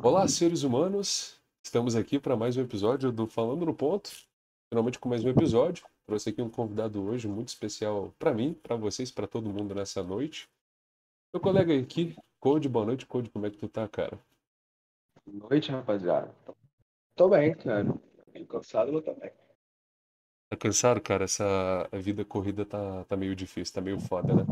[0.00, 1.40] Olá, seres humanos.
[1.60, 4.08] Estamos aqui para mais um episódio do Falando no Ponto.
[4.72, 5.84] Finalmente com mais um episódio.
[6.06, 10.00] Trouxe aqui um convidado hoje muito especial para mim, para vocês, para todo mundo nessa
[10.02, 10.48] noite.
[11.34, 13.06] Meu colega aqui, Code, boa noite.
[13.06, 14.16] Code, como é que tu tá, cara?
[15.26, 16.32] Boa noite, rapaziada.
[17.16, 17.84] Tô bem, cara.
[17.84, 19.32] Tô cansado, mas tô bem.
[20.48, 21.24] Tá cansado, cara?
[21.24, 24.44] Essa vida corrida tá, tá meio difícil, tá meio foda, né?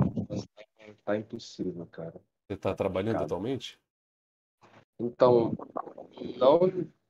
[1.05, 2.21] Tá impossível, cara.
[2.49, 3.25] Você tá trabalhando complicado.
[3.27, 3.81] atualmente?
[4.99, 5.53] Então,
[6.39, 6.61] não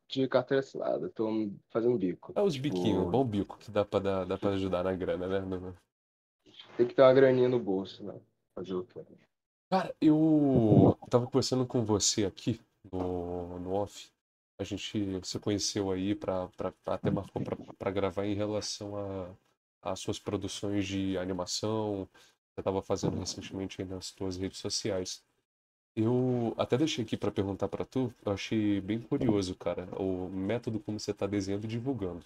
[0.08, 2.32] de carteira assinada, tô fazendo bico.
[2.34, 5.26] É os Tipo, biquinhos, bom bico, que dá pra, dar, dá pra ajudar na grana,
[5.26, 5.40] né?
[5.40, 5.74] No-
[6.76, 8.14] Tem que ter uma graninha no bolso, né?
[8.54, 9.00] Fazer o quê?
[9.68, 12.60] Cara, eu tava conversando com você aqui
[12.92, 14.10] no, no off.
[14.58, 19.90] A gente se conheceu aí pra, pra, até marcou pra, pra gravar em relação a,
[19.90, 22.08] às suas produções de animação.
[22.54, 25.22] Você tava fazendo recentemente aí nas suas redes sociais.
[25.96, 30.78] Eu até deixei aqui pra perguntar pra tu, eu achei bem curioso, cara, o método
[30.78, 32.22] como você tá desenhando e divulgando.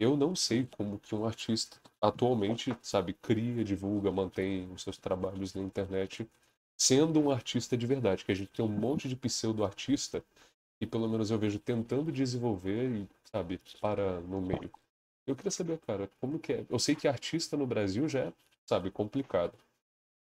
[0.00, 5.54] Eu não sei como que um artista atualmente, sabe, cria, divulga, mantém os seus trabalhos
[5.54, 6.26] na internet
[6.74, 10.24] sendo um artista de verdade, que a gente tem um monte de pseudo-artista
[10.80, 14.70] e pelo menos eu vejo tentando desenvolver e, sabe, para no meio.
[15.26, 16.66] Eu queria saber, cara, como que é?
[16.68, 18.32] Eu sei que artista no Brasil já é,
[18.66, 19.56] sabe, complicado.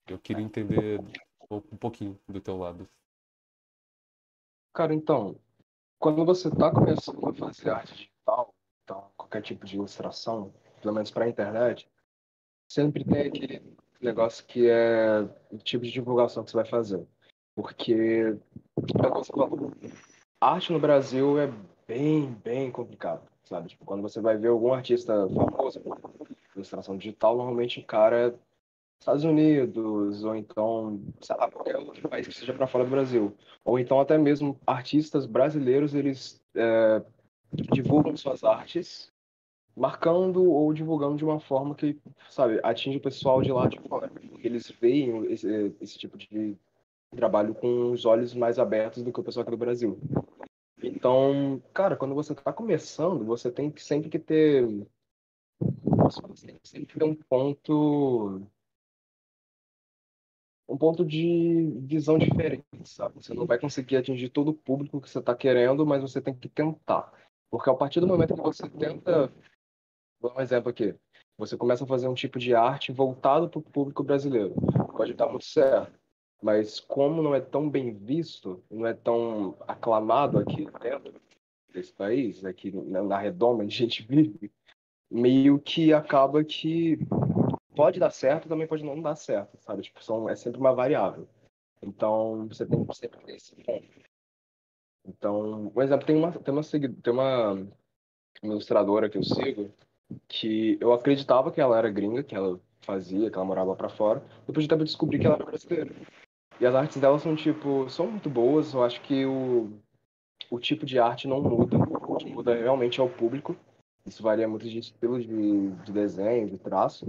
[0.07, 1.01] Eu queria entender
[1.49, 2.87] um um pouquinho do teu lado.
[4.73, 5.39] Cara, então,
[5.99, 8.53] quando você tá começando a fazer arte digital,
[8.83, 11.89] então, qualquer tipo de ilustração, pelo menos pra internet,
[12.69, 15.21] sempre tem aquele negócio que é
[15.51, 17.05] o tipo de divulgação que você vai fazer.
[17.55, 19.73] Porque, é falou,
[20.39, 21.51] arte no Brasil é
[21.87, 23.69] bem, bem complicado, sabe?
[23.69, 25.81] Tipo, quando você vai ver algum artista famoso,
[26.55, 28.37] ilustração digital, normalmente o cara
[28.99, 33.35] Estados Unidos, ou então, sei lá, qualquer outro país que seja para fora do Brasil.
[33.63, 37.01] Ou então até mesmo artistas brasileiros, eles é,
[37.53, 39.11] divulgam suas artes
[39.75, 41.99] marcando ou divulgando de uma forma que,
[42.29, 44.11] sabe, atinge o pessoal de lá de fora.
[44.43, 46.57] Eles veem esse, esse tipo de
[47.15, 49.99] trabalho com os olhos mais abertos do que o pessoal aqui do Brasil.
[50.81, 54.67] Então, cara, quando você tá começando, você tem que sempre que ter.
[55.59, 58.41] Você tem que sempre ter um ponto.
[60.67, 63.15] Um ponto de visão diferente, sabe?
[63.23, 66.33] Você não vai conseguir atingir todo o público que você tá querendo, mas você tem
[66.33, 67.11] que tentar.
[67.49, 69.31] Porque a partir do momento que você tenta.
[70.19, 70.93] Vou dar um exemplo aqui.
[71.37, 74.55] Você começa a fazer um tipo de arte voltado para o público brasileiro.
[74.95, 75.97] Pode dar muito certo.
[76.41, 81.13] Mas como não é tão bem visto, não é tão aclamado aqui dentro
[81.73, 84.51] desse país, aqui na na redoma onde a gente vive,
[85.09, 86.99] meio que acaba que
[87.77, 89.83] pode dar certo, também pode não dar certo, sabe?
[89.83, 91.27] Tipo, são, é sempre uma variável.
[91.81, 93.87] Então, você tem que sempre ter esse ponto.
[95.05, 97.67] Então, por exemplo, tem uma, tem uma, tem uma,
[98.43, 99.71] ilustradora que eu sigo
[100.27, 104.23] que eu acreditava que ela era gringa, que ela fazia, que ela morava pra fora.
[104.45, 105.93] Depois de tempo eu descobri que ela era brasileira.
[106.59, 108.73] E as artes dela são, tipo, são muito boas.
[108.73, 109.71] Eu acho que o,
[110.49, 111.77] o tipo de arte não muda.
[111.77, 113.55] O que muda realmente é o público.
[114.05, 117.05] Isso varia muito de estilo de, de desenho, de traço.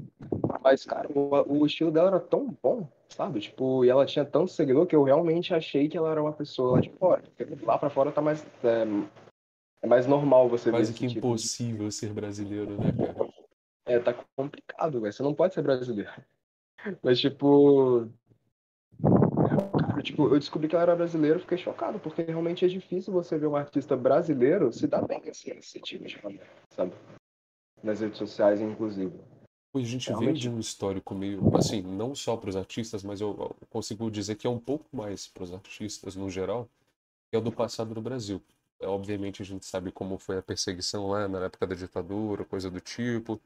[0.63, 3.41] Mas, cara, o, o estilo dela era tão bom, sabe?
[3.41, 6.73] Tipo, e ela tinha tanto seguidor que eu realmente achei que ela era uma pessoa
[6.73, 7.23] lá de fora.
[7.23, 8.45] Porque lá pra fora tá mais.
[8.65, 8.85] É,
[9.83, 13.29] é mais normal você ver Quase esse que tipo impossível ser brasileiro, né, cara?
[13.87, 15.13] é, tá complicado, velho.
[15.13, 16.11] Você não pode ser brasileiro.
[17.03, 18.09] Mas, tipo.
[19.81, 23.13] Cara, tipo, eu descobri que ela era brasileira e fiquei chocado, porque realmente é difícil
[23.13, 26.93] você ver um artista brasileiro se dar bem assim, nesse tipo de maneira, sabe?
[27.83, 29.13] Nas redes sociais, inclusive.
[29.79, 30.41] A gente Realmente.
[30.41, 34.47] de um histórico meio, assim, não só para os artistas, mas eu consigo dizer que
[34.47, 36.69] é um pouco mais para os artistas no geral,
[37.31, 38.43] que é o do passado do Brasil.
[38.81, 42.71] É, obviamente a gente sabe como foi a perseguição lá na época da ditadura, coisa
[42.71, 43.41] do tipo.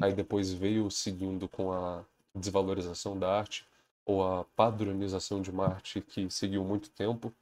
[0.00, 3.66] Aí depois veio seguindo com a desvalorização da arte
[4.06, 7.32] ou a padronização de uma arte que seguiu muito tempo.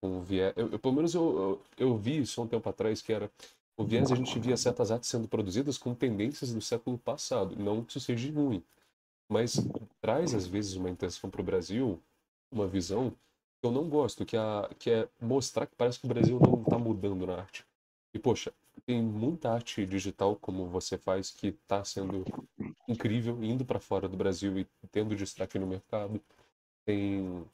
[0.00, 3.02] Com viés, eu, eu- pelo menos eu, eu, eu vi isso há um tempo atrás,
[3.02, 3.30] que era
[3.84, 7.56] viés a gente via certas artes sendo produzidas com tendências do século passado.
[7.56, 8.62] Não que isso seja ruim,
[9.28, 9.56] mas
[10.00, 12.00] traz às vezes uma intenção para o Brasil,
[12.50, 13.10] uma visão
[13.60, 16.62] que eu não gosto, que, a, que é mostrar que parece que o Brasil não
[16.62, 17.64] está mudando na arte.
[18.14, 18.52] E poxa,
[18.86, 22.24] tem muita arte digital como você faz que está sendo
[22.88, 26.20] incrível, indo para fora do Brasil e tendo destaque no mercado.
[26.84, 27.44] Tem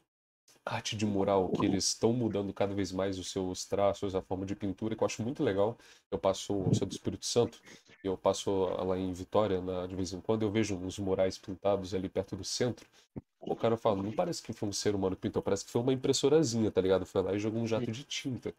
[0.65, 4.47] arte de mural, que eles estão mudando cada vez mais os seus traços, a forma
[4.47, 5.77] de pintura, que eu acho muito legal.
[6.11, 7.61] Eu passo, eu sou do Espírito Santo,
[8.03, 11.95] eu passo lá em Vitória, na, de vez em quando, eu vejo uns murais pintados
[11.95, 12.87] ali perto do centro.
[13.41, 15.93] O cara fala, não parece que foi um ser humano pintou, parece que foi uma
[15.93, 17.05] impressorazinha, tá ligado?
[17.05, 18.55] Foi lá e jogou um jato de tinta.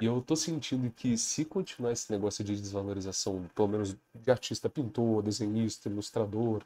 [0.00, 4.68] E eu tô sentindo que se continuar esse negócio de desvalorização, pelo menos de artista,
[4.68, 6.62] pintor, desenhista, ilustrador,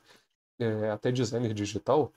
[0.59, 2.13] é, até designer digital,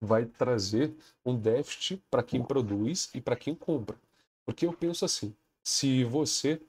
[0.00, 3.96] vai trazer um déficit para quem produz e para quem compra.
[4.44, 6.60] Porque eu penso assim, se você,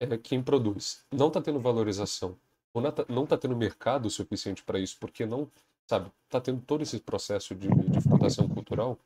[0.00, 2.36] é, quem produz, não está tendo valorização,
[2.72, 5.50] ou não está tendo mercado suficiente para isso, porque não,
[5.86, 8.98] sabe, está tendo todo esse processo de, exportação cultural,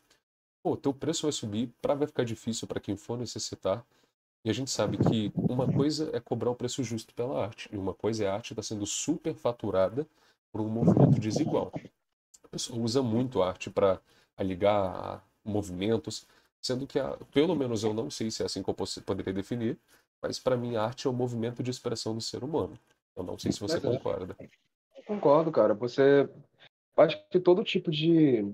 [0.62, 3.84] pô, teu preço vai subir, para vai ficar difícil para quem for necessitar.
[4.44, 7.76] E a gente sabe que uma coisa é cobrar o preço justo pela arte, e
[7.76, 10.06] uma coisa é a arte está sendo superfaturada
[10.52, 11.72] por um movimento desigual.
[12.54, 14.00] Pessoa usa muito a arte para
[14.38, 16.25] ligar movimentos,
[16.62, 19.76] sendo que, a, pelo menos eu não sei se é assim que eu poderia definir,
[20.23, 22.78] mas para mim a arte é o um movimento de expressão do ser humano.
[23.16, 24.37] Eu não sei se você mas concorda.
[24.96, 25.75] Eu concordo, cara.
[25.75, 26.28] Você.
[26.96, 28.49] Acho que todo tipo de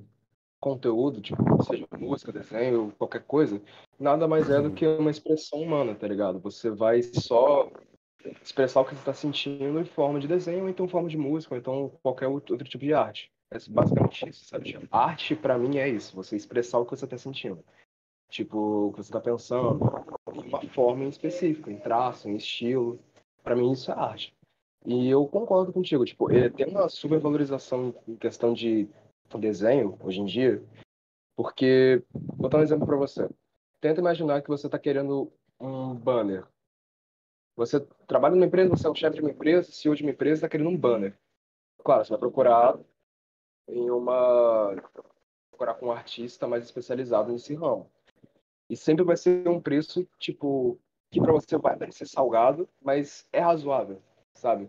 [0.59, 3.61] conteúdo, tipo, seja música, desenho, qualquer coisa,
[3.99, 4.75] nada mais é do uhum.
[4.75, 6.40] que uma expressão humana, tá ligado?
[6.40, 7.71] Você vai só
[8.42, 11.54] expressar o que você está sentindo em forma de desenho, ou então forma de música,
[11.54, 13.30] ou então qualquer outro tipo de arte.
[13.50, 14.64] É basicamente isso, sabe?
[14.66, 16.14] Tipo, arte, para mim, é isso.
[16.14, 17.64] Você expressar o que você está sentindo.
[18.28, 19.80] Tipo, o que você está pensando,
[20.32, 23.00] em uma forma em específica, em traço, em estilo.
[23.42, 24.32] Para mim, isso é arte.
[24.86, 26.04] E eu concordo contigo.
[26.04, 28.88] Tipo, tem uma supervalorização em questão de
[29.38, 30.62] desenho, hoje em dia,
[31.36, 33.28] porque, vou dar um exemplo para você.
[33.80, 36.46] Tenta imaginar que você está querendo um banner
[37.57, 40.38] você trabalha numa empresa, você é o chefe de uma empresa, CEO de uma empresa,
[40.38, 41.16] está querendo um banner.
[41.85, 42.78] Claro, você vai procurar
[43.69, 44.75] em uma
[45.50, 47.90] procurar com um artista mais especializado nesse ramo.
[48.69, 50.78] E sempre vai ser um preço tipo
[51.11, 54.00] que para você vai parecer salgado, mas é razoável,
[54.33, 54.69] sabe?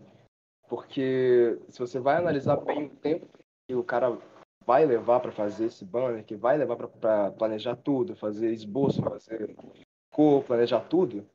[0.68, 3.28] Porque se você vai analisar bem o tempo
[3.66, 4.18] que o cara
[4.66, 9.56] vai levar para fazer esse banner, que vai levar para planejar tudo, fazer esboço, fazer
[10.10, 11.26] cor, planejar tudo,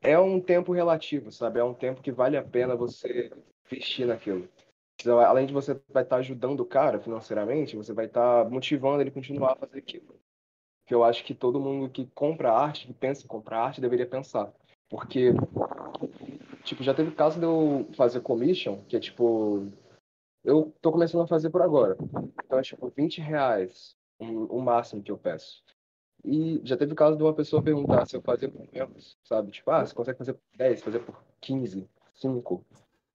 [0.00, 1.60] é um tempo relativo, sabe?
[1.60, 3.30] É um tempo que vale a pena você
[3.66, 4.48] investir naquilo.
[5.00, 9.10] Então, além de você vai estar ajudando o cara financeiramente, você vai estar motivando ele
[9.10, 10.18] a continuar a fazer aquilo.
[10.86, 14.06] Que eu acho que todo mundo que compra arte, que pensa em comprar arte, deveria
[14.06, 14.52] pensar.
[14.88, 15.32] Porque,
[16.64, 19.68] tipo, já teve caso de eu fazer commission, que é tipo.
[20.42, 21.96] Eu tô começando a fazer por agora.
[22.44, 25.62] Então é tipo 20 reais o máximo que eu peço.
[26.24, 29.50] E já teve caso de uma pessoa perguntar se eu fazia por menos, sabe?
[29.52, 32.64] Tipo, ah, você consegue fazer por 10, fazer por 15, 5.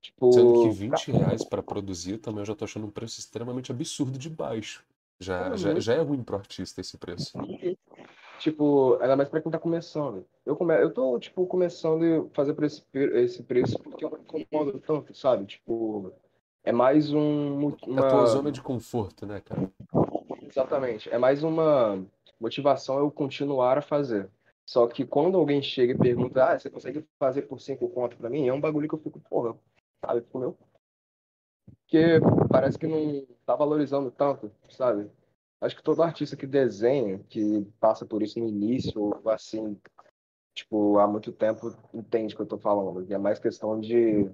[0.02, 3.72] Tipo, Sendo que 20 reais para produzir também eu já tô achando um preço extremamente
[3.72, 4.84] absurdo de baixo.
[5.20, 7.38] Já, é já, já é ruim pro artista esse preço.
[8.40, 10.26] Tipo, ainda mais pra quem tá começando.
[10.46, 10.76] Eu, come...
[10.82, 15.14] eu tô, tipo, começando a fazer por esse, esse preço porque eu não incomodo tanto,
[15.16, 15.46] sabe?
[15.46, 16.12] Tipo,
[16.64, 17.70] é mais um.
[17.88, 18.02] Uma...
[18.02, 19.72] É a tua zona de conforto, né, cara?
[20.42, 21.10] Exatamente.
[21.10, 22.04] É mais uma
[22.44, 24.30] motivação é eu continuar a fazer.
[24.66, 28.30] Só que quando alguém chega e pergunta, ah, você consegue fazer por cinco conto para
[28.30, 28.48] mim?
[28.48, 29.58] É um bagulho que eu fico, porra,
[30.06, 30.58] sabe, fico meu.
[31.66, 32.20] Porque
[32.50, 35.10] parece que não tá valorizando tanto, sabe?
[35.62, 39.80] Acho que todo artista que desenha, que passa por isso no início, ou assim,
[40.54, 43.10] tipo, há muito tempo, entende o que eu tô falando.
[43.12, 44.30] É mais questão de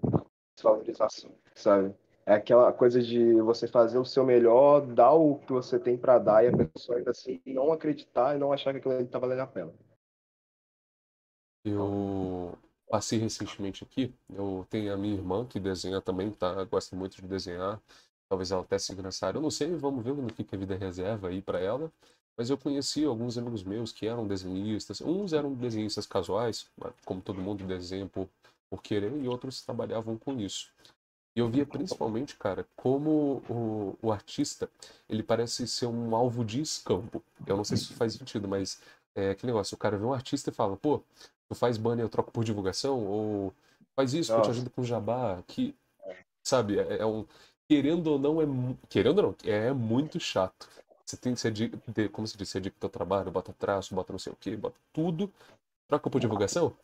[0.55, 1.93] desvalorização, sabe?
[2.29, 6.19] É aquela coisa de você fazer o seu melhor, dar o que você tem para
[6.19, 9.17] dar e a pessoa ainda assim não acreditar e não achar que aquilo ali tá
[9.17, 9.73] valendo a pena.
[11.65, 12.55] Eu
[12.87, 16.63] passei recentemente aqui, eu tenho a minha irmã que desenha também, tá?
[16.65, 17.81] Gosta muito de desenhar.
[18.29, 19.39] Talvez ela até siga nessa área.
[19.39, 21.91] Eu não sei, vamos ver no que, que a vida reserva aí para ela.
[22.37, 25.01] Mas eu conheci alguns amigos meus que eram desenhistas.
[25.01, 26.69] Uns eram desenhistas casuais,
[27.03, 28.29] como todo mundo desenha por,
[28.69, 30.71] por querer, e outros trabalhavam com isso.
[31.39, 34.69] E eu via principalmente, cara, como o, o artista,
[35.07, 37.23] ele parece ser um alvo de escampo.
[37.47, 38.81] Eu não sei se isso faz sentido, mas
[39.15, 41.01] é aquele negócio, o cara vê um artista e fala, pô,
[41.47, 43.53] tu faz banner, eu troco por divulgação, ou
[43.95, 44.49] faz isso, Nossa.
[44.49, 45.73] eu te ajudo com jabá, que,
[46.43, 47.25] sabe, é, é, um...
[47.69, 48.45] Querendo ou não, é...
[48.89, 50.67] Querendo ou não, é muito chato.
[51.05, 51.69] Você tem que ser, de,
[52.11, 54.75] como se diz, ser de teu trabalho, bota traço, bota não sei o que, bota
[54.91, 55.31] tudo,
[55.87, 56.75] troca por divulgação?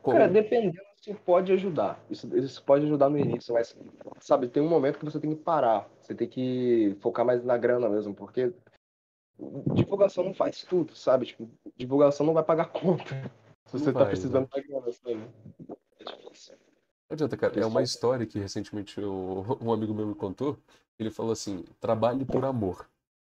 [0.00, 0.16] Como...
[0.16, 2.04] Cara, dependendo isso pode ajudar.
[2.10, 3.74] Isso, isso pode ajudar no início, mas,
[4.20, 5.88] sabe, tem um momento que você tem que parar.
[6.02, 8.52] Você tem que focar mais na grana mesmo, porque
[9.74, 11.26] divulgação não faz tudo, sabe?
[11.26, 13.14] Tipo, divulgação não vai pagar conta.
[13.66, 15.28] Se você não tá vai, precisando da grana, sabe?
[15.98, 16.56] É difícil.
[17.08, 17.58] Não adianta, cara.
[17.58, 20.58] É uma história que recentemente eu, um amigo meu me contou.
[20.98, 22.88] Ele falou assim: trabalhe por amor.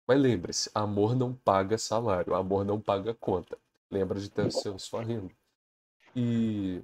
[0.06, 3.58] Mas lembre-se, amor não paga salário, amor não paga conta.
[3.90, 5.30] Lembra de ter o seu sua renda.
[6.16, 6.82] E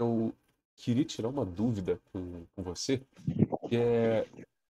[0.00, 0.32] eu
[0.76, 3.02] queria tirar uma dúvida com, com você,
[3.68, 4.26] que é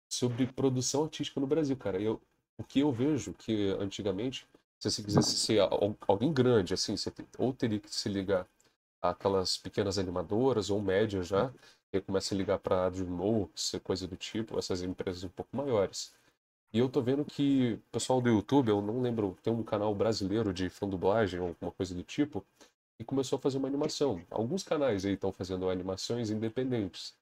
[0.08, 2.00] sobre produção artística no Brasil, cara.
[2.00, 2.20] Eu,
[2.58, 4.46] o que eu vejo que antigamente,
[4.78, 5.60] se você quisesse ser
[6.06, 8.46] alguém grande, assim, você ou teria que se ligar
[9.00, 11.52] àquelas pequenas animadoras ou médias já,
[11.92, 16.12] e começa a ligar para DreamWorks, coisa do tipo, essas empresas um pouco maiores.
[16.72, 19.92] E eu tô vendo que o pessoal do YouTube, eu não lembro, tem um canal
[19.92, 22.44] brasileiro de fã dublagem ou alguma coisa do tipo,
[23.00, 24.20] e começou a fazer uma animação.
[24.30, 27.14] Alguns canais aí estão fazendo animações independentes.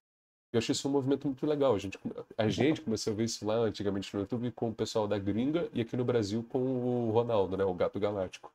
[0.53, 1.75] Eu achei isso um movimento muito legal.
[1.75, 1.97] A gente,
[2.37, 5.69] a gente começou a ver isso lá antigamente no YouTube com o pessoal da gringa
[5.73, 7.65] e aqui no Brasil com o Ronaldo, né?
[7.65, 8.53] O Gato Galáctico.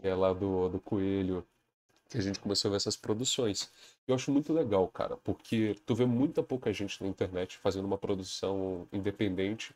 [0.00, 1.46] Que é lá do, do Coelho,
[2.10, 3.70] que a gente começou a ver essas produções.
[4.06, 7.96] Eu acho muito legal, cara, porque tu vê muita pouca gente na internet fazendo uma
[7.96, 9.74] produção independente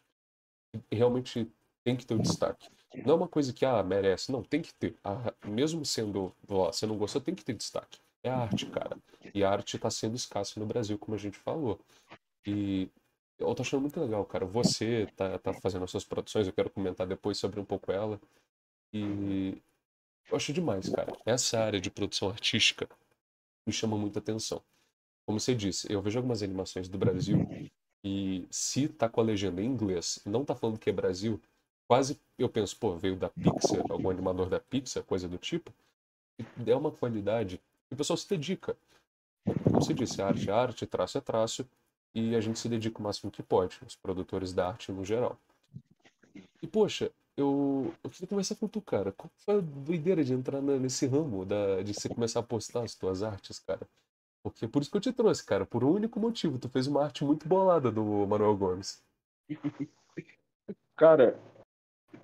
[0.91, 1.50] realmente
[1.83, 2.69] tem que ter o destaque.
[3.05, 4.31] Não é uma coisa que, ah, merece.
[4.31, 4.95] Não, tem que ter.
[5.03, 7.99] Ah, mesmo sendo, você não gostou, tem que ter destaque.
[8.23, 8.97] É arte, cara.
[9.35, 11.79] E a arte está sendo escassa no Brasil, como a gente falou.
[12.47, 12.89] E
[13.39, 14.47] eu tô achando muito legal, cara.
[14.47, 18.21] Você tá, tá fazendo as suas produções, eu quero comentar depois sobre um pouco ela.
[18.93, 19.61] E
[20.31, 21.13] eu acho demais, cara.
[21.27, 22.89] Essa área de produção artística
[23.67, 24.63] me chama muita atenção.
[25.27, 27.47] Como você disse, eu vejo algumas animações do Brasil
[28.03, 31.41] e se tá com a legenda em inglês não tá falando que é Brasil,
[31.87, 35.73] quase eu penso, pô, veio da Pixar, algum animador da Pixar, coisa do tipo.
[36.67, 38.76] É uma qualidade que o pessoal se dedica.
[39.45, 41.69] Como você disse, arte é arte, traço é traço,
[42.14, 45.38] e a gente se dedica o máximo que pode, os produtores da arte no geral.
[46.62, 49.12] E, poxa, eu, eu queria conversar com tu, cara.
[49.12, 52.95] Qual foi a doideira de entrar nesse ramo, da, de você começar a postar as
[52.95, 53.87] tuas artes, cara?
[54.43, 55.67] Porque por isso que eu te trouxe, cara.
[55.67, 56.59] Por um único motivo.
[56.59, 59.03] Tu fez uma arte muito bolada do Manuel Gomes.
[60.97, 61.37] Cara,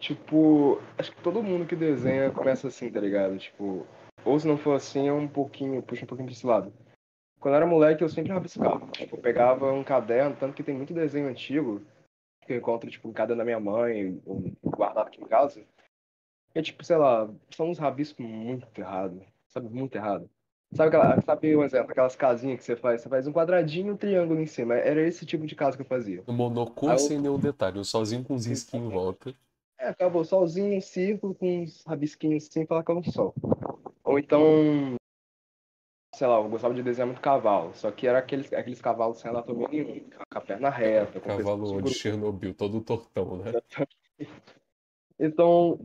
[0.00, 3.38] tipo, acho que todo mundo que desenha começa assim, tá ligado?
[3.38, 3.86] Tipo,
[4.24, 6.72] ou se não for assim, é um pouquinho, puxa um pouquinho pra esse lado.
[7.38, 8.86] Quando eu era moleque, eu sempre rabiscava.
[8.88, 11.82] Tipo, eu pegava um caderno, tanto que tem muito desenho antigo
[12.46, 14.20] que eu encontro, tipo, um caderno da minha mãe,
[14.64, 15.62] guardado aqui em casa.
[16.54, 19.68] E, tipo, sei lá, são uns rabiscos muito errados, sabe?
[19.68, 20.28] Muito errado.
[20.72, 23.00] Sabe, aquela, sabe um exemplo, aquelas casinhas que você faz?
[23.00, 24.74] Você faz um quadradinho e um triângulo em cima.
[24.74, 26.22] Era esse tipo de casa que eu fazia.
[26.26, 29.34] No monocor sem nenhum detalhe, solzinho com uns risquinhos em volta.
[29.80, 33.34] É, acabou, solzinho em círculo com uns rabisquinhos assim, falar que é um sol.
[34.04, 34.42] Ou então,
[36.14, 39.30] sei lá, eu gostava de desenhar muito cavalo, só que era aqueles, aqueles cavalos sem
[39.30, 41.18] anatomia nenhuma, com a perna reta.
[41.18, 43.52] Com Cavalo de Chernobyl, todo tortão, né?
[45.18, 45.80] Então,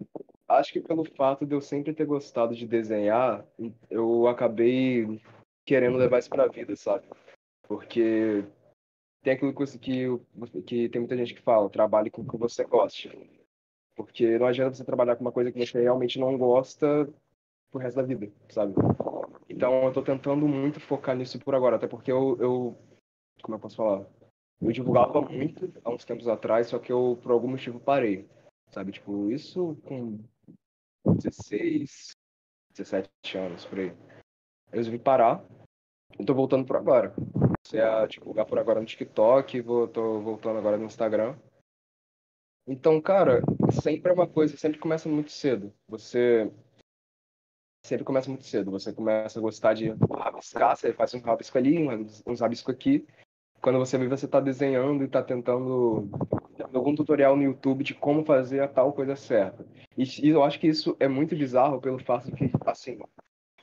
[0.45, 3.45] acho que pelo fato de eu sempre ter gostado de desenhar,
[3.89, 5.21] eu acabei
[5.65, 7.07] querendo levar isso pra vida, sabe?
[7.65, 8.43] Porque
[9.23, 13.09] tem aquilo que, que tem muita gente que fala, trabalhe com o que você goste.
[13.95, 17.09] Porque não adianta você trabalhar com uma coisa que você realmente não gosta
[17.71, 18.73] pro resto da vida, sabe?
[19.49, 22.77] Então eu tô tentando muito focar nisso por agora, até porque eu, eu
[23.41, 24.05] como eu posso falar?
[24.61, 28.27] Eu divulgava muito há uns tempos atrás, só que eu por algum motivo parei,
[28.71, 28.91] sabe?
[28.91, 30.19] Tipo, isso com
[31.05, 32.15] 16,
[32.73, 33.93] 17 anos, por aí.
[34.71, 35.43] Eu resolvi parar.
[36.17, 37.11] Eu tô voltando por agora.
[37.11, 41.35] Comecei a divulgar por agora no TikTok, vou, tô voltando agora no Instagram.
[42.67, 43.41] Então, cara,
[43.81, 45.71] sempre é uma coisa, sempre começa muito cedo.
[45.87, 46.51] Você
[47.85, 48.71] sempre começa muito cedo.
[48.71, 51.87] Você começa a gostar de rabiscar, você faz um rabisco ali,
[52.25, 53.05] uns, rabiscos aqui.
[53.61, 56.09] Quando você vê, você está desenhando e está tentando
[56.73, 59.65] algum tutorial no YouTube de como fazer a tal coisa certa.
[59.97, 62.99] E, e, eu acho que isso é muito bizarro pelo fato de que, assim,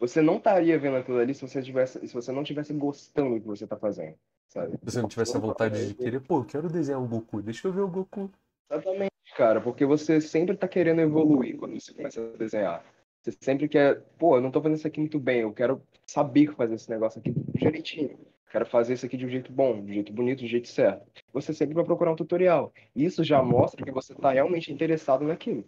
[0.00, 3.40] você não estaria vendo aquilo ali se você, tivesse, se você não tivesse gostando do
[3.40, 4.16] que você está fazendo,
[4.48, 4.72] sabe?
[4.78, 7.68] Se você não tivesse a vontade de querer, pô, eu quero desenhar um Goku, deixa
[7.68, 8.30] eu ver o Goku.
[8.70, 12.84] Exatamente, cara, porque você sempre está querendo evoluir quando você começa a desenhar.
[13.22, 16.52] Você sempre quer, pô, eu não tô fazendo isso aqui muito bem, eu quero saber
[16.54, 18.18] fazer esse negócio aqui direitinho.
[18.50, 20.68] Quero fazer isso aqui de um jeito bom, de um jeito bonito, de um jeito
[20.68, 21.06] certo.
[21.32, 22.70] Você sempre vai procurar um tutorial.
[22.94, 25.64] Isso já mostra que você está realmente interessado naquilo.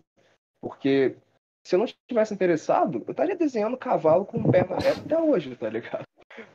[0.60, 1.16] Porque
[1.62, 5.70] se eu não tivesse interessado, eu estaria desenhando cavalo com perna reta até hoje, tá
[5.70, 6.04] ligado?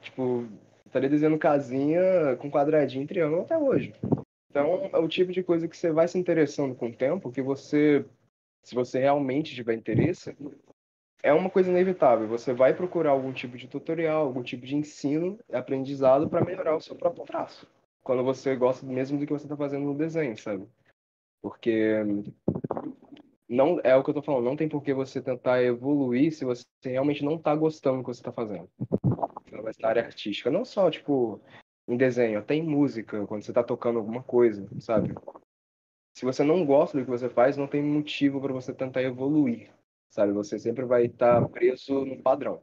[0.01, 0.47] Tipo,
[0.85, 3.91] estaria desenhando casinha com quadradinho e triângulo até hoje.
[4.49, 7.41] Então, é o tipo de coisa que você vai se interessando com o tempo, que
[7.41, 8.03] você,
[8.63, 10.35] se você realmente tiver interesse,
[11.21, 12.27] é uma coisa inevitável.
[12.27, 16.81] Você vai procurar algum tipo de tutorial, algum tipo de ensino, aprendizado para melhorar o
[16.81, 17.67] seu próprio traço.
[18.03, 20.65] Quando você gosta mesmo do que você está fazendo no desenho, sabe?
[21.41, 21.97] Porque
[23.47, 26.43] não é o que eu tô falando, não tem por que você tentar evoluir se
[26.43, 28.69] você realmente não tá gostando do que você tá fazendo.
[29.63, 31.41] Mas na área artística, não só, tipo,
[31.89, 35.13] em desenho, até em música, quando você tá tocando alguma coisa, sabe?
[36.19, 39.71] se você não gosta do que você faz, não tem motivo para você tentar evoluir,
[40.09, 40.33] sabe?
[40.33, 42.61] Você sempre vai estar preso no padrão.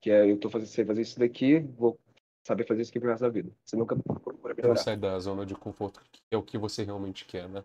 [0.00, 1.98] Que é, eu tô fazendo, sei fazer isso daqui, vou
[2.46, 3.50] saber fazer isso aqui pro resto da vida.
[3.64, 4.74] Você nunca procura melhorar.
[4.74, 7.64] Não sai da zona de conforto, que é o que você realmente quer, né?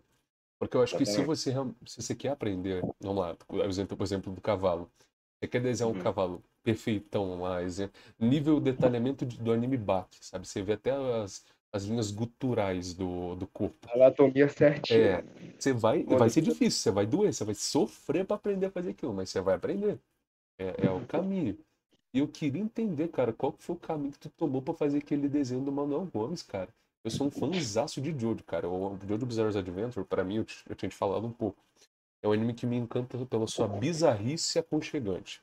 [0.58, 1.52] Porque eu acho que se você,
[1.86, 4.90] se você quer aprender, vamos lá, por exemplo do cavalo.
[5.38, 6.02] Você quer desenhar um uhum.
[6.02, 7.58] cavalo perfeitão lá,
[8.18, 10.48] nível detalhamento do anime bate, sabe?
[10.48, 13.88] Você vê até as, as linhas guturais do, do corpo.
[13.92, 14.98] Anatomia certinha.
[14.98, 15.24] É,
[15.58, 18.90] você vai, vai ser difícil, você vai doer, você vai sofrer para aprender a fazer
[18.90, 19.98] aquilo, mas você vai aprender.
[20.58, 21.58] É, é o caminho.
[22.14, 25.28] E eu queria entender, cara, qual foi o caminho que tu tomou para fazer aquele
[25.28, 26.68] desenho do Manuel Gomes, cara.
[27.02, 28.68] Eu sou um fãzaço de Jojo, cara.
[28.68, 31.60] O Jojo Bizarre's Adventure, para mim, eu, eu tinha te falado um pouco.
[32.24, 35.42] É um anime que me encanta pela sua bizarrice aconchegante.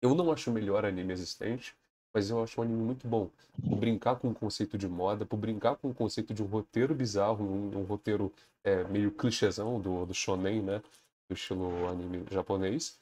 [0.00, 1.76] Eu não acho o melhor anime existente,
[2.14, 3.28] mas eu acho um anime muito bom.
[3.62, 6.94] Por brincar com o conceito de moda, por brincar com o conceito de um roteiro
[6.94, 8.32] bizarro, um, um roteiro
[8.64, 10.82] é, meio clichêzão do, do shonen, né?
[11.28, 12.98] Do estilo anime japonês.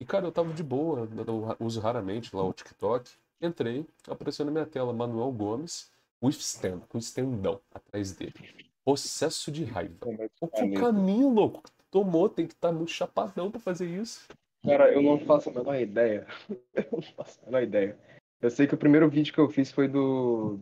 [0.00, 3.10] E, cara, eu tava de boa, eu uso raramente lá o TikTok.
[3.42, 5.90] Entrei, apareceu na minha tela Manuel Gomes,
[6.22, 8.70] with stand, com estendão atrás dele.
[8.84, 10.06] Processo de raiva.
[10.40, 11.62] O caminho, louco,
[11.94, 14.26] tomou, tem que estar tá chapadão pra fazer isso.
[14.64, 16.26] Cara, eu não faço a menor ideia.
[16.74, 17.96] eu não faço a menor ideia.
[18.42, 20.58] Eu sei que o primeiro vídeo que eu fiz foi do.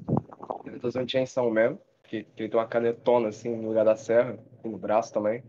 [0.83, 4.39] Tá usando Chainsaw Man, que, que ele tem uma canetona assim no lugar da serra,
[4.63, 5.43] no braço também.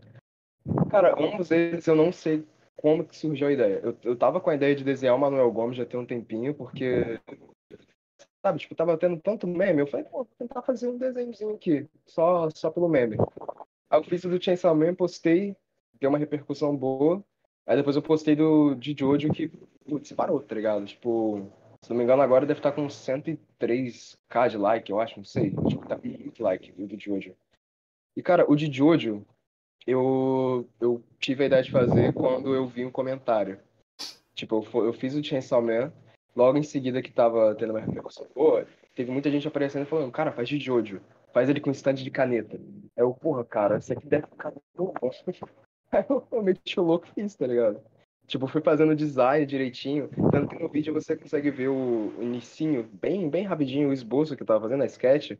[0.90, 3.80] Cara, ambos eles eu não sei como que surgiu a ideia.
[3.82, 6.54] Eu, eu tava com a ideia de desenhar o Manuel Gomes já tem um tempinho,
[6.54, 7.20] porque.
[8.40, 11.86] Sabe, tipo, tava tendo tanto meme, eu falei, pô, vou tentar fazer um desenhozinho aqui,
[12.06, 13.16] só, só pelo meme.
[13.90, 15.56] Aí eu fiz o do Chainsaw Man, postei,
[16.00, 17.24] deu uma repercussão boa.
[17.66, 19.48] Aí depois eu postei do de Jojo que,
[19.86, 20.84] putz, parou, tá ligado?
[20.84, 25.24] Tipo, se não me engano, agora deve estar com 103k de like, eu acho, não
[25.24, 25.50] sei.
[25.50, 27.34] Tipo, tá muito like o de Jojo.
[28.16, 29.24] E, cara, o de Jojo,
[29.86, 33.58] eu, eu tive a ideia de fazer quando eu vi um comentário.
[34.34, 35.92] Tipo, eu, eu fiz o Chainsaw Man,
[36.34, 40.12] logo em seguida que tava tendo uma repercussão boa, teve muita gente aparecendo e falando,
[40.12, 41.00] cara, faz de Jojo.
[41.32, 42.56] Faz ele com stand de caneta.
[42.56, 45.10] Aí eu, porra, cara, isso aqui deve ficar tão bom.
[46.08, 47.80] Eu o louco e fiz, tá ligado?
[48.26, 50.08] Tipo, fui fazendo design direitinho.
[50.30, 54.36] Tanto que no vídeo você consegue ver o, o inicinho, bem, bem rapidinho, o esboço
[54.36, 55.32] que eu tava fazendo, a sketch.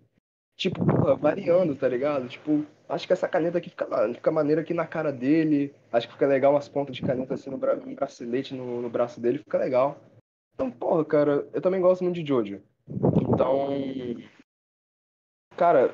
[0.57, 2.29] Tipo, porra, variando, tá ligado?
[2.29, 5.75] Tipo, acho que essa caneta aqui fica, fica maneira aqui na cara dele.
[5.91, 8.91] Acho que fica legal umas pontas de caneta assim no, bra no bracelete, no, no
[8.91, 9.99] braço dele, fica legal.
[10.55, 12.63] Então, porra, cara, eu também gosto muito de Jojo.
[12.89, 13.71] Então.
[15.57, 15.93] Cara,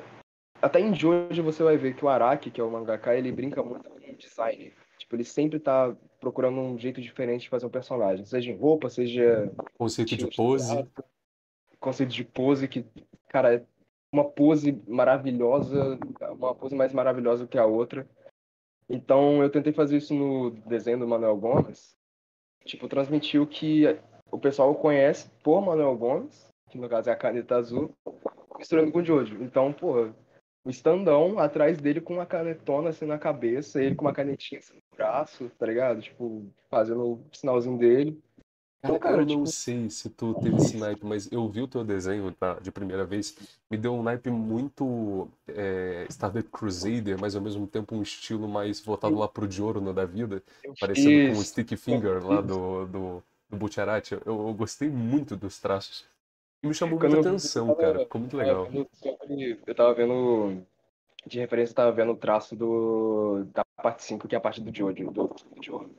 [0.61, 3.63] até em Jojo você vai ver que o Araki, que é o mangaka, ele brinca
[3.63, 4.73] muito design.
[4.97, 8.89] Tipo, ele sempre tá procurando um jeito diferente de fazer um personagem, seja em roupa,
[8.89, 9.51] seja.
[9.77, 10.83] Conceito de pose.
[11.71, 12.85] De conceito de pose que,
[13.27, 13.65] cara, é
[14.11, 15.97] uma pose maravilhosa,
[16.31, 18.07] uma pose mais maravilhosa que a outra.
[18.89, 21.95] Então eu tentei fazer isso no desenho do Manuel Gomes.
[22.65, 23.85] Tipo, transmitiu que
[24.29, 27.91] o pessoal conhece por Manuel Gomes, que no caso é a caneta azul,
[28.57, 29.41] misturando com o Jojo.
[29.41, 30.09] Então, pô,
[30.63, 34.75] o estandão atrás dele com uma canetona assim na cabeça, ele com uma canetinha assim
[34.75, 36.01] no braço, tá ligado?
[36.01, 38.21] Tipo, fazendo o sinalzinho dele.
[38.81, 39.39] Cara, então, cara eu tipo...
[39.39, 42.71] não sei se tu teve esse naipe, mas eu vi o teu desenho tá, de
[42.71, 43.37] primeira vez,
[43.69, 48.79] me deu um naipe muito é, Stardust Crusader, mas ao mesmo tempo um estilo mais
[48.79, 50.41] voltado lá pro Diorno da vida,
[50.79, 51.35] parecendo Isso.
[51.35, 54.13] com o Stick Finger lá do, do, do Butcherati.
[54.13, 56.05] Eu, eu gostei muito dos traços.
[56.63, 57.99] Me chamou muita atenção, tava, cara.
[57.99, 58.67] Ficou muito legal.
[59.65, 60.63] Eu tava vendo.
[61.25, 64.59] De referência, eu tava vendo o traço do, da parte 5, que é a parte
[64.61, 65.11] do Jojo.
[65.11, 65.91] Do, do Jojo.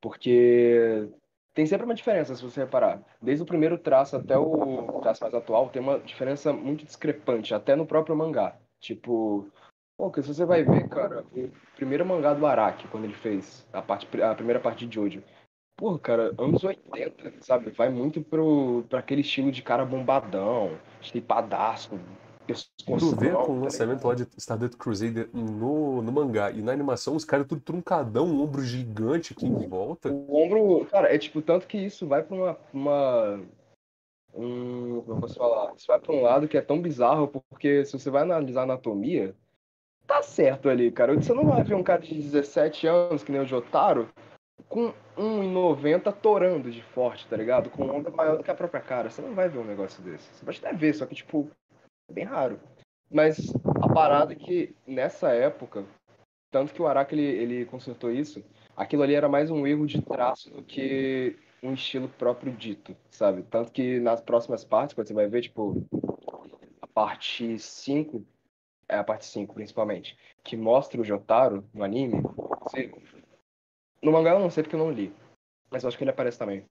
[0.00, 1.08] Porque
[1.54, 3.02] tem sempre uma diferença, se você reparar.
[3.20, 7.76] Desde o primeiro traço até o traço mais atual, tem uma diferença muito discrepante, até
[7.76, 8.56] no próprio mangá.
[8.80, 9.48] Tipo,
[9.96, 13.66] pô, que se você vai ver, cara, o primeiro mangá do Araki, quando ele fez
[13.72, 15.22] a, parte, a primeira parte de Jojo,
[15.76, 17.70] Porra, cara, anos 80, sabe?
[17.70, 21.98] Vai muito pro, pra aquele estilo de cara bombadão, estipadasco,
[22.46, 26.72] Tu vê com o tá lançamento lá de Stardust Crusader no, no mangá e na
[26.72, 30.10] animação, os caras tudo truncadão, um ombro gigante aqui em volta.
[30.10, 32.58] O ombro, cara, é tipo, tanto que isso vai pra uma.
[32.72, 33.40] uma
[34.34, 35.72] um, como eu posso falar?
[35.76, 38.64] Isso vai pra um lado que é tão bizarro, porque se você vai analisar a
[38.64, 39.36] anatomia,
[40.06, 41.14] tá certo ali, cara.
[41.14, 44.08] Você não vai ver um cara de 17 anos, que nem o Jotaro,
[44.68, 47.70] com 1,90 torando de forte, tá ligado?
[47.70, 49.10] Com onda maior do que a própria cara.
[49.10, 50.28] Você não vai ver um negócio desse.
[50.34, 51.50] Você pode até ver, só que, tipo,
[52.08, 52.58] é bem raro.
[53.10, 55.84] Mas a parada é que, nessa época,
[56.50, 58.42] tanto que o Araki, ele, ele consertou isso,
[58.76, 63.42] aquilo ali era mais um erro de traço do que um estilo próprio dito, sabe?
[63.44, 65.86] Tanto que nas próximas partes, quando você vai ver, tipo,
[66.80, 68.24] a parte 5,
[68.88, 72.22] é a parte 5, principalmente, que mostra o Jotaro no anime,
[72.62, 72.90] você...
[74.02, 75.12] no mangá eu não sei porque eu não li,
[75.70, 76.64] mas eu acho que ele aparece também.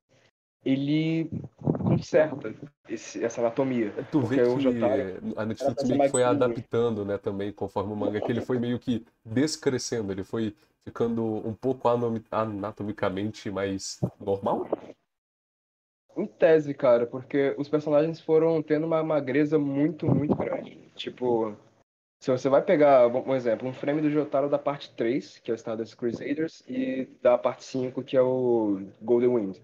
[0.63, 1.27] Ele
[1.59, 2.53] conserta
[2.87, 3.91] esse, essa anatomia.
[4.11, 5.01] Tu vê que Jotaro,
[5.35, 8.77] a Netflix meio que foi adaptando, né, também, conforme o manga, que ele foi meio
[8.77, 14.67] que descrescendo, ele foi ficando um pouco anatomicamente mais normal?
[16.15, 20.77] Em tese, cara, porque os personagens foram tendo uma magreza muito, muito grande.
[20.95, 21.55] Tipo,
[22.21, 25.53] se você vai pegar, um exemplo, um frame do Jotaro da parte 3, que é
[25.53, 29.57] o Stardust Crusaders, e da parte 5, que é o Golden Wind,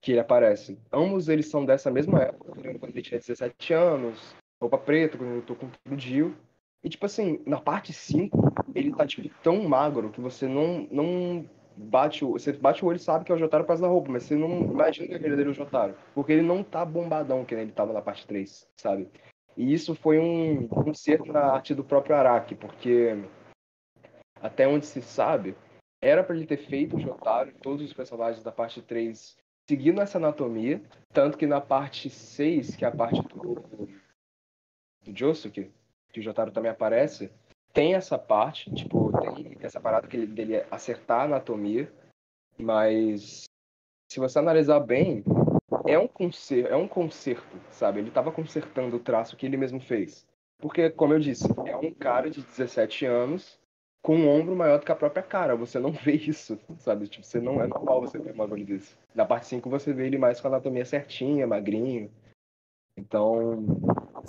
[0.00, 0.78] que ele aparece.
[0.92, 5.42] Ambos eles são dessa mesma época, quando ele tinha 17 anos, roupa preta, quando eu
[5.42, 6.36] tô com o Dio.
[6.84, 8.38] E, tipo assim, na parte 5,
[8.76, 11.44] ele tá, tipo, tão magro que você não, não
[11.76, 13.88] bate o, você bate o olho e sabe que é o Jotaro por causa da
[13.88, 15.96] roupa, mas você não imagina que é verdadeiro Jotaro.
[16.14, 19.08] Porque ele não tá bombadão que ele tava na parte 3, sabe?
[19.58, 23.08] E isso foi um conserto na arte do próprio Araki, porque
[24.40, 25.56] até onde se sabe,
[26.00, 29.36] era para ele ter feito o Jotaro e todos os personagens da parte 3
[29.68, 30.80] seguindo essa anatomia,
[31.12, 33.54] tanto que na parte 6, que é a parte do,
[35.04, 35.72] do Josuke,
[36.12, 37.30] que o Jotaro também aparece,
[37.72, 41.92] tem essa parte, tipo, tem essa parada que ele, dele acertar a anatomia,
[42.56, 43.44] mas
[44.10, 45.22] se você analisar bem,
[45.90, 46.88] é um conserto, é um
[47.70, 48.00] sabe?
[48.00, 50.26] Ele estava consertando o traço que ele mesmo fez.
[50.58, 53.58] Porque, como eu disse, é um cara de 17 anos
[54.02, 55.56] com um ombro maior do que a própria cara.
[55.56, 57.08] Você não vê isso, sabe?
[57.08, 58.96] Tipo, você não é normal você ver um bagulho desse.
[59.14, 62.10] Na parte 5 você vê ele mais com a anatomia certinha, magrinho.
[62.96, 63.64] Então.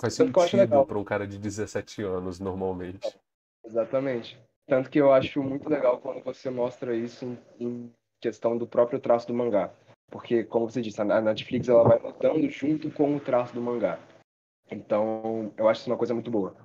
[0.00, 3.18] Faz sentido para um cara de 17 anos, normalmente.
[3.64, 4.38] Exatamente.
[4.66, 9.00] Tanto que eu acho muito legal quando você mostra isso em, em questão do próprio
[9.00, 9.70] traço do mangá.
[10.10, 13.98] Porque, como você disse, a Netflix ela vai mudando junto com o traço do mangá.
[14.70, 16.56] Então, eu acho isso uma coisa muito boa.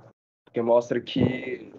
[0.44, 1.72] Porque mostra que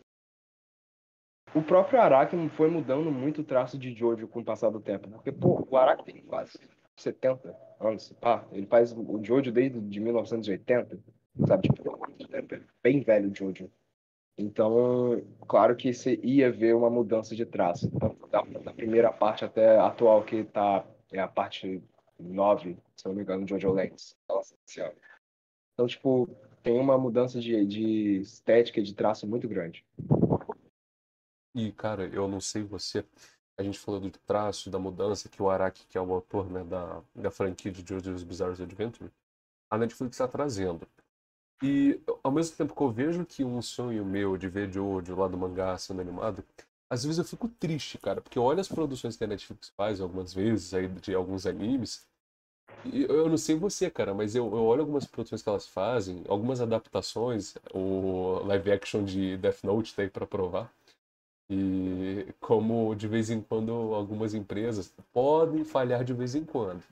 [1.55, 5.09] o próprio Araki foi mudando muito o traço de Jojo com o passar do tempo.
[5.09, 6.59] Porque, pô, o Araki tem quase
[6.97, 8.45] 70 anos, pá.
[8.53, 10.99] Ele faz o Jojo desde de 1980,
[11.47, 11.69] sabe?
[11.69, 11.99] Tipo,
[12.33, 13.71] é bem velho o Jojo.
[14.39, 17.91] Então, claro que você ia ver uma mudança de traço,
[18.31, 21.83] da, da primeira parte até a atual, que tá, é a parte
[22.19, 24.17] 9, se não me engano, de Jojo Lens.
[25.75, 26.29] Então, tipo,
[26.63, 29.85] tem uma mudança de, de estética, de traço muito grande.
[31.55, 33.05] E, cara, eu não sei você,
[33.59, 36.63] a gente falou do traço, da mudança, que o Araki, que é o autor né,
[36.65, 39.11] da, da franquia de JoJo's Bizarre Adventure,
[39.71, 40.87] a Netflix está trazendo.
[41.63, 45.27] E ao mesmo tempo que eu vejo que um sonho meu de ver Jojo lá
[45.27, 46.45] do mangá sendo animado,
[46.89, 50.01] às vezes eu fico triste, cara, porque eu olho as produções que a Netflix faz
[50.01, 52.07] algumas vezes aí de alguns animes.
[52.85, 56.23] E eu não sei você, cara, mas eu, eu olho algumas produções que elas fazem,
[56.29, 60.73] algumas adaptações, o live action de Death Note tá aí pra provar.
[61.49, 66.83] E como de vez em quando algumas empresas podem falhar de vez em quando.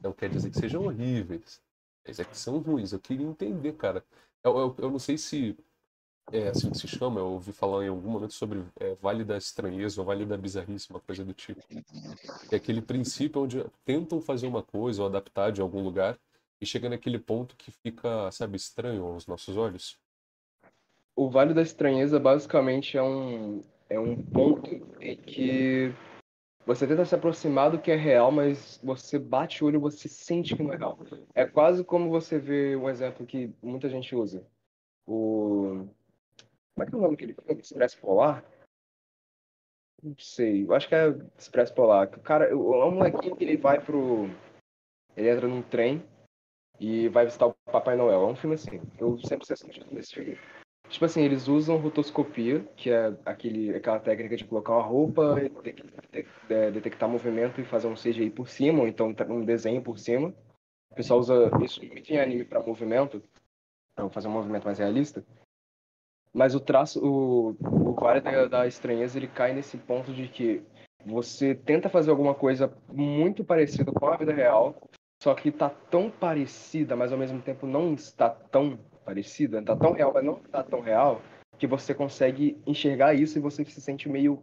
[0.00, 1.60] Não quer dizer que sejam horríveis.
[2.04, 2.92] Eles é que são ruins.
[2.92, 4.04] Eu queria entender, cara.
[4.42, 5.56] Eu, eu, eu não sei se
[6.32, 9.36] é assim que se chama, eu ouvi falar em algum momento sobre é, Vale da
[9.36, 11.62] Estranheza ou Vale da Bizarrice, uma coisa do tipo.
[12.50, 16.18] É aquele princípio onde tentam fazer uma coisa ou adaptar de algum lugar
[16.60, 19.98] e chega naquele ponto que fica, sabe, estranho aos nossos olhos.
[21.16, 25.94] O Vale da Estranheza basicamente é um, é um ponto em que
[26.66, 30.08] você tenta se aproximar do que é real, mas você bate o olho e você
[30.08, 30.98] sente que não é real.
[31.34, 34.44] É quase como você vê um exemplo que muita gente usa.
[35.06, 35.86] O.
[36.74, 38.44] Como é que é o nome que ele Expresso Polar?
[40.02, 41.08] Não sei, eu acho que é
[41.38, 42.08] Expresso Polar.
[42.08, 44.28] O cara, é um molequinho que ele vai pro.
[45.16, 46.04] Ele entra num trem
[46.80, 48.22] e vai visitar o Papai Noel.
[48.22, 48.80] É um filme assim.
[48.98, 50.38] Eu sempre assisti desse filme.
[50.88, 55.34] Tipo assim, eles usam rotoscopia, que é aquele, aquela técnica de colocar uma roupa,
[56.72, 60.34] detectar movimento e fazer um CGI por cima, ou então um desenho por cima.
[60.90, 63.22] O pessoal usa isso muito em anime para movimento,
[63.94, 65.24] para fazer um movimento mais realista.
[66.34, 70.62] Mas o traço, o, o Vale da, da Estranheza, ele cai nesse ponto de que
[71.06, 74.74] você tenta fazer alguma coisa muito parecida com a vida real,
[75.22, 79.92] só que tá tão parecida, mas ao mesmo tempo não está tão parecida, tá tão
[79.92, 81.22] real, mas não tá tão real,
[81.56, 84.42] que você consegue enxergar isso e você se sente meio.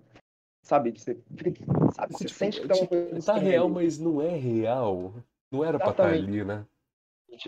[0.64, 0.92] Sabe?
[0.92, 1.20] Você,
[1.94, 3.26] sabe, você sente que tá uma tipo, coisa.
[3.26, 5.14] Tá real, mas não é real.
[5.52, 5.96] Não era Exatamente.
[5.96, 6.66] pra estar ali, né?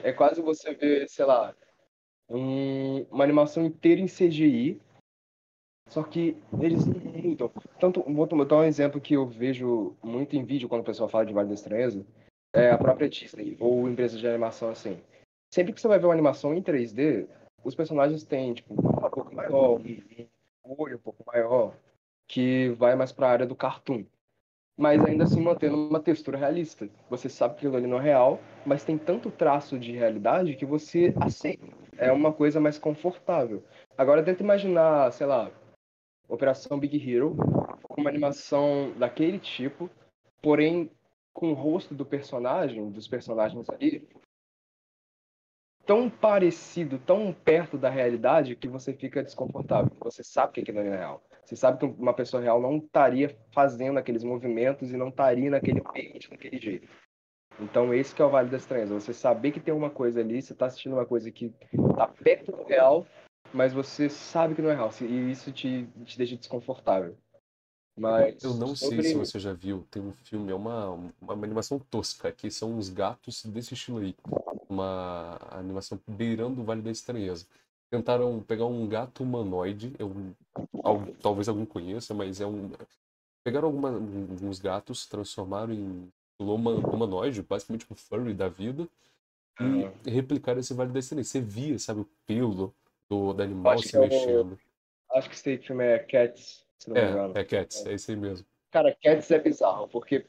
[0.02, 1.56] É quase você ver, sei lá,
[2.34, 4.82] um, uma animação inteira em CGI.
[5.90, 7.52] Só que eles mudam.
[7.80, 11.26] Tanto, vou dar um exemplo que eu vejo muito em vídeo quando o pessoal fala
[11.26, 12.06] de Vale da Estranheza.
[12.54, 14.98] É a própria Disney, ou empresas de animação assim
[15.54, 17.28] sempre que você vai ver uma animação em 3D,
[17.64, 21.76] os personagens têm, tipo, boca pouco maior, um olho um pouco maior,
[22.28, 24.04] que vai mais para a área do cartoon.
[24.78, 26.90] Mas ainda assim mantendo uma textura realista.
[27.10, 30.66] Você sabe que aquilo ali não é real, mas tem tanto traço de realidade que
[30.66, 31.68] você aceita.
[31.98, 33.64] É uma coisa mais confortável.
[33.98, 35.52] Agora tenta imaginar, sei lá,
[36.28, 37.36] Operação Big Hero,
[37.84, 39.90] com uma animação daquele tipo,
[40.42, 40.90] porém
[41.34, 44.08] com o rosto do personagem, dos personagens ali,
[45.86, 49.92] tão parecido, tão perto da realidade que você fica desconfortável.
[50.00, 51.24] Você sabe que aquilo não é real.
[51.46, 55.82] Você sabe que uma pessoa real não estaria fazendo aqueles movimentos e não estaria naquele
[55.86, 56.88] ambiente, daquele jeito.
[57.60, 58.94] Então esse que é o Vale das Estranheza.
[58.94, 62.52] Você saber que tem uma coisa ali, você está assistindo uma coisa que está perto
[62.52, 63.06] do real,
[63.54, 64.90] mas você sabe que não é real.
[65.02, 67.16] E isso te, te deixa desconfortável.
[67.96, 69.04] Mas eu não sobre...
[69.04, 70.90] sei se você já viu, tem um filme, é uma,
[71.22, 74.16] uma animação tosca, que são uns gatos desse estilo aí.
[74.68, 77.46] Uma animação beirando o Vale da Estranheza.
[77.94, 80.12] Tentaram pegar um gato humanoide, eu,
[81.22, 82.72] talvez alguém conheça, mas é um.
[83.44, 88.88] Pegaram alguma, alguns gatos, transformaram em humanoide, basicamente um furry da vida,
[89.60, 89.92] e uhum.
[90.08, 91.30] replicaram esse Vale da Estranheza.
[91.30, 92.74] Você via, sabe, o pelo
[93.08, 94.58] do, do animal se mexendo.
[95.12, 97.38] Acho que esse filme é Cats se não é, me engano.
[97.38, 98.48] É Cats, é isso aí mesmo.
[98.72, 100.26] Cara, Cats é bizarro, porque.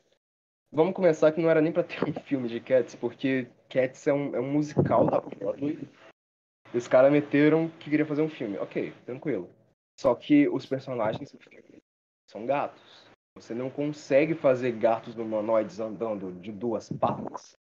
[0.71, 4.13] Vamos começar que não era nem pra ter um filme de Cats, porque Cats é
[4.13, 5.79] um, é um musical da Broadway.
[6.75, 8.59] Os caras meteram que queria fazer um filme.
[8.59, 9.49] Ok, tranquilo.
[9.99, 11.35] Só que os personagens
[12.29, 13.05] são gatos.
[13.37, 17.57] Você não consegue fazer gatos humanoides andando de duas patas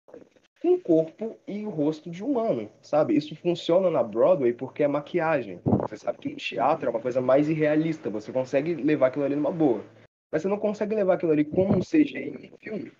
[0.60, 3.14] com o corpo e o rosto de humano, sabe?
[3.14, 5.60] Isso funciona na Broadway porque é maquiagem.
[5.82, 9.52] Você sabe que teatro é uma coisa mais irrealista, você consegue levar aquilo ali numa
[9.52, 9.84] boa.
[10.32, 12.92] Mas você não consegue levar aquilo ali como um CGI em um filme,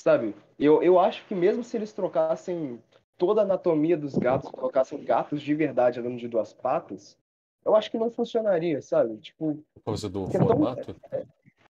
[0.00, 0.34] sabe?
[0.58, 2.80] Eu, eu acho que mesmo se eles trocassem
[3.20, 7.18] toda a anatomia dos gatos, colocassem gatos de verdade andando de duas patas,
[7.62, 9.18] eu acho que não funcionaria, sabe?
[9.18, 9.62] Tipo.
[9.74, 10.98] Por causa do formato?
[11.12, 11.28] É tão,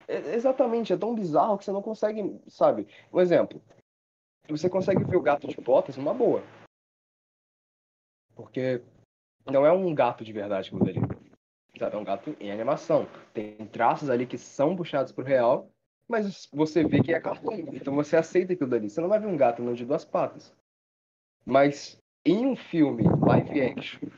[0.09, 2.89] é, é, exatamente, é tão bizarro que você não consegue, sabe?
[3.13, 3.63] Um exemplo,
[4.49, 6.43] você consegue ver o gato de botas numa boa.
[8.35, 8.83] Porque
[9.47, 11.01] não é um gato de verdade que ali.
[11.79, 13.07] É um gato em animação.
[13.33, 15.71] Tem traços ali que são puxados pro real,
[16.09, 17.69] mas você vê que é cartoon.
[17.73, 18.91] Então você aceita aquilo dali.
[18.91, 20.53] Você não vai ver um gato não de duas patas.
[21.47, 24.09] Mas em um filme live action,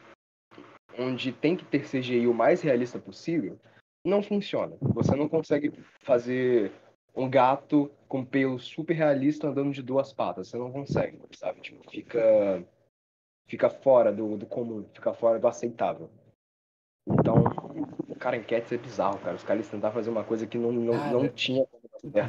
[0.99, 3.59] onde tem que ter CGI o mais realista possível,
[4.03, 4.77] não funciona.
[4.81, 6.73] Você não consegue fazer
[7.14, 10.49] um gato com pelo super realista andando de duas patas.
[10.49, 11.61] Você não consegue, sabe?
[11.61, 12.64] Tipo, fica,
[13.47, 16.09] fica fora do, do comum, fica fora do aceitável.
[17.07, 17.45] Então,
[18.19, 19.37] cara, enquete é bizarro, cara.
[19.37, 21.67] Os caras tentaram fazer uma coisa que não, não, cara, não tinha.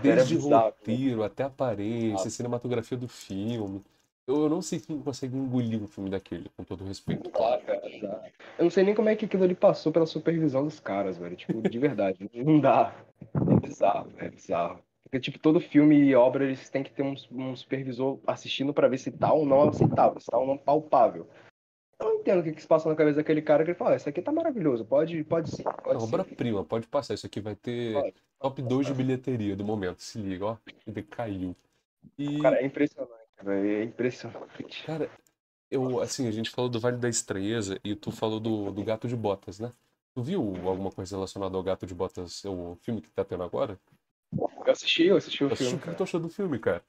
[0.02, 3.84] Desde o roteiro, até a aparência, a cinematografia do filme.
[4.30, 7.32] Eu, eu não sei quem consegue engolir um filme daquele, com todo respeito.
[7.32, 10.80] Claro, cara, Eu não sei nem como é que aquilo ali passou pela supervisão dos
[10.80, 11.36] caras, velho.
[11.36, 12.30] Tipo, de verdade.
[12.32, 12.94] não dá.
[13.34, 14.84] É bizarro, é bizarro.
[15.02, 18.88] Porque, tipo, todo filme e obra, eles têm que ter um, um supervisor assistindo para
[18.88, 21.28] ver se tá ou não aceitável, se tá ou não palpável.
[22.00, 23.96] Eu não entendo o que, que se passa na cabeça daquele cara que ele fala,
[23.96, 25.64] isso aqui tá maravilhoso, pode, pode sim.
[25.64, 27.16] Pode é obra-prima, pode passar.
[27.16, 30.04] Isso aqui vai ter pode, top 2 de bilheteria do momento.
[30.04, 30.58] Se liga, ó.
[30.86, 31.56] Ele caiu.
[32.16, 32.40] E...
[32.42, 33.19] Cara, é impressionante.
[33.46, 34.84] É impressionante.
[34.86, 35.10] Cara,
[35.72, 39.08] eu, assim, a gente falou do Vale da Estranheza e tu falou do, do Gato
[39.08, 39.72] de Botas, né?
[40.14, 43.80] Tu viu alguma coisa relacionada ao Gato de Botas, o filme que tá tendo agora?
[44.36, 45.76] Eu assisti, eu assisti o eu filme.
[45.76, 46.84] O que tu achou do filme, cara?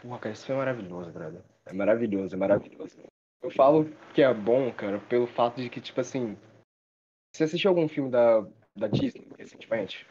[0.00, 1.42] Porra, cara, esse filme é maravilhoso, brother.
[1.66, 2.96] É maravilhoso, é maravilhoso.
[3.42, 6.36] Eu falo que é bom, cara, pelo fato de que, tipo assim.
[7.34, 8.40] Você assistiu algum filme da,
[8.74, 10.06] da Disney recentemente?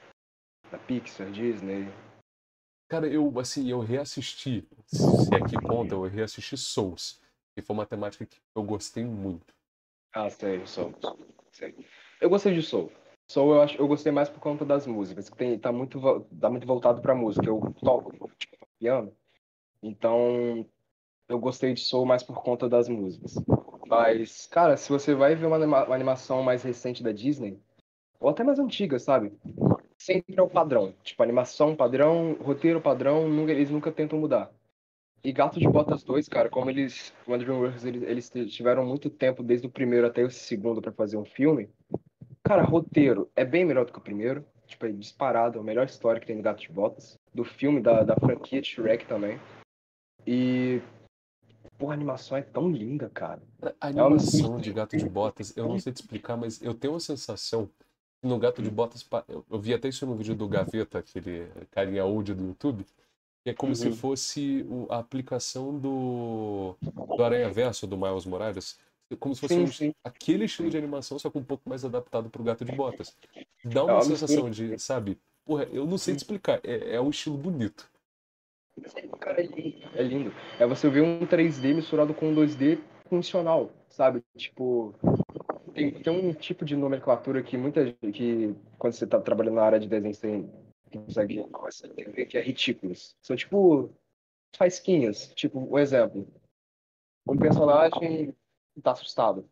[0.71, 1.87] Da Pixar, Disney?
[2.87, 7.21] Cara, eu, assim, eu reassisti, se é que conta, eu reassisti Souls.
[7.53, 9.53] Que foi uma temática que eu gostei muito.
[10.13, 10.95] Ah, sei, Souls.
[11.51, 11.75] Sei.
[12.21, 12.91] Eu gostei de Soul.
[13.27, 15.99] Soul eu, acho, eu gostei mais por conta das músicas, que tem, tá, muito,
[16.39, 17.45] tá muito voltado pra música.
[17.45, 19.11] Eu toco tipo, piano,
[19.83, 20.65] então
[21.27, 23.35] eu gostei de Soul mais por conta das músicas.
[23.85, 27.59] Mas, cara, se você vai ver uma, anima uma animação mais recente da Disney,
[28.19, 29.33] ou até mais antiga, sabe?
[29.97, 30.93] Sempre é o padrão.
[31.03, 34.51] Tipo, animação padrão, roteiro padrão, nunca, eles nunca tentam mudar.
[35.23, 39.09] E Gato de Botas 2, cara, como eles, como a DreamWorks, eles, eles tiveram muito
[39.09, 41.69] tempo, desde o primeiro até o segundo, para fazer um filme,
[42.47, 44.45] Cara, roteiro é bem melhor do que o primeiro.
[44.65, 47.19] Tipo, é disparado, a melhor história que tem no Gato de Botas.
[47.33, 49.37] Do filme, da, da franquia de Shrek também.
[50.25, 50.81] E.
[51.77, 53.41] Porra, a animação é tão linda, cara.
[53.81, 56.93] A animação é de Gato de Botas, eu não sei te explicar, mas eu tenho
[56.93, 57.69] uma sensação
[58.21, 59.07] no Gato de Botas.
[59.49, 62.85] Eu vi até isso no vídeo do Gaveta, aquele carinha old do YouTube.
[63.43, 63.75] Que é como uhum.
[63.75, 68.77] se fosse a aplicação do, do Aranha Verso do Miles Morales
[69.09, 69.95] É como se fosse Sim, um- sim.
[70.03, 73.15] aquele estilo de animação, só que um pouco mais adaptado pro Gato de Botas.
[73.63, 74.75] Dá uma uma sensação mistura.
[74.75, 75.17] de, sabe?
[75.45, 76.59] Porra, eu não sei te explicar.
[76.63, 77.89] É, é um estilo bonito.
[79.19, 79.89] Cara, é lindo.
[79.95, 80.33] É lindo.
[80.59, 84.21] É você ver um 3D misturado com um 2D funcional, sabe?
[84.35, 84.93] Tipo,
[85.77, 89.63] tem, tem um tipo de nomenclatura que muita gente, que quando você tá trabalhando na
[89.63, 90.43] área de desenho, você
[90.91, 91.39] consegue
[91.85, 93.15] entender que é retículos.
[93.21, 93.93] São tipo
[94.55, 95.27] faisquinhas.
[95.35, 96.27] Tipo, um exemplo.
[97.29, 98.33] Um personagem
[98.81, 99.47] tá assustado.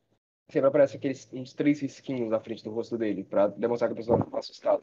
[0.50, 3.98] Sempre aparece aqueles uns três risquinhos na frente do rosto dele, pra demonstrar que a
[3.98, 4.82] pessoa tá assustada.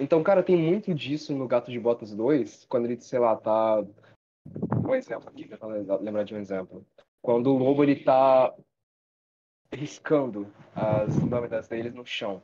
[0.00, 3.84] Então, cara, tem muito disso no Gato de Botas 2, quando ele, sei lá, tá.
[4.86, 5.66] Um exemplo aqui, pra
[5.98, 6.86] lembrar de um exemplo.
[7.22, 8.54] Quando o lobo ele tá
[9.72, 12.42] riscando as lâminas deles no chão,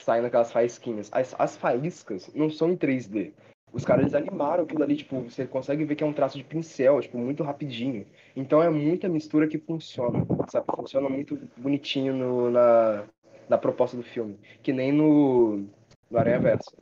[0.00, 1.08] saindo aquelas faísquinhas.
[1.12, 3.32] As, as faíscas não são em 3D.
[3.72, 6.42] Os caras eles animaram aquilo ali, tipo, você consegue ver que é um traço de
[6.42, 8.04] pincel, tipo, muito rapidinho.
[8.34, 10.66] Então é muita mistura que funciona, sabe?
[10.74, 13.04] Funciona muito bonitinho no, na,
[13.48, 14.38] na proposta do filme.
[14.62, 15.68] Que nem no,
[16.10, 16.76] no Aranha Verso.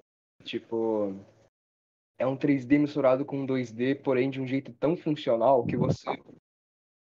[0.45, 1.15] Tipo,
[2.19, 6.11] é um 3D misturado com um 2D, porém de um jeito tão funcional que você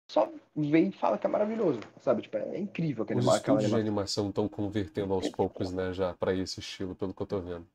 [0.09, 2.23] só vê e fala que é maravilhoso, sabe?
[2.23, 4.29] Tipo, é incrível aquele Os estúdios de animação.
[4.29, 7.67] estão convertendo aos poucos, né, já pra esse estilo, pelo que eu tô vendo.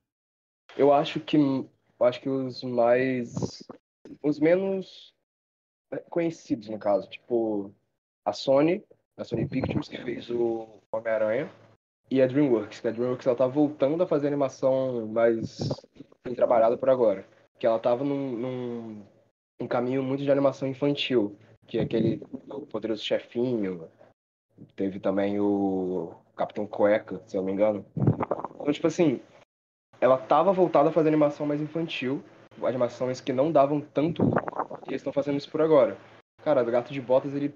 [0.77, 3.63] Eu acho que eu acho que os mais
[4.23, 5.13] os menos
[6.09, 7.71] conhecidos no caso, tipo
[8.25, 8.83] a Sony,
[9.17, 11.51] a Sony Pictures que fez o Homem-Aranha
[12.09, 15.69] e a DreamWorks, que a DreamWorks ela tá voltando a fazer animação mais
[16.23, 17.25] bem trabalhada por agora,
[17.59, 19.05] que ela tava num, num,
[19.59, 21.37] um caminho muito de animação infantil,
[21.71, 22.17] que é aquele
[22.69, 23.87] Poderoso Chefinho,
[24.75, 27.85] teve também o Capitão Cueca, se eu não me engano.
[28.59, 29.21] Então, tipo assim,
[30.01, 32.21] ela tava voltada a fazer animação mais infantil,
[32.61, 34.21] animações que não davam tanto
[34.85, 35.97] e eles estão fazendo isso por agora.
[36.43, 37.55] Cara, o Gato de Botas, ele,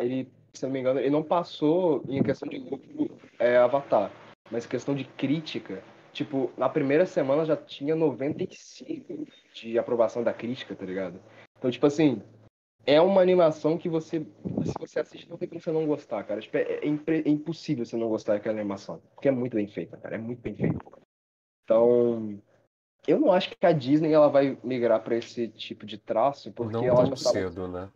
[0.00, 4.12] ele, se eu não me engano, ele não passou em questão de lucro é, Avatar,
[4.50, 10.76] mas questão de crítica, tipo, na primeira semana já tinha 95 de aprovação da crítica,
[10.76, 11.18] tá ligado?
[11.56, 12.22] Então, tipo assim,
[12.86, 14.20] é uma animação que você,
[14.64, 16.40] se você assiste, não tem como você não gostar, cara.
[16.40, 19.66] Tipo, é, é impre- é impossível você não gostar daquela animação, porque é muito bem
[19.66, 20.78] feita, cara, é muito bem feita.
[21.64, 22.38] Então,
[23.06, 26.76] eu não acho que a Disney ela vai migrar para esse tipo de traço, porque
[26.76, 27.34] Não ela tão já tava...
[27.34, 27.90] cedo, né?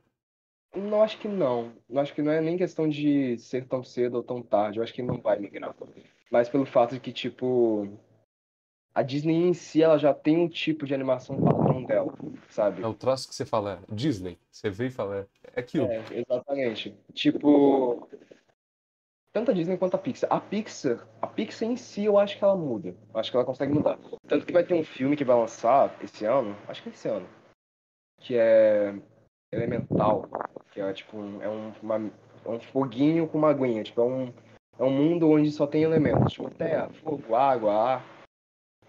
[0.75, 1.73] Não acho que não.
[1.89, 4.79] Não acho que não é nem questão de ser tão cedo ou tão tarde.
[4.79, 5.75] Eu acho que não vai migrar.
[6.31, 7.89] Mas pelo fato de que, tipo,
[8.95, 12.15] a Disney em si ela já tem um tipo de animação padrão dela,
[12.49, 12.83] sabe?
[12.83, 14.39] É o traço que você fala, Disney.
[14.51, 15.87] Você vê e fala, é, aquilo.
[15.87, 16.95] É, exatamente.
[17.13, 18.09] Tipo,
[19.33, 20.33] tanto a Disney quanto a Pixar.
[20.33, 22.89] A Pixar, a Pixar em si, eu acho que ela muda.
[23.13, 23.99] Eu acho que ela consegue mudar.
[24.27, 27.09] Tanto que vai ter um filme que vai lançar esse ano, acho que é esse
[27.09, 27.29] ano,
[28.21, 28.95] que é
[29.53, 30.29] Elemental,
[30.73, 32.11] que é tipo um, é um, uma-
[32.45, 33.83] é um foguinho com uma aguinha.
[33.83, 34.33] Tipo, é um,
[34.79, 38.18] é um mundo onde só tem elementos, tipo terra, fogo, água, ar.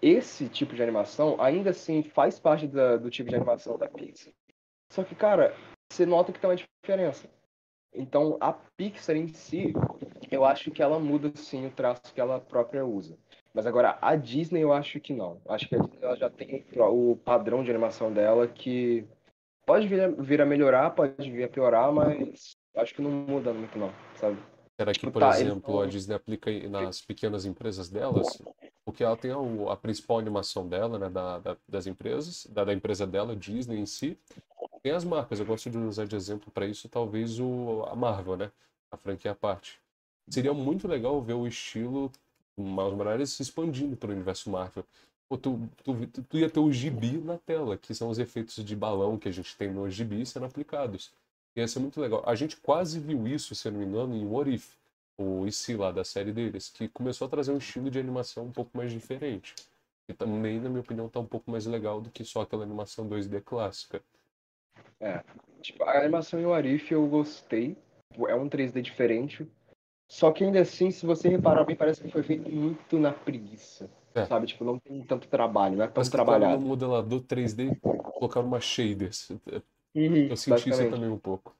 [0.02, 4.32] Esse tipo de animação ainda assim faz parte da- do tipo de animação da Pixar.
[4.90, 5.54] Só que, cara,
[5.92, 7.28] você nota que tem uma diferença.
[7.94, 9.72] Então, a Pixar em si,
[10.30, 13.18] eu acho que ela muda sim o traço que ela própria usa.
[13.52, 15.40] Mas agora, a Disney eu acho que não.
[15.48, 19.04] Acho que a Disney ela já tem o padrão de animação dela que
[19.66, 23.52] pode vir a, vir a melhorar, pode vir a piorar, mas acho que não muda
[23.52, 24.38] muito não, sabe?
[24.80, 28.40] Será que, Tipo, por tá, exemplo, a tão- Disney aplica nas pequenas empresas delas?
[28.90, 32.72] Porque ela tem a, a principal animação dela, né, da, da- das empresas, da, da
[32.74, 34.18] empresa dela, Disney em si.
[34.82, 38.36] Tem as marcas, eu gosto de usar de exemplo para isso, talvez o, a Marvel,
[38.36, 38.50] né?
[38.90, 39.78] A franquia à parte.
[40.28, 42.10] Seria muito legal ver o estilo
[42.56, 44.84] Miles Morales se expandindo para o universo Marvel.
[45.28, 48.64] Pô, tu, tu, tu- tu ia ter o gibi na tela, que são os efeitos
[48.64, 51.12] de balão que a gente tem no gibi sendo aplicados.
[51.56, 52.22] Ia ser muito legal.
[52.26, 54.74] A gente quase viu isso, se não me engano, em What If,
[55.22, 58.52] o IC lá da série deles, que começou a trazer um estilo de animação um
[58.52, 59.54] pouco mais diferente.
[60.08, 63.06] E também, na minha opinião, tá um pouco mais legal do que só aquela animação
[63.08, 64.02] 2D clássica.
[65.62, 67.76] Tipo, a animação em Warif eu gostei.
[68.12, 69.46] Tipo, É um 3D diferente.
[70.10, 73.88] Só que ainda assim, se você reparar bem, parece que foi feito muito na preguiça.
[74.14, 74.24] É.
[74.26, 74.46] Sabe?
[74.46, 76.60] Tipo, não tem tanto trabalho, não é tão Mas no trabalhado.
[76.60, 79.30] modelador 3D, colocaram uma shaders.
[79.94, 81.56] Uhum, Eu senti isso também um pouco.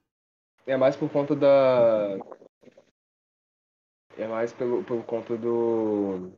[0.66, 2.18] É mais por conta da.
[4.20, 6.30] É mais pelo, por conta do.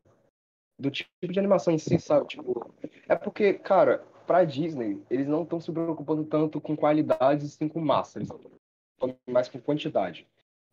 [0.78, 2.28] Do tipo de animação em si, sabe?
[2.28, 2.72] Tipo.
[3.08, 7.80] É porque, cara, pra Disney, eles não estão se preocupando tanto com qualidade sim com
[7.80, 8.18] massa.
[8.18, 10.26] Eles estão mais com quantidade.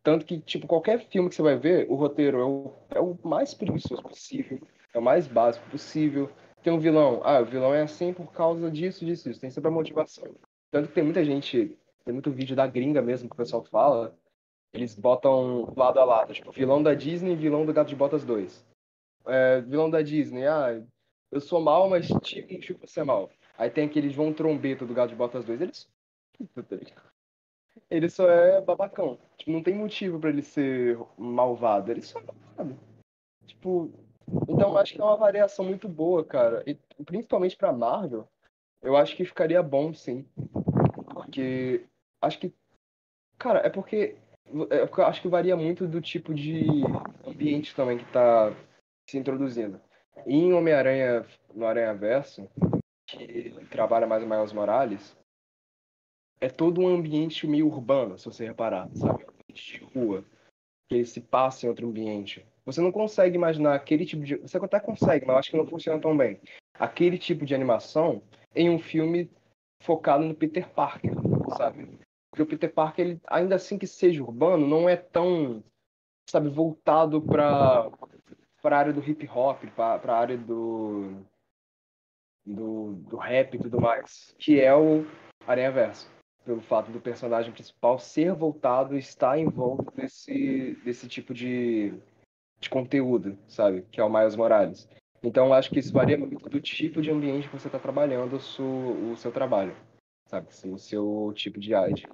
[0.03, 3.17] Tanto que, tipo, qualquer filme que você vai ver, o roteiro é o, é o
[3.27, 4.61] mais preguiçoso possível,
[4.93, 6.29] é o mais básico possível.
[6.63, 9.41] Tem um vilão, ah, o vilão é assim por causa disso, disso, isso.
[9.41, 10.35] Tem sempre a motivação.
[10.71, 14.15] Tanto que tem muita gente, tem muito vídeo da gringa mesmo que o pessoal fala,
[14.73, 18.23] Eles botam lado a lado, tipo, vilão da Disney e vilão do Gato de Botas
[18.23, 18.65] 2.
[19.25, 20.81] É, vilão da Disney, ah,
[21.31, 23.29] eu sou mal, mas tive motivo pra ser mal.
[23.57, 25.89] Aí tem aquele João Trombeta do Gato de Botas 2, eles.
[27.89, 29.17] Ele só é babacão.
[29.37, 31.91] Tipo, não tem motivo pra ele ser malvado.
[31.91, 32.79] Ele só é malvado.
[33.47, 33.91] Tipo,
[34.47, 36.63] então acho que é uma variação muito boa, cara.
[36.67, 38.27] E principalmente pra Marvel,
[38.81, 40.27] eu acho que ficaria bom, sim.
[41.13, 41.85] Porque
[42.21, 42.53] acho que.
[43.37, 44.17] Cara, é porque.
[44.71, 46.63] É eu acho que varia muito do tipo de
[47.25, 48.51] ambiente também que tá
[49.09, 49.79] se introduzindo.
[50.25, 52.49] Em Homem-Aranha, no Aranha Verso,
[53.07, 55.17] que trabalha mais o Miles Morales,
[56.41, 59.23] é todo um ambiente meio urbano, se você reparar, sabe?
[59.23, 60.25] Um ambiente de rua,
[60.87, 62.45] que ele se passa em outro ambiente.
[62.65, 64.35] Você não consegue imaginar aquele tipo de.
[64.37, 66.39] Você até consegue, mas eu acho que não funciona tão bem.
[66.75, 68.21] Aquele tipo de animação
[68.55, 69.29] em um filme
[69.83, 71.13] focado no Peter Parker,
[71.57, 71.98] sabe?
[72.29, 75.63] Porque o Peter Parker, ele, ainda assim que seja urbano, não é tão,
[76.29, 77.89] sabe, voltado para
[78.61, 81.23] para a área do hip hop, para a área do,
[82.45, 85.05] do do rap e tudo mais, que é o
[85.47, 86.11] Aranha Verso,
[86.43, 91.93] pelo fato do personagem principal ser voltado, estar em volta desse desse tipo de
[92.59, 93.83] de conteúdo, sabe?
[93.89, 94.87] Que é o Miles Morales.
[95.23, 98.39] Então, acho que isso varia muito do tipo de ambiente que você está trabalhando o
[98.39, 99.75] seu, o seu trabalho,
[100.29, 100.47] sabe?
[100.71, 102.07] O seu tipo de arte,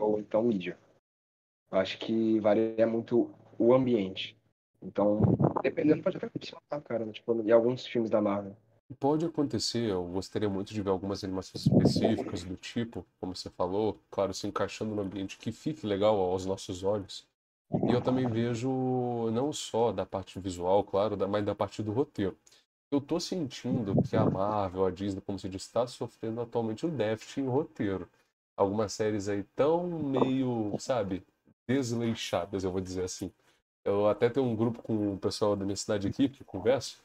[0.00, 0.76] ou então mídia.
[1.70, 4.36] Eu acho que varia muito o ambiente.
[4.82, 5.20] Então,
[5.62, 7.12] dependendo, pode até funcionar, cara, né?
[7.12, 8.56] tipo, em alguns filmes da Marvel.
[8.98, 14.00] Pode acontecer, eu gostaria muito de ver algumas animações específicas do tipo, como você falou,
[14.10, 17.28] claro, se encaixando no ambiente que fique legal aos nossos olhos.
[17.70, 22.36] E eu também vejo não só da parte visual, claro, mas da parte do roteiro.
[22.90, 26.96] Eu tô sentindo que a Marvel, a Disney, como se diz, está sofrendo atualmente um
[26.96, 28.08] déficit em roteiro.
[28.56, 31.22] Algumas séries aí tão meio, sabe,
[31.66, 33.30] desleixadas, eu vou dizer assim.
[33.84, 36.98] Eu até tenho um grupo com o pessoal da minha cidade aqui que converso,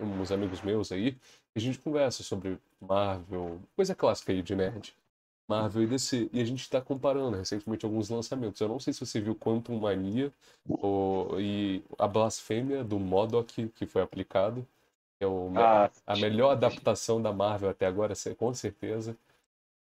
[0.00, 1.16] uns amigos meus aí,
[1.54, 4.94] e a gente conversa sobre Marvel, coisa clássica aí de nerd.
[5.48, 6.28] Marvel e DC.
[6.32, 8.60] E a gente está comparando recentemente alguns lançamentos.
[8.60, 10.32] Eu não sei se você viu Quantum Mania
[10.68, 14.66] ou, e a Blasfêmia do Modok que foi aplicado.
[15.20, 19.16] É o, ah, a melhor adaptação da Marvel até agora, com certeza.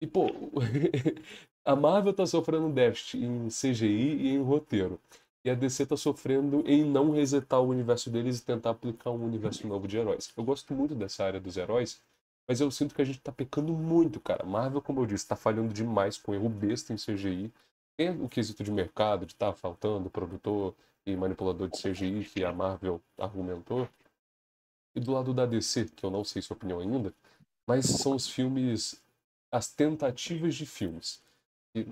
[0.00, 0.26] E, pô,
[1.64, 4.98] a Marvel tá sofrendo um déficit em CGI e em roteiro.
[5.44, 9.24] E a DC tá sofrendo em não resetar o universo deles e tentar aplicar um
[9.24, 10.30] universo novo de heróis.
[10.36, 12.02] Eu gosto muito dessa área dos heróis,
[12.46, 14.44] mas eu sinto que a gente tá pecando muito, cara.
[14.44, 17.50] Marvel, como eu disse, tá falhando demais com erro besta em CGI.
[17.96, 20.74] Tem o quesito de mercado, de estar tá faltando produtor
[21.06, 23.88] e manipulador de CGI que a Marvel argumentou.
[24.94, 27.14] E do lado da DC, que eu não sei sua opinião ainda,
[27.66, 29.00] mas são os filmes,
[29.52, 31.22] as tentativas de filmes.
[31.74, 31.86] E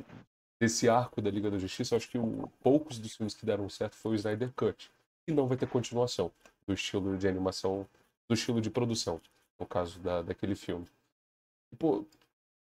[0.61, 3.69] desse arco da Liga da Justiça, eu acho que o, poucos dos filmes que deram
[3.69, 4.91] certo foi o Snyder Cut.
[5.27, 6.33] E não vai ter continuação
[6.67, 7.87] do estilo de animação,
[8.29, 9.21] do estilo de produção
[9.59, 10.87] no caso da, daquele filme.
[11.73, 12.05] E, pô,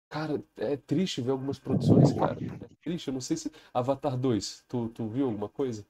[0.08, 2.36] cara, é triste ver algumas produções, cara.
[2.42, 3.52] É triste, eu não sei se.
[3.72, 5.86] Avatar 2, tu, tu viu alguma coisa?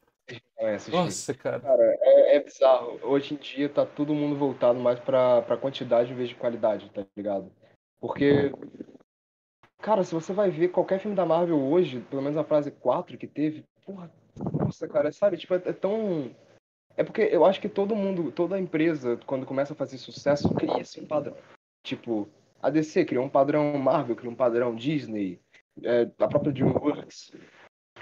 [0.56, 1.60] É, Nossa, cara.
[1.60, 2.98] Cara, é, é, bizarro.
[3.02, 6.90] Hoje em dia tá todo mundo voltado mais pra, pra quantidade em vez de qualidade,
[6.90, 7.50] tá ligado?
[8.00, 8.52] Porque,
[9.78, 13.16] cara, se você vai ver qualquer filme da Marvel hoje, pelo menos a fase 4
[13.16, 14.12] que teve, porra,
[14.52, 15.36] nossa, cara, sabe?
[15.36, 16.34] Tipo, é, é tão
[16.98, 20.80] é porque eu acho que todo mundo, toda empresa, quando começa a fazer sucesso, cria
[20.80, 21.36] esse padrão.
[21.84, 22.28] Tipo,
[22.60, 25.40] a DC criou um padrão Marvel, criou um padrão Disney,
[25.84, 27.30] é, a própria DreamWorks.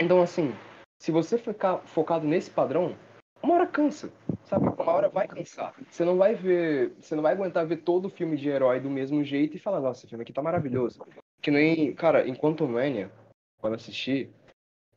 [0.00, 0.50] Então, assim,
[0.98, 2.96] se você ficar focado nesse padrão,
[3.42, 4.12] uma hora cansa,
[4.44, 4.66] sabe?
[4.66, 5.74] Uma hora vai cansar.
[5.90, 8.90] Você não vai ver, você não vai aguentar ver todo o filme de herói do
[8.90, 11.00] mesmo jeito e falar, nossa, esse filme aqui tá maravilhoso.
[11.40, 13.10] Que nem, cara, enquanto Mania,
[13.58, 14.30] quando assisti,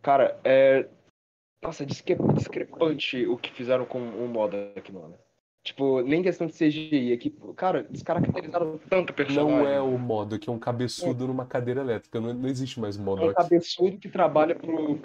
[0.01, 0.87] cara, é,
[1.61, 5.15] nossa, discrepante o que fizeram com o modo aqui, mano.
[5.61, 7.29] Tipo, nem questão de CGI aqui.
[7.55, 9.57] Cara, descaracterizaram tanto o personagem.
[9.57, 11.27] Não é o modo que é um cabeçudo é.
[11.27, 12.19] numa cadeira elétrica.
[12.19, 13.23] Não, não existe mais modo.
[13.23, 14.99] É um cabeçudo que trabalha pro.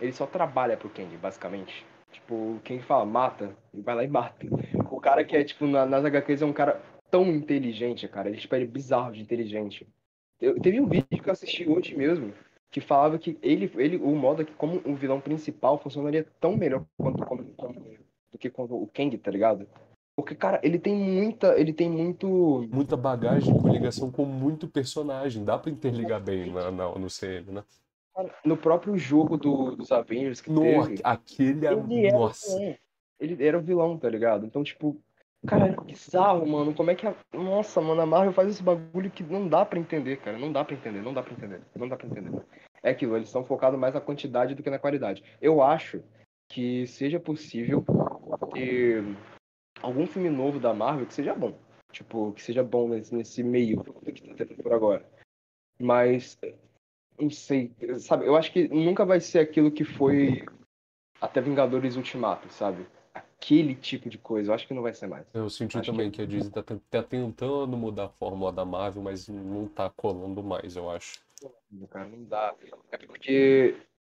[0.00, 1.86] Ele só trabalha pro Kang, basicamente.
[2.10, 4.46] Tipo, o Kang fala, mata, ele vai lá e mata.
[4.90, 6.80] O cara que é, tipo, na, nas HQs é um cara
[7.10, 8.28] tão inteligente, cara.
[8.28, 9.86] Ele, tipo, ele é bizarro de inteligente.
[10.40, 12.32] Eu, teve um vídeo que eu assisti hoje mesmo,
[12.70, 16.84] que falava que ele, ele o modo aqui como um vilão principal funcionaria tão melhor
[16.96, 17.80] quanto como, como,
[18.32, 19.66] do que quando o Kang, tá ligado?
[20.16, 21.58] Porque, cara, ele tem muita.
[21.58, 22.68] Ele tem muito.
[22.72, 25.44] Muita bagagem com ligação com muito personagem.
[25.44, 27.64] Dá pra interligar bem na, na, no CM, né?
[28.44, 31.00] No próprio jogo do, dos Avengers que no, teve.
[31.02, 32.78] Aquele ele Nossa.
[33.18, 34.46] Ele era o vilão, tá ligado?
[34.46, 34.96] Então, tipo.
[35.46, 36.74] Cara, é bizarro, mano.
[36.74, 37.14] Como é que a.
[37.32, 40.38] Nossa, mano, a Marvel faz esse bagulho que não dá pra entender, cara.
[40.38, 41.60] Não dá pra entender, não dá pra entender.
[41.76, 42.42] Não dá pra entender.
[42.82, 45.22] É aquilo, eles estão focados mais na quantidade do que na qualidade.
[45.40, 46.02] Eu acho
[46.48, 47.84] que seja possível
[48.52, 49.02] ter
[49.82, 51.54] algum filme novo da Marvel que seja bom.
[51.90, 55.04] Tipo, que seja bom nesse, nesse meio que tá tendo por agora.
[55.78, 56.38] Mas.
[57.18, 57.72] Não sei.
[57.98, 60.44] Sabe, eu acho que nunca vai ser aquilo que foi
[61.20, 62.86] até Vingadores Ultimato, sabe?
[63.44, 64.50] aquele tipo de coisa.
[64.50, 65.26] Eu acho que não vai ser mais.
[65.34, 66.22] Eu senti Acho também que...
[66.22, 70.76] a Disney tá, tá tentando mudar a fórmula da Marvel, mas não tá colando mais,
[70.76, 71.22] eu acho.
[71.90, 72.54] Cara, não dá.
[72.90, 73.76] É porque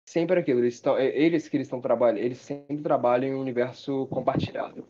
[0.07, 3.41] sempre aquilo, eles estão, é- eles que eles estão trabalhando, eles sempre trabalham em um
[3.41, 4.87] universo compartilhado.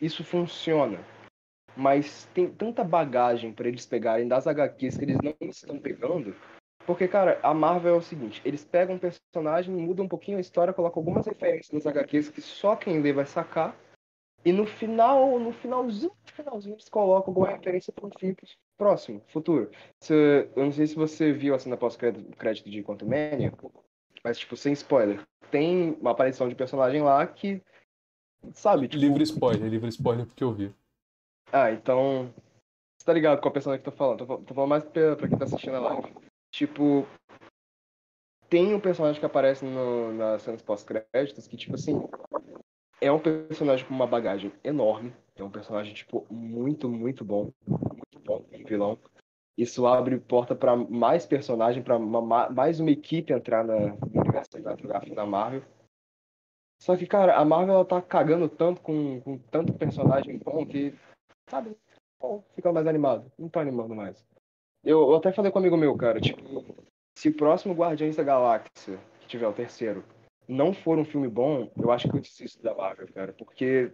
[0.00, 0.98] Isso funciona.
[1.76, 6.34] Mas tem tanta bagagem para eles pegarem das HQs que eles não estão pegando.
[6.86, 10.40] Porque, cara, a Marvel é o seguinte, eles pegam um personagem, mudam um pouquinho a
[10.40, 13.74] história, colocam algumas referências nas HQs que só quem lê vai sacar.
[14.44, 18.36] E no final, no finalzinho, finalzinho, eles colocam alguma referência para um filme
[18.76, 19.70] próximo, futuro.
[20.02, 23.50] Se- eu não sei se você viu a cena pós-crédito de Quantumania,
[24.22, 25.22] mas, tipo, sem spoiler.
[25.50, 27.62] Tem uma aparição de personagem lá que,
[28.52, 29.00] sabe, tipo...
[29.00, 30.74] Livre spoiler, livre spoiler porque eu vi.
[31.50, 32.30] Ah, então...
[32.98, 34.26] Você tá ligado qual personagem que eu tô falando?
[34.26, 36.23] Tô, tô falando mais pra, pra quem tá assistindo a live.
[36.54, 37.04] Tipo...
[38.48, 42.00] Tem um personagem que aparece no, nas cenas pós-créditos que, tipo assim...
[43.00, 45.12] É um personagem com uma bagagem enorme.
[45.34, 47.52] É um personagem, tipo, muito, muito bom.
[47.66, 48.96] Muito bom, vilão.
[49.58, 51.82] Isso abre porta pra mais personagem,
[52.22, 54.52] ma- mais uma equipe entrar na, no universo
[55.12, 55.62] da Marvel.
[56.80, 60.94] Só que, cara, a Marvel ela tá cagando tanto com, com tanto personagem bom que,
[61.48, 61.76] sabe,
[62.20, 63.30] bom, fica mais animado.
[63.36, 64.24] Não tô animando mais.
[64.84, 66.42] Eu, eu até falei com um amigo meu, cara, tipo,
[67.16, 70.04] se o próximo Guardiões da Galáxia, que tiver o terceiro,
[70.46, 73.90] não for um filme bom, eu acho que eu desisto da Marvel, cara, porque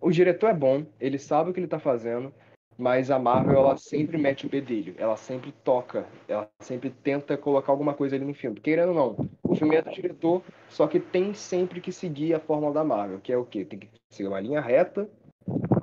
[0.00, 2.34] o diretor é bom, ele sabe o que ele tá fazendo,
[2.76, 7.70] mas a Marvel, ela sempre mete o bedelho, ela sempre toca, ela sempre tenta colocar
[7.70, 8.60] alguma coisa ali no filme.
[8.60, 12.40] Querendo ou não, o filme é do diretor, só que tem sempre que seguir a
[12.40, 13.64] fórmula da Marvel, que é o quê?
[13.64, 15.08] Tem que seguir uma linha reta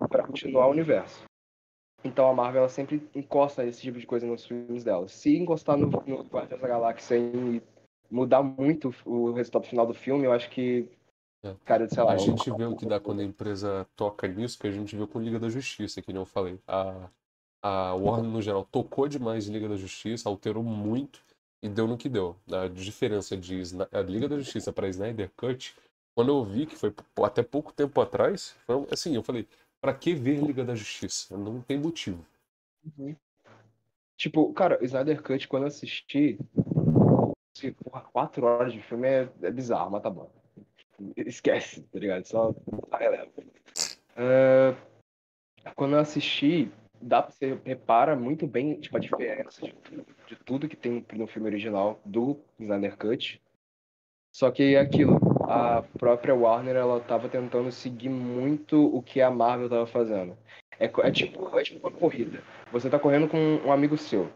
[0.10, 1.24] para continuar o universo.
[2.04, 5.08] Então a Marvel ela sempre encosta esse tipo de coisa nos filmes dela.
[5.08, 7.62] Se encostar no, no Guardiões da Galáxia e
[8.10, 10.88] mudar muito o resultado final do filme, eu acho que.
[11.44, 11.56] É.
[11.66, 12.12] Cara, sei lá.
[12.12, 14.96] A eu- gente vê o que dá quando a empresa toca nisso, que a gente
[14.96, 16.60] viu com Liga da Justiça, que nem eu falei.
[16.68, 17.10] A,
[17.64, 21.22] a Warner, no geral, tocou demais em Liga da Justiça, alterou muito
[21.64, 22.36] e deu no que deu.
[22.52, 25.76] A diferença de a Liga da Justiça para Snyder Cut,
[26.16, 26.94] quando eu vi, que foi
[27.24, 29.48] até pouco tempo atrás, foi assim, eu falei,
[29.82, 31.36] pra que ver Liga da Justiça?
[31.36, 32.26] Não tem motivo.
[34.16, 36.38] Tipo, cara, o Snyder Cut, quando eu assisti,
[37.58, 40.32] se, porra, quatro horas de filme é, é bizarro, mas tá bom.
[41.18, 42.26] Esquece, tá ligado?
[42.26, 42.54] Só
[42.92, 43.28] releva.
[44.16, 44.76] É,
[45.76, 46.72] quando eu assisti,
[47.02, 49.74] dá pra você repara muito bem tipo, a diferença de,
[50.28, 53.42] de tudo que tem no filme original do Snyder Cut.
[54.32, 55.20] Só que é aquilo,
[55.52, 60.38] a própria Warner ela tava tentando seguir muito o que a Marvel tava fazendo.
[60.80, 62.42] É, é tipo, é tipo uma corrida.
[62.72, 64.32] Você tá correndo com um amigo seu.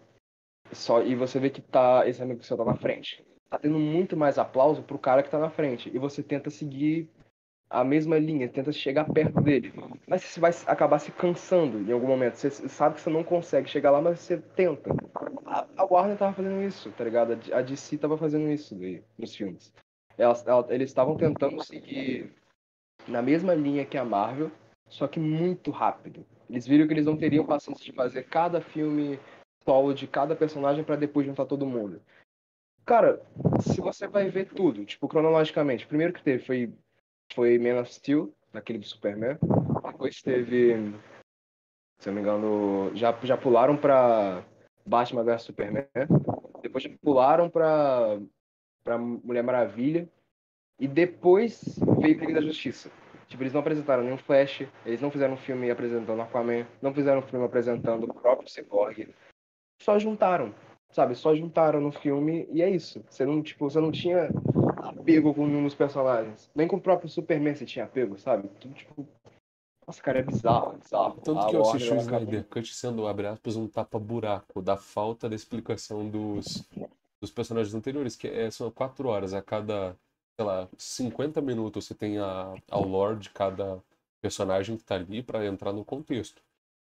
[0.72, 3.24] Só, e você vê que tá, esse amigo seu tá na frente.
[3.50, 5.90] Tá tendo muito mais aplauso pro cara que tá na frente.
[5.94, 7.10] E você tenta seguir
[7.70, 9.74] a mesma linha, tenta chegar perto dele.
[10.08, 12.36] Mas você vai acabar se cansando em algum momento.
[12.36, 14.90] Você sabe que você não consegue chegar lá, mas você tenta.
[15.46, 17.40] A, a Warner tava fazendo isso, tá ligado?
[17.54, 19.74] A DC tava fazendo isso daí, nos filmes.
[20.18, 22.32] Elas, ela- eles estavam tentando seguir
[23.08, 24.52] na mesma linha que a Marvel,
[24.90, 26.26] só que muito rápido.
[26.50, 29.20] Eles viram que eles não teriam paciência de fazer cada filme
[29.64, 32.02] solo de cada personagem pra depois juntar todo mundo.
[32.86, 33.20] Cara,
[33.62, 36.72] se você vai ver tudo, tipo, cronologicamente, o primeiro que teve foi,
[37.34, 39.40] foi Man of Steel, daquele do Superman.
[39.88, 40.76] Depois teve,
[42.00, 44.46] se eu não me engano, já, já pularam pra
[44.86, 45.88] Batman vs Superman.
[46.62, 48.20] Depois já pularam pra,
[48.86, 50.08] pra Mulher Maravilha.
[50.80, 52.92] E depois veio Liga da Justiça.
[53.28, 57.20] Tipo, eles não apresentaram nenhum Flash, eles não fizeram um filme apresentando Aquaman, não fizeram
[57.20, 59.10] um filme apresentando o próprio Cyborg.
[59.82, 60.54] Só juntaram,
[60.92, 61.16] sabe?
[61.16, 63.04] Só juntaram no filme e é isso.
[63.10, 64.30] Você não, tipo, você não tinha
[64.78, 66.52] apego com nenhum dos personagens.
[66.54, 68.48] Nem com o próprio Superman você tinha apego, sabe?
[68.60, 69.08] Tudo, tipo...
[69.88, 71.22] Nossa, cara, é bizarro, é bizarro.
[71.22, 75.30] Tanto A que eu assisti o Snyder Cut sendo, abre aspas, um tapa-buraco da falta
[75.30, 76.68] da explicação dos,
[77.22, 79.98] dos personagens anteriores, que é, são quatro horas a cada,
[80.36, 83.82] sei lá, 50 minutos você tem a, ao lore de cada
[84.22, 86.42] personagem que tá ali para entrar no contexto.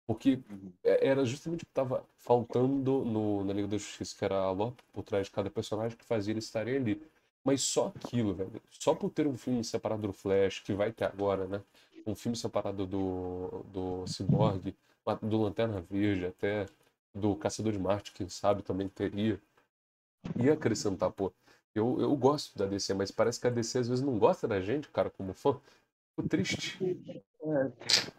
[0.05, 0.39] Porque
[0.83, 4.51] é- era justamente o que tava faltando no, na Liga da Justiça, que era a
[4.51, 7.01] lore por trás de cada personagem que fazia eles estarem ali.
[7.43, 8.61] Mas só aquilo, velho.
[8.71, 11.61] Só por ter um filme separado do Flash, que vai ter agora, né?
[12.05, 14.73] um filme separado do, do Cyborg,
[15.21, 16.65] do Lanterna Verde, até
[17.13, 19.41] do Caçador de Marte, quem sabe também teria.
[20.35, 21.31] Ia acrescentar, pô.
[21.73, 24.59] Eu, eu gosto da DC, mas parece que a DC às vezes não gosta da
[24.59, 25.59] gente, cara, como fã.
[26.15, 26.79] Fico triste.
[27.43, 27.71] É,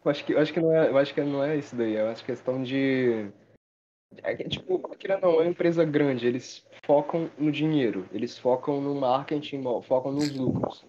[0.04, 1.94] eu acho que, eu acho que não é, eu acho que não é isso daí.
[1.94, 3.32] Eu acho questão de
[4.22, 8.94] é tipo, querendo não, é uma empresa grande, eles focam no dinheiro, eles focam no
[8.94, 10.84] marketing, focam nos lucros.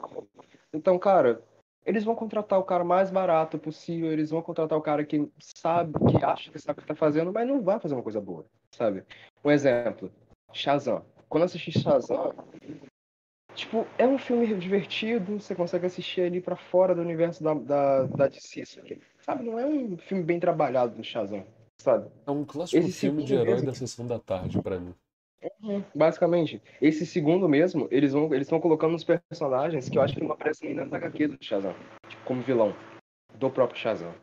[0.73, 1.43] Então, cara,
[1.85, 5.93] eles vão contratar o cara mais barato possível, eles vão contratar o cara que sabe,
[6.09, 8.45] que acha que sabe o que tá fazendo, mas não vai fazer uma coisa boa,
[8.71, 9.03] sabe?
[9.43, 10.11] Um exemplo,
[10.53, 11.05] Shazam.
[11.27, 12.33] Quando eu assisti Shazam,
[13.53, 18.03] tipo, é um filme divertido, você consegue assistir ali para fora do universo da, da,
[18.03, 18.63] da DC,
[19.19, 19.43] sabe?
[19.43, 21.45] Não é um filme bem trabalhado do Shazam
[21.81, 22.09] sabe?
[22.25, 23.67] É um clássico esse filme de herói mesmo...
[23.67, 24.93] da sessão da tarde para mim.
[25.61, 26.61] Uhum, basicamente.
[26.81, 30.33] Esse segundo mesmo, eles vão eles estão colocando uns personagens que eu acho que não
[30.33, 31.73] aparecem nem na HQ do Shazam,
[32.07, 32.75] tipo, como vilão
[33.35, 34.13] do próprio Shazam.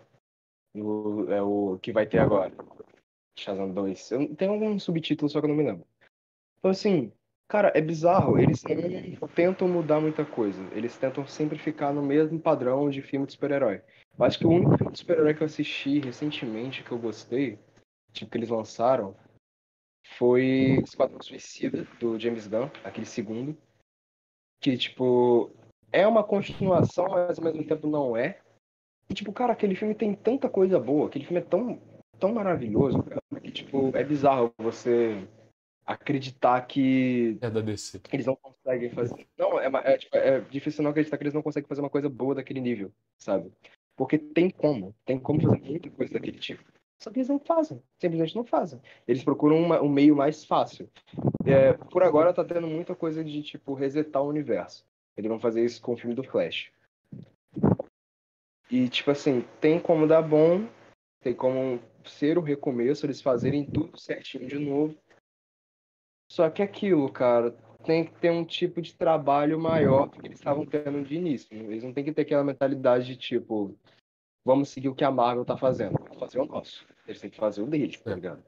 [0.74, 2.52] O, é o que vai ter agora.
[3.38, 4.10] Shazam 2.
[4.10, 5.86] Eu, tem algum subtítulo, só que eu não me lembro.
[6.58, 7.12] Então, assim,
[7.48, 8.38] cara, é bizarro.
[8.38, 8.62] Eles
[9.20, 10.60] não tentam mudar muita coisa.
[10.72, 13.82] Eles tentam sempre ficar no mesmo padrão de filme de super-herói.
[14.18, 17.58] Acho que o único filme de super-herói que eu assisti recentemente que eu gostei,
[18.12, 19.14] tipo, que eles lançaram,
[20.16, 23.56] foi Esquadrão Suicida, do James Gunn, aquele segundo.
[24.60, 25.50] Que, tipo,
[25.92, 28.40] é uma continuação, mas ao mesmo tempo não é.
[29.08, 31.80] E, tipo, cara, aquele filme tem tanta coisa boa, aquele filme é tão,
[32.18, 35.28] tão maravilhoso, cara, que, tipo, é bizarro você
[35.86, 37.38] acreditar que.
[37.40, 38.00] É da DC.
[38.12, 39.26] Eles não conseguem fazer.
[39.38, 42.08] Não, é, é, tipo, é difícil não acreditar que eles não conseguem fazer uma coisa
[42.08, 43.52] boa daquele nível, sabe?
[43.96, 46.64] Porque tem como, tem como fazer muita coisa daquele tipo.
[46.98, 48.80] Só que eles não fazem, simplesmente não fazem.
[49.06, 50.90] Eles procuram uma, um meio mais fácil.
[51.46, 54.84] É, por agora tá tendo muita coisa de, tipo, resetar o universo.
[55.16, 56.70] Eles vão fazer isso com o filme do Flash.
[58.70, 60.66] E, tipo assim, tem como dar bom,
[61.20, 64.96] tem como ser o recomeço, eles fazerem tudo certinho de novo.
[66.28, 67.52] Só que aquilo, cara,
[67.84, 71.56] tem que ter um tipo de trabalho maior do que eles estavam tendo de início.
[71.56, 73.78] Eles não têm que ter aquela mentalidade de tipo,
[74.44, 76.86] vamos seguir o que a Marvel tá fazendo, vamos fazer o nosso.
[77.06, 78.42] Eles têm que fazer o deles, tá ligado?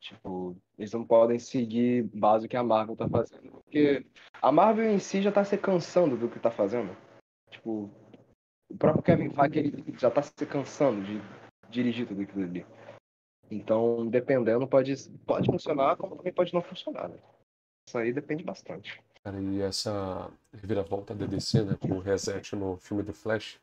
[0.00, 3.50] Tipo, eles não podem seguir base do que a Marvel tá fazendo.
[3.64, 4.06] Porque
[4.40, 6.96] a Marvel em si já tá se cansando do que tá fazendo.
[7.50, 7.90] Tipo,
[8.70, 11.20] o próprio Kevin Feige ele já tá se cansando de
[11.68, 12.66] dirigir tudo aquilo ali.
[13.50, 14.94] Então, dependendo, pode,
[15.26, 17.08] pode funcionar, como também pode não funcionar.
[17.08, 17.18] Né?
[17.88, 19.02] Isso aí depende bastante.
[19.22, 23.60] Cara, e essa reviravolta da DC, né, com o reset no filme do Flash,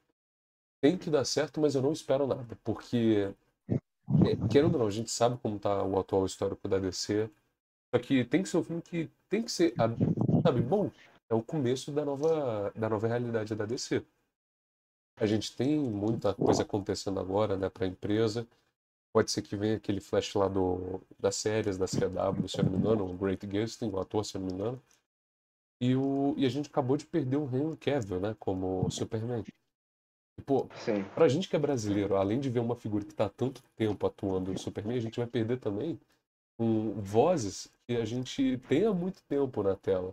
[0.82, 3.34] tem que dar certo, mas eu não espero nada, porque,
[3.70, 7.30] é, querendo ou não, a gente sabe como tá o atual histórico da DC,
[7.94, 9.74] só que tem que ser um filme que tem que ser,
[10.44, 10.92] sabe, bom,
[11.30, 14.04] é o começo da nova, da nova realidade da DC.
[15.18, 18.46] A gente tem muita coisa acontecendo agora, né, para a empresa,
[19.16, 22.72] Pode ser que venha aquele flash lá do, das séries da CW, se eu não
[22.74, 24.82] me engano, o Great Gustin, o ator, se eu não me engano.
[25.80, 29.46] E, o, e a gente acabou de perder o Henry Cavill, né, como Superman.
[30.38, 31.06] E, pô, Sim.
[31.16, 34.06] pra gente que é brasileiro, além de ver uma figura que tá há tanto tempo
[34.06, 35.98] atuando no Superman, a gente vai perder também
[36.60, 40.12] um, vozes que a gente tem há muito tempo na tela.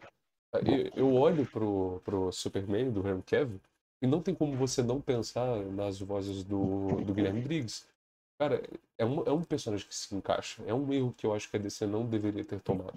[0.64, 3.60] Eu, eu olho pro, pro Superman do Henry Cavill
[4.00, 7.90] e não tem como você não pensar nas vozes do, do Guilherme Briggs.
[8.38, 8.62] Cara,
[8.98, 10.62] é um, é um personagem que se encaixa.
[10.66, 12.92] É um erro que eu acho que a DC não deveria ter tomado.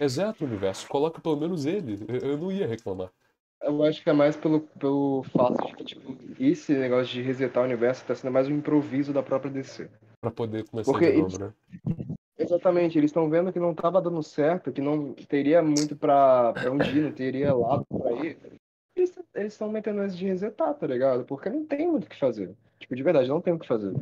[0.00, 0.88] Exato o universo.
[0.88, 1.98] Coloca pelo menos ele.
[2.22, 3.10] Eu não ia reclamar.
[3.62, 7.62] Eu acho que é mais pelo, pelo fato de que, tipo, esse negócio de resetar
[7.62, 9.88] o universo tá sendo mais um improviso da própria DC.
[10.20, 11.38] Pra poder começar Porque de novo, eles...
[11.38, 11.52] né?
[12.38, 16.70] Exatamente, eles estão vendo que não tava dando certo, que não teria muito pra, pra
[16.70, 18.38] onde ir, não teria lado pra ir.
[18.94, 21.24] Eles estão metendo esse de resetar, tá ligado?
[21.24, 22.54] Porque não tem muito o que fazer.
[22.78, 23.92] Tipo, de verdade, não tem o que fazer.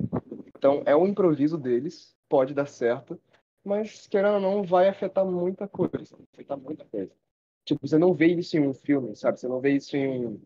[0.64, 3.20] Então é um improviso deles, pode dar certo,
[3.62, 6.16] mas querendo ou não, vai afetar muita coisa.
[6.32, 7.12] Afetar muita coisa.
[7.66, 9.38] Tipo, você não vê isso em um filme, sabe?
[9.38, 10.40] Você não vê isso em.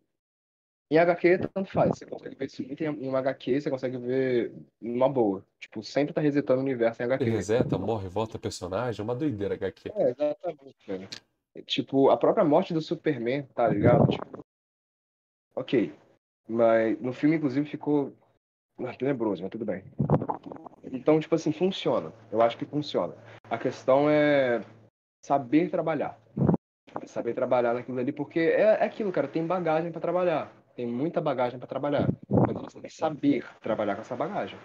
[0.91, 1.97] Em HQ, tanto faz.
[1.97, 5.45] Você consegue ver isso em uma HQ, você consegue ver numa boa.
[5.61, 7.25] Tipo, sempre tá resetando o universo em HQ.
[7.25, 9.93] Você reseta, morre, volta personagem, é uma doideira HQ.
[9.95, 11.09] É, exatamente, velho.
[11.65, 14.09] Tipo, a própria morte do Superman, tá ligado?
[14.09, 14.45] Tipo,
[15.55, 15.93] ok.
[16.49, 18.13] Mas no filme, inclusive, ficou
[18.85, 19.83] ah, tenebroso, mas tudo bem.
[20.93, 22.13] Então, tipo assim, funciona.
[22.31, 23.15] Eu acho que funciona.
[23.51, 24.63] A questão é
[25.25, 26.19] saber trabalhar.
[27.07, 30.53] Saber trabalhar naquilo ali, porque é, é aquilo, cara, tem bagagem para trabalhar.
[30.77, 32.09] Tem muita bagagem para trabalhar.
[32.29, 34.59] Mas eles têm que saber trabalhar com essa bagagem.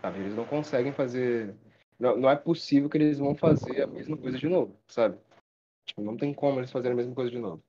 [0.00, 0.20] Sabe?
[0.20, 1.54] Eles não conseguem fazer.
[1.98, 5.16] Não, não é possível que eles vão fazer a mesma coisa de novo, sabe?
[5.86, 7.62] Tipo, não tem como eles fazerem a mesma coisa de novo.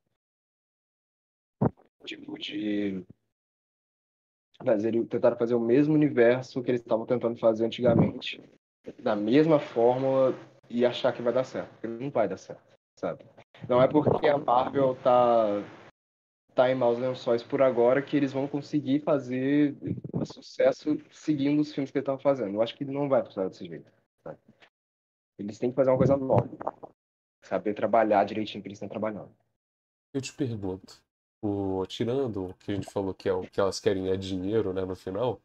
[2.03, 3.03] Tipo, de
[4.63, 8.41] Eles tentaram fazer o mesmo universo que eles estavam tentando fazer antigamente,
[8.99, 10.33] da mesma fórmula
[10.69, 11.87] e achar que vai dar certo.
[11.87, 12.63] Não vai dar certo,
[12.95, 13.25] sabe?
[13.67, 15.61] Não é porque a Marvel tá,
[16.53, 19.75] tá em maus lençóis por agora que eles vão conseguir fazer
[20.23, 22.55] sucesso seguindo os filmes que eles estavam fazendo.
[22.55, 23.91] Eu acho que não vai funcionar desse jeito.
[24.23, 24.39] Sabe?
[25.37, 26.49] Eles têm que fazer uma coisa nova.
[27.43, 29.31] Saber trabalhar direitinho que eles estão trabalhando.
[30.13, 31.03] Eu te pergunto,
[31.45, 34.73] o, tirando o que a gente falou que é o que elas querem é dinheiro,
[34.73, 35.39] né, no final,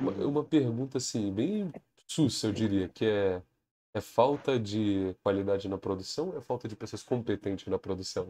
[0.00, 1.72] uma, uma pergunta assim, bem
[2.06, 3.42] sussa, eu diria, que é
[3.94, 8.28] é falta de qualidade na produção ou é falta de pessoas competentes na produção?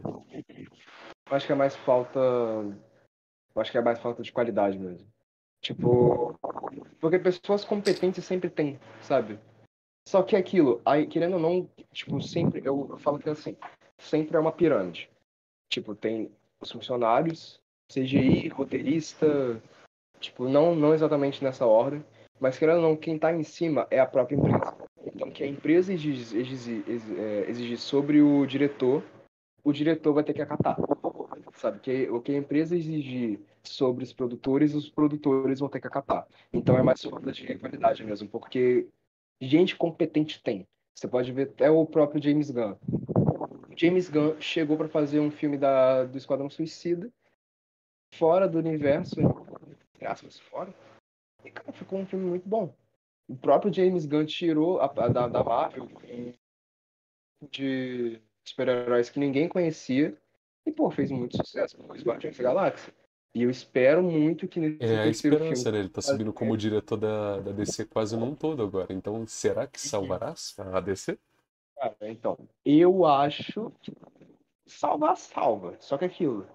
[1.27, 2.19] Eu acho que é mais falta.
[2.19, 5.07] Eu acho que é mais falta de qualidade mesmo.
[5.61, 6.39] Tipo.
[6.99, 9.39] Porque pessoas competentes sempre tem, sabe?
[10.07, 12.61] Só que é aquilo, aí, querendo ou não, tipo, sempre.
[12.63, 13.57] Eu, falo que assim,
[13.97, 15.09] sempre é uma pirâmide.
[15.67, 16.31] Tipo, tem
[16.65, 17.59] os funcionários,
[17.91, 19.61] CGI, roteirista,
[20.19, 22.03] tipo, não, não exatamente nessa ordem,
[22.39, 24.75] mas querendo ou não, quem tá em cima é a própria empresa.
[25.05, 26.83] Então, que a empresa exige,
[27.17, 29.03] é, exige sobre o diretor,
[29.63, 30.77] o diretor vai ter que acatar.
[31.53, 31.79] Sabe?
[31.79, 36.27] Que, o que a empresa exigir sobre os produtores, os produtores vão ter que acatar.
[36.51, 38.87] Então é mais falta de qualidade mesmo, porque
[39.41, 40.67] gente competente tem.
[40.93, 42.75] Você pode ver até o próprio James Gunn.
[43.75, 47.11] O James Gunn chegou para fazer um filme da, do Esquadrão Suicida,
[48.13, 49.15] fora do universo,
[50.01, 50.73] aspas, fora.
[51.43, 52.73] E, cara, ficou um filme muito bom
[53.27, 55.89] o próprio James Gunn tirou a, a da, da Marvel
[57.51, 60.15] de super-heróis que ninguém conhecia
[60.65, 62.93] e, pô, fez muito sucesso com os Guardiões da Galáxia.
[63.33, 65.71] E eu espero muito que nesse É a esperança, filme...
[65.71, 65.79] né?
[65.79, 68.93] Ele tá subindo como diretor da, da DC quase num todo agora.
[68.93, 71.19] Então, será que salvará a DC?
[71.85, 73.93] Cara, então, eu acho que
[74.65, 75.75] salvar, salva.
[75.79, 76.47] Só que aquilo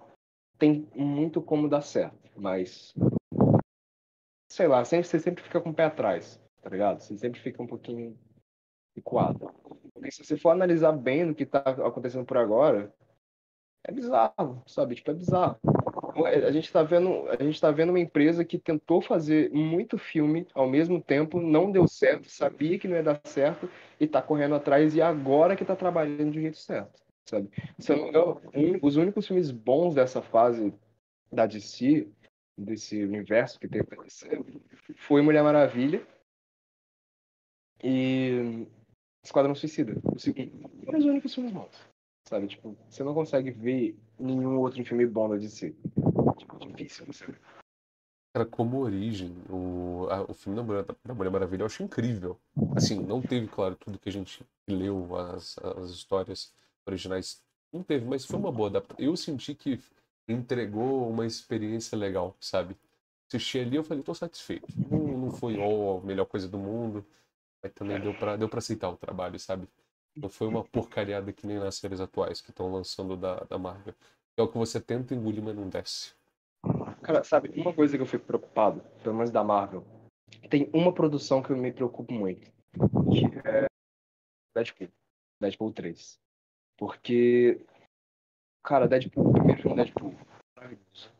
[0.58, 2.94] tem muito como dar certo, mas
[4.50, 7.00] sei lá, sempre, você sempre fica com o pé atrás tá ligado?
[7.00, 8.18] Você sempre fica um pouquinho
[8.96, 9.50] equado.
[9.94, 12.92] Porque se você for analisar bem o que tá acontecendo por agora,
[13.84, 14.94] é bizarro, sabe?
[14.94, 15.58] Tipo, é bizarro.
[16.26, 20.46] A gente tá vendo, a gente tá vendo uma empresa que tentou fazer muito filme
[20.54, 23.68] ao mesmo tempo, não deu certo, sabia que não ia dar certo
[23.98, 27.50] e tá correndo atrás e agora que tá trabalhando de jeito certo, sabe?
[27.78, 28.40] Se não
[28.82, 30.72] os únicos filmes bons dessa fase
[31.32, 32.08] da DC,
[32.56, 33.82] desse universo que tem
[34.96, 36.06] foi Mulher Maravilha
[37.82, 38.66] e
[39.22, 40.68] Esquadrão Suicida, o segundo.
[40.90, 41.90] Dos únicos filmes bons.
[42.28, 42.46] Sabe?
[42.46, 45.74] Tipo, você não consegue ver nenhum outro filme bom da DC.
[46.40, 46.58] Tipo,
[47.06, 47.38] você ver.
[48.32, 52.40] Cara, como origem, o, a, o filme da Mulher, da Mulher Maravilha eu acho incrível.
[52.74, 56.54] Assim, não teve, claro, tudo que a gente leu, as, as histórias
[56.86, 57.42] originais.
[57.72, 59.04] Não teve, mas foi uma boa adaptação.
[59.04, 59.80] Eu senti que
[60.26, 62.76] entregou uma experiência legal, sabe?
[63.28, 64.66] Assisti ali eu falei, tô satisfeito.
[64.90, 67.04] Não, não foi oh, a melhor coisa do mundo,
[67.62, 69.68] mas também deu pra, deu pra aceitar o trabalho, sabe?
[70.16, 73.94] Não foi uma porcariada que nem nas séries atuais que estão lançando da, da Marvel.
[74.36, 76.19] É o que você tenta engolir, mas não desce.
[77.10, 79.84] Cara, sabe, uma coisa que eu fico preocupado, pelo menos da Marvel,
[80.48, 82.52] tem uma produção que eu me preocupo muito,
[83.10, 83.66] que é
[84.54, 84.88] Deadpool.
[85.40, 86.20] Deadpool 3.
[86.78, 87.66] Porque,
[88.62, 90.14] cara, Deadpool, o primeiro filme Deadpool,
[90.56, 91.12] maravilhoso.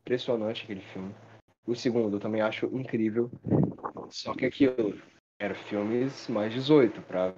[0.00, 1.14] Impressionante aquele filme.
[1.64, 3.30] O segundo eu também acho incrível.
[4.10, 5.00] Só que aquilo,
[5.38, 7.34] era filmes mais 18 para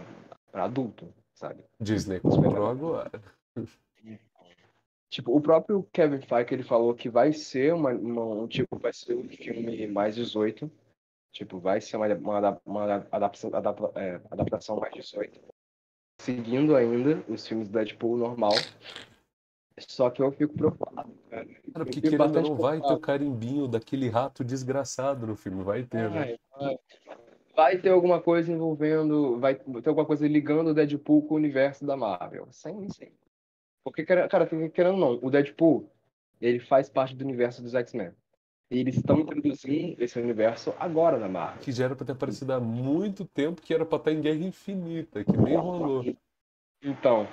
[0.54, 1.62] adulto, sabe?
[1.78, 3.11] Disney comprou agora.
[5.11, 8.92] Tipo, o próprio Kevin Feige ele falou que vai ser uma, uma, um tipo, vai
[8.92, 10.70] ser um filme mais 18.
[11.32, 15.40] Tipo, vai ser uma, uma, uma adaptação, adapta, é, adaptação mais 18.
[16.20, 18.52] Seguindo ainda os filmes do Deadpool normal.
[19.78, 21.46] Só que eu fico preocupado, cara.
[21.46, 26.11] Cara, porque querendo não vai ter o carimbinho daquele rato desgraçado no filme, vai ter,
[26.11, 26.36] né?
[26.50, 26.78] Vai,
[27.54, 31.86] vai ter alguma coisa envolvendo, vai ter alguma coisa ligando o Deadpool com o universo
[31.86, 32.48] da Marvel.
[32.50, 33.12] Sem, sem.
[33.91, 34.28] Porque, cara,
[34.72, 35.91] querendo ou não, o Deadpool,
[36.41, 38.12] ele faz parte do universo dos X-Men.
[38.70, 41.62] E eles estão introduzindo esse universo agora na Marvel.
[41.62, 44.45] Que já era pra ter aparecido há muito tempo, que era pra estar em Guerra
[44.45, 46.05] Infinita, que nem rolou.
[46.82, 47.26] Então,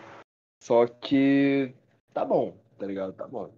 [0.61, 1.73] só que
[2.13, 3.13] tá bom, tá ligado?
[3.13, 3.51] Tá bom.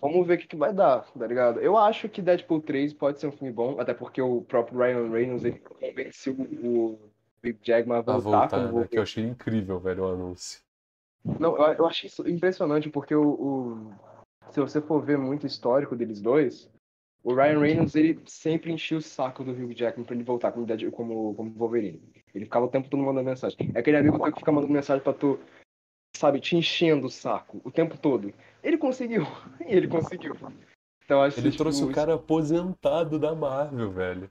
[0.00, 1.60] Vamos ver o que, que vai dar, tá ligado?
[1.60, 5.10] Eu acho que Deadpool 3 pode ser um filme bom, até porque o próprio Ryan
[5.10, 6.98] Reynolds ele convenceu o
[7.42, 8.44] Big Jackman a voltar.
[8.44, 8.88] A voltar né?
[8.88, 10.60] Que eu achei incrível, velho, o anúncio.
[11.38, 13.92] Não, eu, eu achei isso impressionante, porque o, o,
[14.50, 16.70] se você for ver muito histórico deles dois,
[17.22, 20.66] o Ryan Reynolds ele sempre enchia o saco do Hugh Jackman pra ele voltar como,
[20.92, 22.02] como, como Wolverine.
[22.34, 23.58] Ele ficava o tempo todo mandando mensagem.
[23.74, 25.38] É aquele amigo que fica mandando mensagem pra tu
[26.16, 28.32] sabe, te enchendo o saco o tempo todo.
[28.62, 29.22] Ele conseguiu,
[29.60, 30.34] ele conseguiu.
[31.04, 34.30] Então acho que, Ele tipo, trouxe o isso- cara aposentado da Marvel, velho.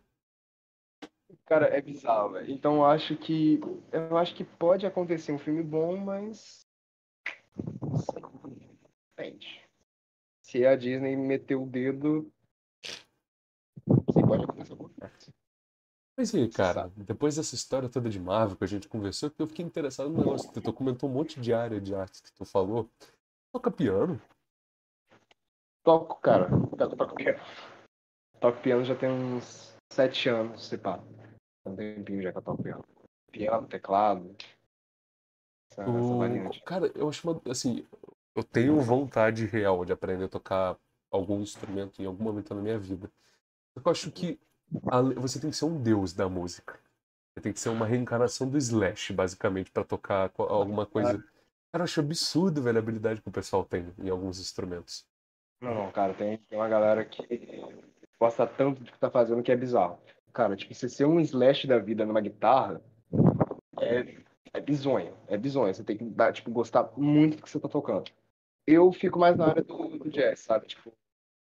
[1.45, 2.51] cara, é bizarro, velho.
[2.51, 3.59] Então eu acho que
[3.91, 6.67] eu acho que pode acontecer um filme bom, mas.
[10.49, 12.31] Se a Disney meter o dedo,
[14.11, 15.33] sim, pode acontecer alguma coisa.
[16.17, 19.47] Mas e Você cara, depois dessa história toda de Marvel que a gente conversou, eu
[19.47, 22.45] fiquei interessado no negócio que tu comentou um monte de área de artes que tu
[22.45, 22.89] falou.
[23.53, 24.19] Toca piano?
[25.83, 26.49] Toco, cara.
[26.79, 27.39] Eu toco piano.
[28.41, 30.97] Toco piano já tem uns sete anos, se pá.
[31.63, 32.83] Tem um tempinho já que eu toco piano.
[33.31, 34.35] Piano, teclado.
[35.79, 36.17] Essa, essa Tu...
[36.17, 36.63] variante.
[36.63, 37.41] Cara, eu acho uma...
[37.49, 37.85] assim,
[38.35, 40.77] eu tenho vontade real de aprender a tocar
[41.11, 43.11] algum instrumento em algum momento na minha vida.
[43.73, 44.39] Só que eu acho que
[44.87, 46.79] ale- você tem que ser um deus da música.
[47.33, 51.17] Você tem que ser uma reencarnação do Slash, basicamente, pra tocar alguma coisa.
[51.71, 55.05] Cara, eu acho absurdo, velho, a habilidade que o pessoal tem em alguns instrumentos.
[55.61, 57.23] Não, não, cara, tem, tem uma galera que
[58.19, 59.99] gosta tanto do que tá fazendo que é bizarro.
[60.33, 62.81] Cara, tipo, você ser um slash da vida numa guitarra
[63.79, 64.17] é,
[64.53, 65.15] é bizonho.
[65.27, 65.73] É bizonho.
[65.73, 68.09] Você tem que dar, tipo, gostar muito do que você tá tocando.
[68.65, 70.67] Eu fico mais na área do, do jazz, sabe?
[70.67, 70.93] Tipo,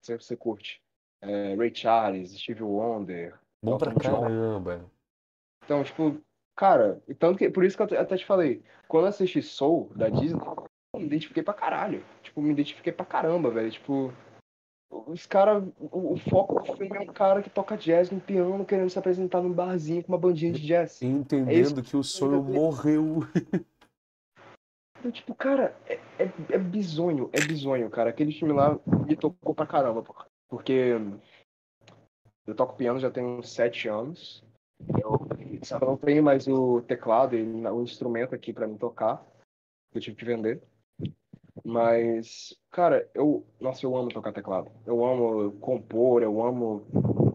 [0.01, 0.82] você, você curte.
[1.20, 4.20] É, Ray Charles, Stevie Wonder, Bom pra Elton John.
[4.22, 4.90] caramba.
[5.64, 6.18] Então, tipo,
[6.57, 10.09] cara, tanto que, por isso que eu até te falei, quando eu assisti Soul da
[10.09, 10.40] Disney,
[10.94, 12.03] eu me identifiquei pra caralho.
[12.22, 13.70] Tipo, me identifiquei pra caramba, velho.
[13.70, 14.12] Tipo,
[14.91, 18.64] os caras, o, o foco do filme é um cara que toca jazz no piano,
[18.64, 21.01] querendo se apresentar num barzinho com uma bandinha de jazz.
[21.01, 23.20] E entendendo que o sonho morreu.
[24.99, 28.11] Então, tipo, cara, é, é, é bizonho, é bizonho, cara.
[28.11, 30.14] Aquele filme lá me tocou pra caramba, pô.
[30.47, 30.97] Porque
[32.47, 34.45] eu toco piano já tem uns sete anos.
[35.03, 35.18] Eu
[35.62, 39.24] só não tenho mais o teclado e o instrumento aqui pra me tocar.
[39.91, 40.62] que Eu tive que vender.
[41.64, 43.46] Mas, cara, eu.
[43.61, 44.70] Nossa, eu amo tocar teclado.
[44.86, 46.86] Eu amo compor, eu amo.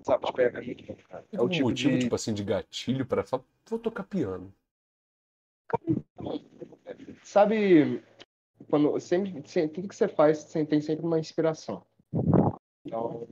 [0.04, 1.26] Sabe, tipo, é, é muito bom, cara.
[1.32, 2.00] É o tipo motivo, de.
[2.00, 4.54] tipo assim, de gatilho pra falar, vou tocar piano.
[7.24, 8.04] Sabe,
[8.70, 11.84] quando sempre, sempre- tudo que você faz você tem sempre uma inspiração.
[12.86, 13.28] Então,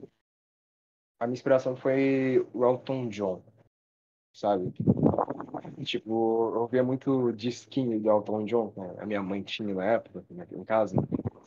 [1.19, 3.41] a minha inspiração foi o Elton John,
[4.33, 4.73] sabe?
[5.83, 8.95] Tipo, eu ouvia muito disquinho do Elton John, né?
[8.99, 10.95] a minha mãe tinha na época, aqui em casa.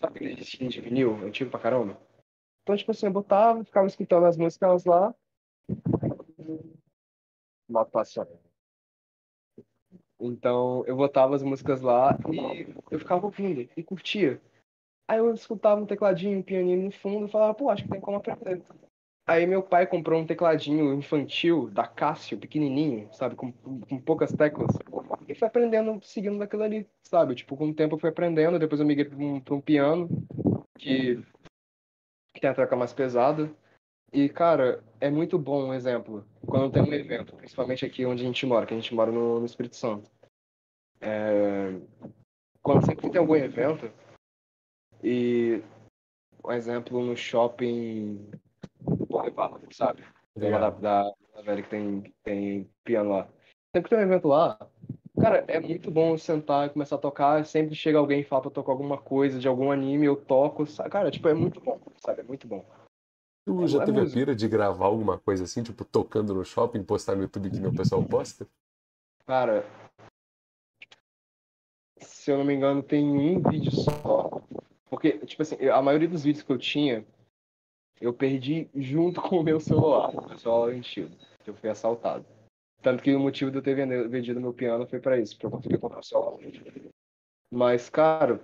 [0.00, 1.98] Sabe aquele disquinho de vinil, antigo pra caramba?
[2.62, 5.14] Então, tipo assim, eu botava, ficava escutando as músicas lá.
[7.68, 8.30] Moto passando.
[10.20, 14.40] Então, eu botava as músicas lá e eu ficava ouvindo e curtia.
[15.08, 18.00] Aí eu escutava um tecladinho, um pianinho no fundo e falava, pô, acho que tem
[18.00, 18.62] como aprender.
[19.28, 24.70] Aí meu pai comprou um tecladinho infantil da Casio, pequenininho, sabe, com, com poucas teclas.
[25.26, 27.34] E foi aprendendo, seguindo daquilo ali, sabe?
[27.34, 30.08] Tipo, com o tempo eu fui aprendendo, depois eu migrei para um, um piano,
[30.78, 31.20] que,
[32.32, 33.50] que tem a tecla mais pesada.
[34.12, 36.24] E, cara, é muito bom um exemplo.
[36.46, 39.40] Quando tem um evento, principalmente aqui onde a gente mora, que a gente mora no,
[39.40, 40.08] no Espírito Santo.
[41.00, 41.74] É,
[42.62, 43.90] Quando sempre tem algum evento,
[45.02, 45.60] e,
[46.44, 48.30] um exemplo, no shopping
[49.72, 50.04] Sabe?
[50.36, 53.28] Da, da, da velha que tem, tem piano lá.
[53.74, 54.58] Sempre que tem um evento lá,
[55.20, 57.44] cara, é muito bom sentar e começar a tocar.
[57.44, 60.66] Sempre chega alguém e fala pra tocar alguma coisa de algum anime, eu toco.
[60.66, 60.90] sabe?
[60.90, 62.20] Cara, tipo, é muito bom, sabe?
[62.20, 62.64] É muito bom.
[63.46, 66.44] Tu É- já é teve a pira de gravar alguma coisa assim, tipo, tocando no
[66.44, 68.46] shopping, postar no YouTube que o pessoal posta?
[69.26, 69.64] Cara,
[72.00, 74.42] se eu não me engano, tem um vídeo só.
[74.88, 77.04] Porque, tipo assim, a maioria dos vídeos que eu tinha,
[78.00, 81.14] eu perdi junto com o meu celular, o celular antigo,
[81.46, 82.24] eu fui assaltado.
[82.82, 83.74] Tanto que o motivo de eu ter
[84.08, 86.38] vendido meu piano foi pra isso, pra eu conseguir comprar o celular.
[87.50, 88.40] Mas, cara,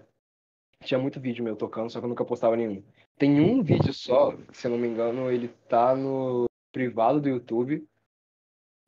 [0.83, 2.83] tinha muito vídeo meu tocando, só que eu nunca postava nenhum.
[3.17, 7.87] Tem um vídeo só, se eu não me engano, ele tá no privado do YouTube.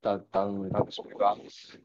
[0.01, 1.79] Tá, tá, no, tá nos privados.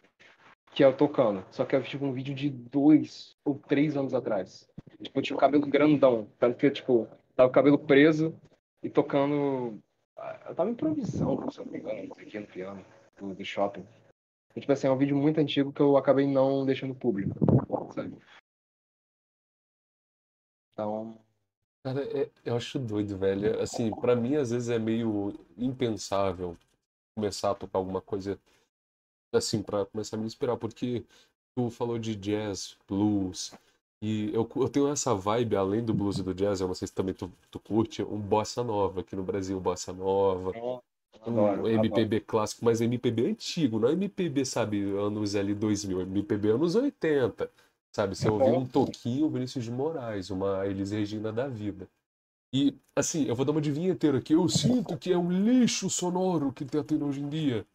[0.73, 1.45] Que é eu tocando.
[1.51, 4.67] Só que é tipo um vídeo de dois ou três anos atrás.
[5.01, 6.27] Tipo, eu tinha o cabelo grandão.
[6.39, 8.35] Tanto que, tipo, tava o cabelo preso
[8.83, 9.81] e tocando.
[10.17, 12.85] ah, Eu tava improvisando, se eu não me engano, aqui no piano
[13.17, 13.85] do, do shopping.
[14.55, 17.33] E, tipo assim, é um vídeo muito antigo que eu acabei não deixando público.
[17.93, 18.17] Sabe?
[20.73, 21.19] Então.
[21.83, 23.59] Cara, é- eu acho doido, velho.
[23.61, 26.57] Assim, pra mim, às vezes é meio impensável
[27.15, 28.39] começar a tocar alguma coisa
[29.33, 31.05] assim, pra começar a me inspirar, porque
[31.55, 33.53] tu falou de jazz, blues,
[34.01, 36.87] e eu, eu tenho essa vibe, além do blues e do jazz, eu não sei
[36.87, 40.79] se também tu, tu curte, um bossa nova aqui no Brasil, bossa nova, um
[41.21, 41.69] Adoro, adoro.
[41.69, 47.51] MPB clássico, mas MPB antigo, não é MPB, sabe, anos ali 2000, MPB anos 80,
[47.91, 48.15] sabe?
[48.15, 51.87] Se eu ouvir um toquinho, Vinícius de Moraes, uma Elis Regina da vida.
[52.53, 54.33] E, assim, eu vou dar uma de vinheteiro aqui.
[54.33, 57.65] Eu sinto que é um lixo sonoro que tá tendo hoje em dia.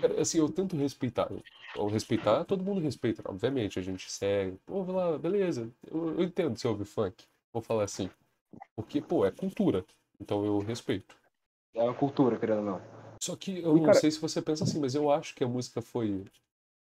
[0.00, 1.30] Cara, assim, eu tento respeitar.
[1.76, 3.78] Ao respeitar, todo mundo respeita, obviamente.
[3.78, 4.58] A gente segue.
[4.66, 5.70] Vai lá, beleza.
[5.86, 7.24] Eu, eu entendo se ouve funk.
[7.52, 8.10] Vou falar assim.
[8.74, 9.84] Porque, pô, é cultura.
[10.20, 11.16] Então eu respeito.
[11.74, 12.80] É uma cultura, querendo ou não.
[13.22, 15.44] Só que eu E, não cara- sei se você pensa assim, mas eu acho que
[15.44, 16.24] a música foi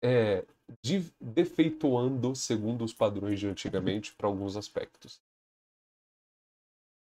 [0.02, 0.46] é,
[0.84, 5.20] de- defeituando segundo os padrões de antigamente para alguns aspectos.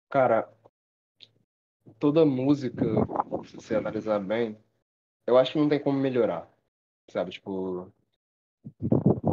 [0.10, 0.52] Cara,
[2.00, 2.84] toda música,
[3.46, 4.58] se você analisar bem,
[5.26, 6.51] eu acho que não tem como melhorar,
[7.12, 7.32] sabe?
[7.32, 7.91] Tipo,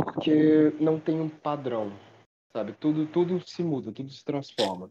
[0.05, 1.93] porque não tem um padrão,
[2.53, 2.73] sabe?
[2.75, 4.91] Tudo, tudo se muda, tudo se transforma.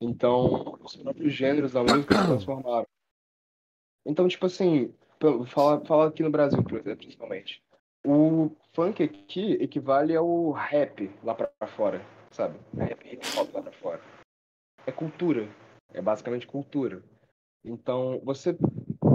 [0.00, 2.86] Então, os próprios gêneros da música se transformaram.
[4.04, 7.62] Então, tipo assim, pelo- fala, aqui no Brasil, principalmente.
[8.04, 12.58] O funk aqui equivale ao rap lá pra fora, sabe?
[12.76, 14.00] Rap, hip hop lá pra fora.
[14.84, 15.48] É cultura.
[15.94, 17.04] É basicamente cultura.
[17.64, 18.56] Então, você,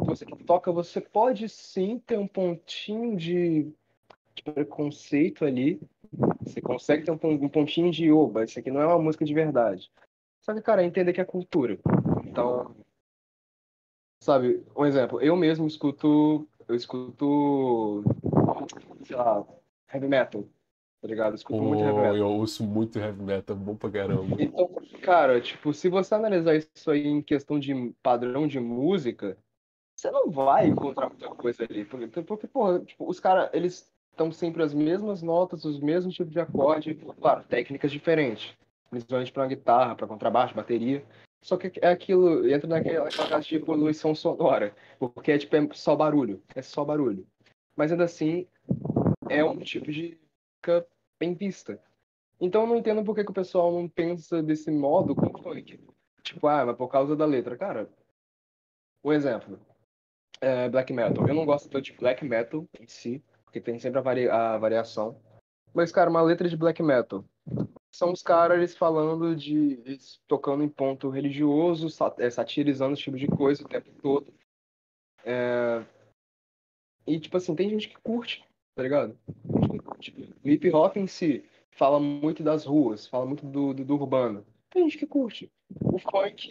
[0.08, 3.72] você que toca, você pode sim ter um pontinho de,
[4.34, 5.80] de preconceito ali.
[6.42, 9.34] Você consegue ter um, um pontinho de oba, isso aqui não é uma música de
[9.34, 9.92] verdade.
[10.42, 11.78] Só que, cara, entender que é cultura.
[12.26, 12.74] Então,
[14.24, 18.04] sabe, um exemplo, eu mesmo escuto, eu escuto,
[19.04, 19.46] sei lá,
[19.94, 20.46] heavy metal,
[21.02, 21.32] tá ligado?
[21.32, 22.16] Eu escuto muito heavy metal.
[22.16, 24.42] eu ouço muito heavy metal, bom pra caramba.
[24.42, 24.70] Então,
[25.02, 29.38] cara, tipo, se você analisar isso aí em questão de padrão de música,
[29.98, 31.84] você não vai encontrar muita coisa ali.
[31.84, 36.32] Porque, porque porra, tipo, os caras, eles estão sempre as mesmas notas, os mesmos tipos
[36.32, 38.56] de acorde, claro, técnicas diferentes.
[38.90, 41.04] Principalmente pra guitarra, pra contrabaixo, bateria.
[41.42, 44.74] Só que é aquilo, entra naquela aquela classe de poluição sonora.
[45.00, 46.42] Porque é tipo, é só barulho.
[46.56, 47.26] É só barulho.
[47.76, 48.48] Mas ainda assim,
[49.30, 50.18] é um tipo de
[50.68, 50.88] música
[51.20, 51.82] bem vista.
[52.40, 55.42] Então eu não entendo por que, que o pessoal não pensa desse modo com o
[55.42, 55.80] funk.
[56.22, 57.58] Tipo, ah, mas por causa da letra.
[57.58, 57.90] Cara,
[59.04, 59.60] um exemplo.
[60.42, 61.28] É black metal.
[61.28, 65.20] Eu não gosto tanto de black metal em si, porque tem sempre a, a variação.
[65.74, 67.24] Mas, cara, uma letra de black metal.
[67.92, 69.80] São os caras falando de.
[69.86, 74.34] eles tocando em ponto religioso, sa- é, satirizando esse tipo de coisa o tempo todo.
[75.26, 75.84] É,
[77.06, 78.44] E, tipo assim, tem gente que curte,
[78.76, 79.18] tá ligado?
[79.84, 80.14] Curte.
[80.44, 84.46] O hip hop em si fala muito das ruas, fala muito do, do, do urbano.
[84.70, 85.50] Tem gente que curte.
[85.82, 86.50] O funk,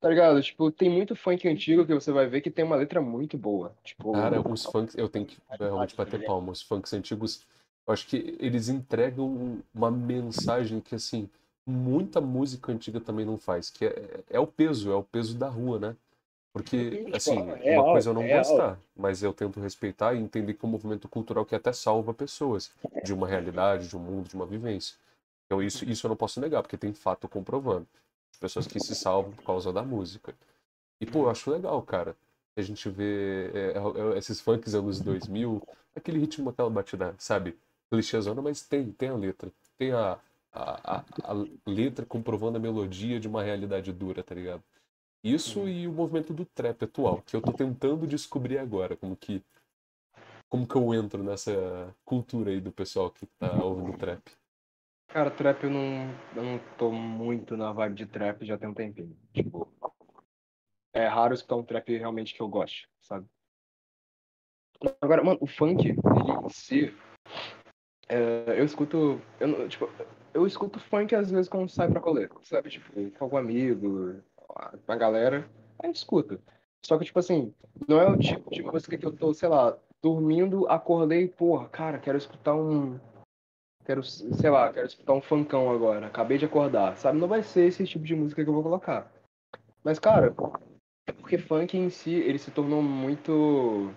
[0.00, 0.42] tá ligado?
[0.42, 3.74] Tipo, tem muito funk antigo que você vai ver que tem uma letra muito boa.
[3.84, 6.52] Tipo, Cara, os funks, eu tenho que realmente bater palma.
[6.52, 7.46] Os funks antigos,
[7.86, 11.28] eu acho que eles entregam uma mensagem que, assim,
[11.66, 15.48] muita música antiga também não faz, que é, é o peso, é o peso da
[15.48, 15.96] rua, né?
[16.52, 20.18] Porque, Tipo, assim, é uma coisa eu não é gostar, mas eu tento respeitar e
[20.18, 22.72] entender que é um movimento cultural que até salva pessoas
[23.04, 24.96] de uma realidade, de um mundo, de uma vivência.
[25.46, 27.86] Então, isso, isso eu não posso negar, porque tem fato comprovando.
[28.40, 30.34] Pessoas que se salvam por causa da música.
[31.00, 32.16] E, pô, eu acho legal, cara.
[32.56, 35.62] A gente vê é, é, é, esses funks anos 2000,
[35.94, 37.56] aquele ritmo, aquela batida, sabe?
[37.90, 39.50] Clichêzona, mas tem, tem a letra.
[39.76, 40.18] Tem a,
[40.52, 44.62] a, a, a letra comprovando a melodia de uma realidade dura, tá ligado?
[45.22, 49.42] Isso e o movimento do trap atual, que eu tô tentando descobrir agora, como que
[50.48, 54.22] como que eu entro nessa cultura aí do pessoal que tá ouvindo trap.
[55.08, 58.74] Cara, trap eu não, eu não tô muito na vibe de trap já tem um
[58.74, 59.16] tempinho.
[59.32, 59.66] Tipo,
[60.92, 63.26] é raro escutar um trap realmente que eu goste, sabe?
[65.00, 65.96] Agora, mano, o funk, ele
[66.44, 66.94] em si,
[68.08, 69.90] é, eu escuto, eu, tipo,
[70.32, 72.70] eu escuto funk às vezes quando saio pra rolê, sabe?
[72.70, 75.50] Tipo, com algum amigo, com a galera,
[75.82, 76.40] a gente escuta.
[76.84, 77.52] Só que, tipo assim,
[77.88, 81.98] não é o tipo de música que eu tô, sei lá, dormindo, acordei, porra, cara,
[81.98, 83.00] quero escutar um,
[83.88, 87.18] quero, sei lá, quero escutar um funkão agora, acabei de acordar, sabe?
[87.18, 89.10] Não vai ser esse tipo de música que eu vou colocar.
[89.82, 90.34] Mas, cara,
[91.16, 93.90] porque funk em si, ele se tornou muito.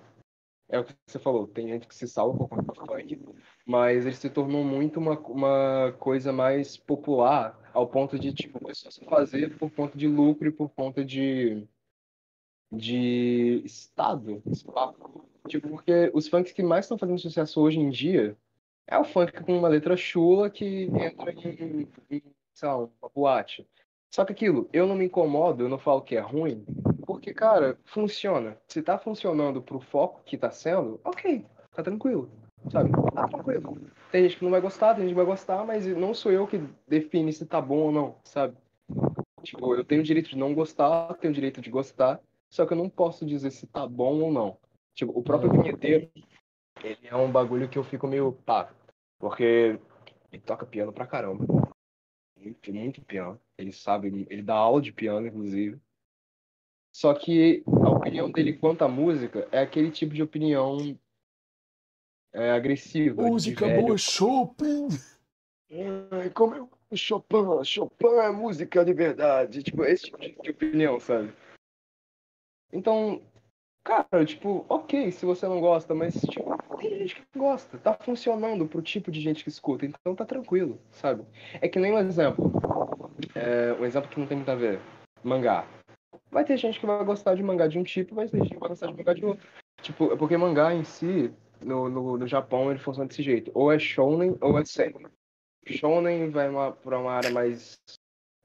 [0.70, 3.22] É o que você falou, tem gente que se salva por conta do funk,
[3.66, 8.98] mas ele se tornou muito uma, uma coisa mais popular, ao ponto de, tipo, pessoas
[9.10, 11.68] fazer por conta de lucro e por conta de,
[12.72, 14.42] de estado.
[15.50, 18.38] Tipo, porque os funks que mais estão fazendo sucesso hoje em dia
[18.92, 22.22] é o funk com uma letra chula que entra em, em
[22.54, 23.66] sei lá, uma boate.
[24.14, 26.66] Só que aquilo, eu não me incomodo, eu não falo que é ruim,
[27.08, 28.58] porque, cara, funciona.
[28.68, 32.30] Se tá funcionando pro foco que tá sendo, ok, tá tranquilo,
[32.70, 32.92] sabe?
[33.16, 33.80] Tá tranquilo.
[34.12, 36.46] Tem gente que não vai gostar, tem gente que vai gostar, mas não sou eu
[36.46, 38.58] que define se tá bom ou não, sabe?
[39.42, 42.20] Tipo, eu tenho o direito de não gostar, tenho o direito de gostar,
[42.50, 44.58] só que eu não posso dizer se tá bom ou não.
[44.94, 46.10] Tipo, o próprio vinheteiro,
[46.84, 48.70] ele é um bagulho que eu fico meio pá,
[49.22, 49.80] porque
[50.32, 51.46] ele toca piano pra caramba.
[52.36, 53.40] muito, muito piano.
[53.56, 55.80] Ele sabe, ele dá aula de piano, inclusive.
[56.92, 61.00] Só que a opinião dele quanto à música é aquele tipo de opinião
[62.34, 63.22] é, agressiva.
[63.22, 64.88] Música boa, Chopin!
[66.12, 66.70] Ai, como eu...
[66.94, 69.64] Chopin, Chopin é música de verdade.
[69.64, 71.32] Tipo, esse tipo de opinião, sabe?
[72.74, 73.22] Então,
[73.84, 77.78] cara, tipo, ok, se você não gosta, mas tipo, tem gente que gosta.
[77.78, 81.26] Tá funcionando pro tipo de gente que escuta, então tá tranquilo, sabe?
[81.62, 82.52] É que nem um exemplo.
[83.36, 84.80] É, um exemplo que não tem muito a ver.
[85.24, 85.68] Mangá.
[86.30, 88.60] Vai ter gente que vai gostar de mangá de um tipo, vai ter gente que
[88.60, 89.48] vai gostar de mangá de outro.
[89.82, 93.52] Tipo, é porque mangá em si, no, no, no Japão, ele funciona desse jeito.
[93.54, 95.08] Ou é shounen ou é seinen.
[95.68, 97.80] Shonen vai uma, pra uma área mais,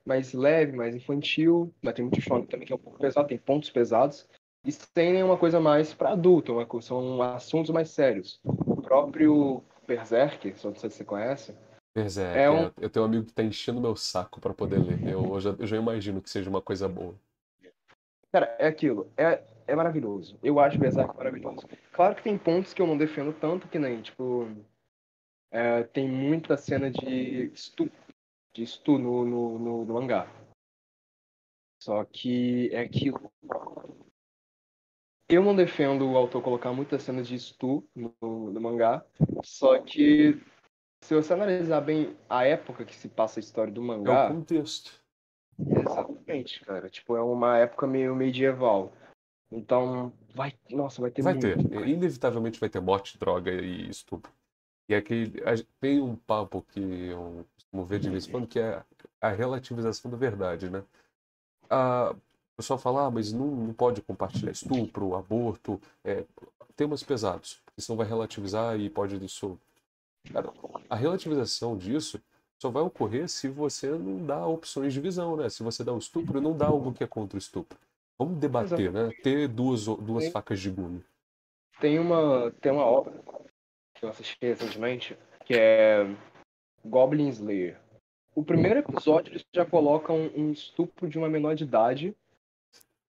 [0.05, 3.39] mais leve, mais infantil, mas tem muito shonen também que é um pouco pesado, tem
[3.39, 4.29] pontos pesados.
[4.67, 8.41] E seinen é uma coisa mais para adulto, uma, são assuntos mais sérios.
[8.45, 11.57] O próprio Berserk, só não sei se você conhece,
[11.95, 14.81] Berserk, É um- é, eu tenho um amigo que tá enchendo meu saco pra poder
[14.81, 15.01] ler.
[15.09, 17.15] Eu, eu já, eu já imagino que seja uma coisa boa.
[18.33, 20.37] cara, é aquilo, é, é maravilhoso.
[20.43, 21.65] Eu acho Berserk maravilhoso.
[21.93, 24.49] Claro que tem pontos que eu não defendo tanto, que nem, tipo,
[25.53, 27.89] é, tem muita cena de stu,
[28.53, 30.27] de stu no, no, no, no mangá.
[31.81, 33.31] Só que é aquilo.
[35.29, 38.15] Eu não defendo o autor colocar muitas cenas de stu no,
[38.51, 39.05] no mangá,
[39.43, 40.41] só que
[41.03, 44.29] se você analisar bem a época que se passa a história do É o mangá,
[44.29, 44.93] contexto.
[45.71, 48.93] exatamente, cara, tipo, é uma época meio medieval.
[49.51, 51.59] Então, vai, nossa, vai ter Vai muito.
[51.59, 51.73] ter.
[51.73, 54.33] É, Inevitavelmente vai ter morte, droga e estupro.
[54.89, 55.27] E aqui
[55.57, 58.85] gen- tem um papo que eu costumo ver de vez em quando, que é
[59.21, 60.85] a relativização da verdade, né?
[61.71, 62.15] A,
[62.57, 66.25] o pessoal fala, ah, mas não, não pode compartilhar estupro, aborto, é,
[66.75, 69.59] temas pesados, porque senão vai relativizar e pode isso.
[70.33, 70.51] Cara,
[70.89, 72.19] a relativização disso
[72.59, 75.51] só vai ocorrer se você não dá opções de visão, né?
[75.51, 77.79] Se você dá o estupro, não dá algo que é contra o estupro.
[78.19, 79.11] Vamos debater, né?
[79.23, 80.31] Ter duas, duas Sim.
[80.31, 81.05] facas de gume.
[81.79, 83.23] Tem uma, tem uma obra
[83.95, 85.15] que eu assisti recentemente,
[85.45, 86.07] que é
[86.83, 87.79] Goblin Slayer.
[88.35, 92.17] O primeiro episódio eles já colocam um estupro de uma menor de idade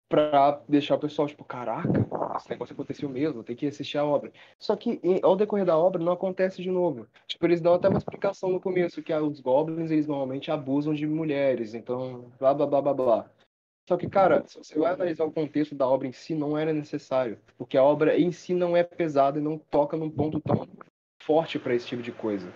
[0.08, 2.06] pra deixar o pessoal, tipo, caraca,
[2.36, 4.32] esse negócio aconteceu mesmo, tem que assistir a obra.
[4.58, 7.06] Só que ao decorrer da obra não acontece de novo.
[7.26, 10.94] Tipo, eles dão até uma explicação no começo, que ah, os goblins, eles normalmente abusam
[10.94, 13.30] de mulheres, então, blá, blá, blá, blá, blá.
[13.88, 16.72] Só que, cara, se você vai analisar o contexto da obra em si, não era
[16.72, 17.38] necessário.
[17.56, 20.66] Porque a obra em si não é pesada e não toca num ponto tão
[21.22, 22.52] forte para esse tipo de coisa.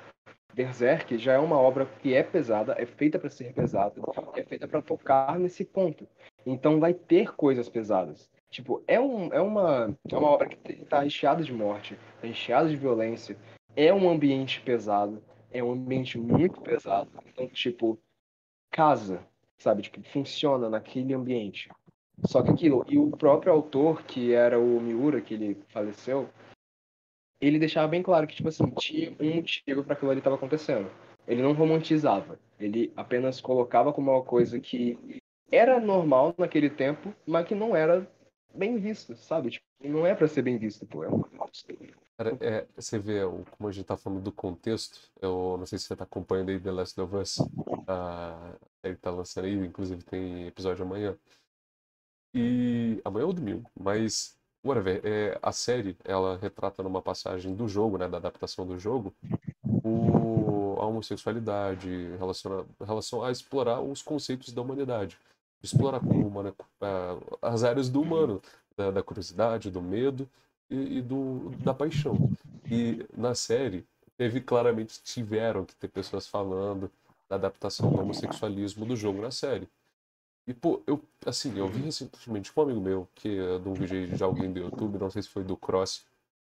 [0.52, 3.94] Berserk já é uma obra que é pesada, é feita para ser pesada,
[4.34, 6.06] é feita para tocar nesse ponto.
[6.44, 8.30] Então vai ter coisas pesadas.
[8.50, 12.68] Tipo, é, um, é, uma, é uma obra que está recheada de morte, tá recheada
[12.68, 13.36] de violência,
[13.76, 15.22] é um ambiente pesado,
[15.52, 17.10] é um ambiente muito pesado.
[17.26, 17.98] Então, tipo,
[18.70, 19.24] casa,
[19.58, 19.82] sabe?
[19.82, 21.70] Tipo, funciona naquele ambiente.
[22.26, 26.28] Só que aquilo, e o próprio autor, que era o Miura, que ele faleceu,
[27.40, 30.90] ele deixava bem claro que, tipo assim, tinha um motivo para aquilo ali estava acontecendo.
[31.26, 35.19] Ele não romantizava, ele apenas colocava como uma coisa que
[35.50, 38.06] era normal naquele tempo, mas que não era
[38.54, 39.50] bem visto, sabe?
[39.50, 41.04] Tipo, não é para ser bem visto, pô.
[41.04, 41.28] É uma...
[42.16, 43.20] Cara, é, você vê
[43.56, 45.10] como a gente tá falando do contexto.
[45.20, 47.38] Eu não sei se você tá acompanhando aí The Last of Us.
[47.86, 51.16] A série tá lançando aí, inclusive tem episódio amanhã.
[52.34, 55.00] E amanhã ou domingo, mas whatever.
[55.04, 59.14] É, a série, ela retrata numa passagem do jogo, né, da adaptação do jogo,
[59.64, 61.88] o, a homossexualidade,
[62.84, 65.18] relação a explorar os conceitos da humanidade.
[65.62, 66.54] Explorar como humano,
[67.42, 68.40] as áreas do humano,
[68.76, 70.28] da, da curiosidade, do medo
[70.70, 72.30] e, e do, da paixão.
[72.70, 73.84] E na série,
[74.16, 76.90] teve claramente, tiveram que ter pessoas falando
[77.28, 79.68] da adaptação do homossexualismo do jogo na série.
[80.46, 83.74] E, pô, eu, assim, eu vi recentemente com um amigo meu, que é de um
[83.74, 86.04] vídeo de alguém do YouTube, não sei se foi do Cross,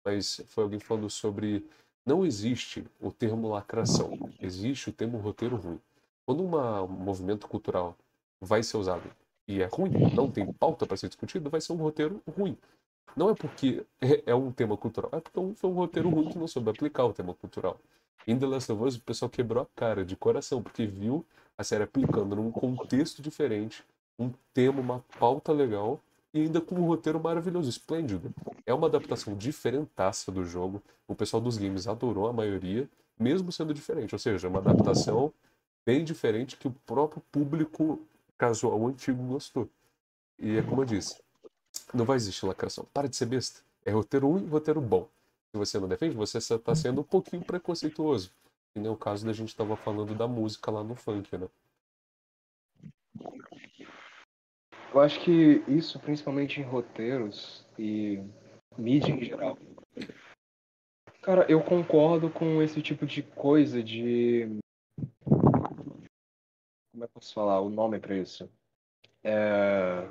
[0.06, 1.66] mas foi alguém falando sobre.
[2.06, 5.80] Não existe o termo lacração, existe o termo roteiro ruim.
[6.26, 7.98] Quando uma, um movimento cultural
[8.42, 9.10] vai ser usado
[9.48, 12.58] e é ruim, não tem pauta para ser discutido, vai ser um roteiro ruim.
[13.16, 16.38] Não é porque é, é um tema cultural, é porque foi um roteiro ruim que
[16.38, 17.80] não soube aplicar o tema cultural.
[18.28, 21.26] Em The Last of Us, o pessoal quebrou a cara de coração, porque viu
[21.58, 23.84] a série aplicando num contexto diferente,
[24.20, 26.00] um tema, uma pauta legal,
[26.34, 28.34] e ainda com um roteiro maravilhoso, esplêndido.
[28.66, 30.84] É uma adaptação diferentaça do jogo.
[31.08, 32.88] O pessoal dos games adorou a maioria,
[33.18, 34.14] mesmo sendo diferente.
[34.14, 35.32] Ou seja, é uma adaptação
[35.86, 38.00] bem diferente que o próprio público
[38.38, 39.70] casual antigo gostou.
[40.40, 41.22] E é como eu disse,
[41.94, 42.86] não vai existir lacração.
[42.94, 43.62] Para de ser besta.
[43.86, 45.08] É roteiro ruim e roteiro bom.
[45.52, 48.32] Se você não defende, você está sendo um pouquinho preconceituoso.
[48.76, 51.48] E nem o caso da gente estava falando da música lá no funk, né?
[54.94, 58.24] Eu acho que isso, principalmente em roteiros e
[58.78, 59.58] mídia em geral.
[61.22, 64.60] Cara, eu concordo com esse tipo de coisa de
[66.98, 68.50] como é que posso falar o nome pra isso?
[69.24, 70.10] É...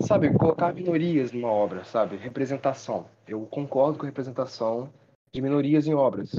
[0.00, 2.16] Sabe, colocar minorias numa obra, sabe?
[2.16, 3.08] Representação.
[3.28, 4.92] Eu concordo com a representação
[5.32, 6.32] de minorias em obras.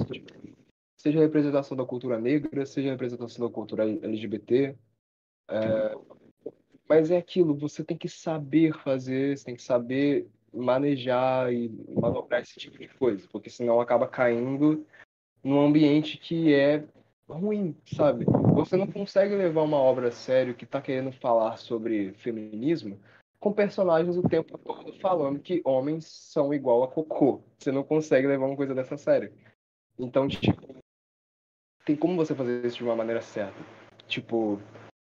[0.97, 4.75] Seja a representação da cultura negra, seja a representação da cultura LGBT.
[5.51, 5.95] É...
[6.89, 12.41] Mas é aquilo, você tem que saber fazer, você tem que saber manejar e manobrar
[12.41, 14.85] esse tipo de coisa, porque senão acaba caindo
[15.41, 16.85] num ambiente que é
[17.29, 18.25] ruim, sabe?
[18.53, 22.99] Você não consegue levar uma obra a sério que está querendo falar sobre feminismo
[23.39, 27.41] com personagens o tempo todo falando que homens são igual a cocô.
[27.57, 29.31] Você não consegue levar uma coisa dessa a sério.
[29.99, 30.75] Então, tipo,
[31.85, 33.57] tem como você fazer isso de uma maneira certa.
[34.07, 34.59] Tipo,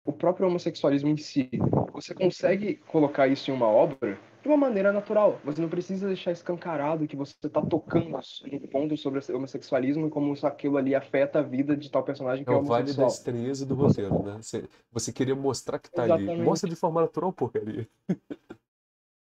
[0.05, 1.51] o próprio homossexualismo em si.
[1.93, 5.40] Você consegue colocar isso em uma obra de uma maneira natural.
[5.44, 10.10] Você não precisa deixar escancarado que você está tocando no ponto sobre o homossexualismo e
[10.10, 12.93] como isso, aquilo ali afeta a vida de tal personagem que é, é o vale
[12.93, 14.39] da estranheza do roteiro, né?
[14.40, 16.31] Você, você queria mostrar que tá Exatamente.
[16.31, 16.43] ali.
[16.43, 17.89] Mostra de forma natural, porcaria.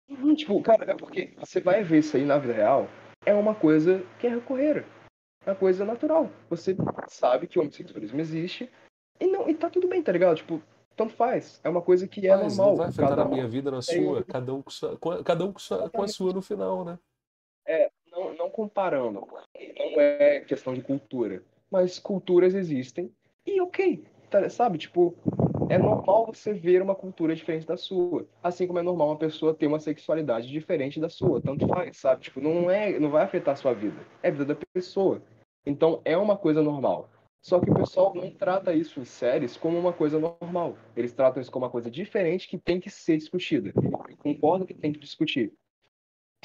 [0.09, 2.87] Uhum, tipo, cara, é porque você vai ver isso aí na vida real,
[3.25, 4.85] é uma coisa que é recorrer.
[5.45, 6.29] É uma coisa natural.
[6.49, 6.75] Você
[7.07, 8.69] sabe que o homossexualismo existe
[9.19, 10.35] e, não, e tá tudo bem, tá ligado?
[10.35, 10.61] Tipo,
[10.95, 11.59] tanto faz.
[11.63, 12.71] É uma coisa que é Mas normal.
[12.71, 14.23] Não vai afetar cada a minha vida na sua, é...
[14.23, 16.99] cada um, com, sua, cada um com, sua, com a sua no final, né?
[17.65, 19.21] É, não, não comparando.
[19.21, 21.43] Não é questão de cultura.
[21.71, 23.11] Mas culturas existem
[23.45, 24.77] e ok, tá, sabe?
[24.77, 25.15] Tipo,
[25.69, 28.27] é normal você ver uma cultura diferente da sua.
[28.43, 31.41] Assim como é normal uma pessoa ter uma sexualidade diferente da sua.
[31.41, 32.21] Tanto faz, sabe?
[32.21, 33.99] Tipo, não, é, não vai afetar a sua vida.
[34.21, 35.21] É a vida da pessoa.
[35.65, 37.09] Então é uma coisa normal.
[37.43, 40.77] Só que o pessoal não trata isso em séries como uma coisa normal.
[40.95, 43.73] Eles tratam isso como uma coisa diferente que tem que ser discutida.
[44.19, 45.51] Concordo que tem que discutir.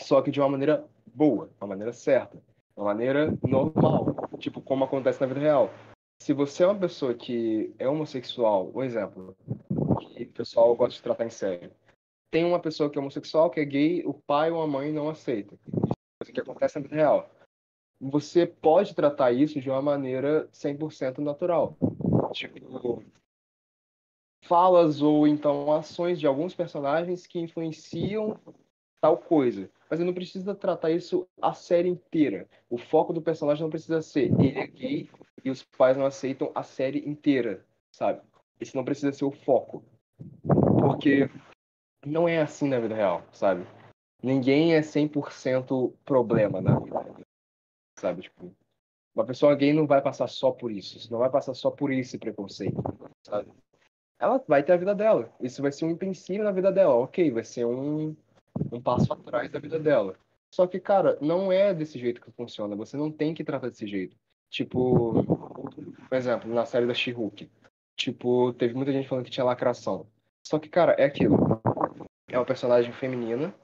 [0.01, 2.43] Só que de uma maneira boa, uma maneira certa,
[2.77, 5.70] uma maneira normal, tipo como acontece na vida real.
[6.20, 9.37] Se você é uma pessoa que é homossexual, um exemplo,
[10.01, 11.70] que o pessoal gosta de tratar em sério.
[12.29, 15.09] Tem uma pessoa que é homossexual, que é gay, o pai ou a mãe não
[15.09, 15.57] aceitam.
[16.20, 17.31] Isso é que acontece na vida real
[18.01, 21.77] você pode tratar isso de uma maneira 100% natural.
[22.33, 23.03] Tipo,
[24.43, 28.39] falas ou então ações de alguns personagens que influenciam
[29.01, 29.70] tal coisa.
[29.91, 32.49] Mas não precisa tratar isso a série inteira.
[32.69, 35.11] O foco do personagem não precisa ser ele é gay
[35.45, 38.20] e os pais não aceitam a série inteira, sabe?
[38.61, 39.83] Esse não precisa ser o foco.
[40.81, 41.31] Porque
[42.05, 43.66] não é assim na vida real, sabe?
[44.23, 47.18] Ninguém é 100% problema na vida
[47.99, 48.23] sabe?
[48.23, 48.53] Tipo,
[49.15, 52.19] uma pessoa gay não vai passar só por isso, não vai passar só por esse
[52.19, 52.83] preconceito,
[53.23, 53.51] sabe?
[54.19, 55.33] Ela vai ter a vida dela.
[55.41, 58.16] Isso vai ser um empecilho na vida dela, ok, vai ser um,
[58.73, 60.16] um passo atrás da vida dela.
[60.51, 62.75] Só que, cara, não é desse jeito que funciona.
[62.77, 64.16] Você não tem que tratar desse jeito.
[64.51, 65.23] Tipo,
[66.09, 67.51] por exemplo, na série da She-Hulk.
[67.97, 70.07] Tipo, teve muita gente falando que tinha lacração.
[70.43, 71.37] Só que, cara, é aquilo.
[72.29, 73.55] É uma personagem feminina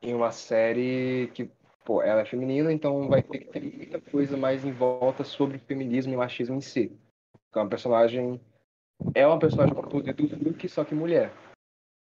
[0.00, 1.50] em uma série que
[1.88, 5.56] pô, ela é feminina, então vai ter que ter muita coisa mais em volta sobre
[5.56, 6.92] feminismo e machismo em si.
[7.48, 8.38] Então, a personagem
[9.14, 11.32] é uma personagem com poder do Hulk, só que mulher.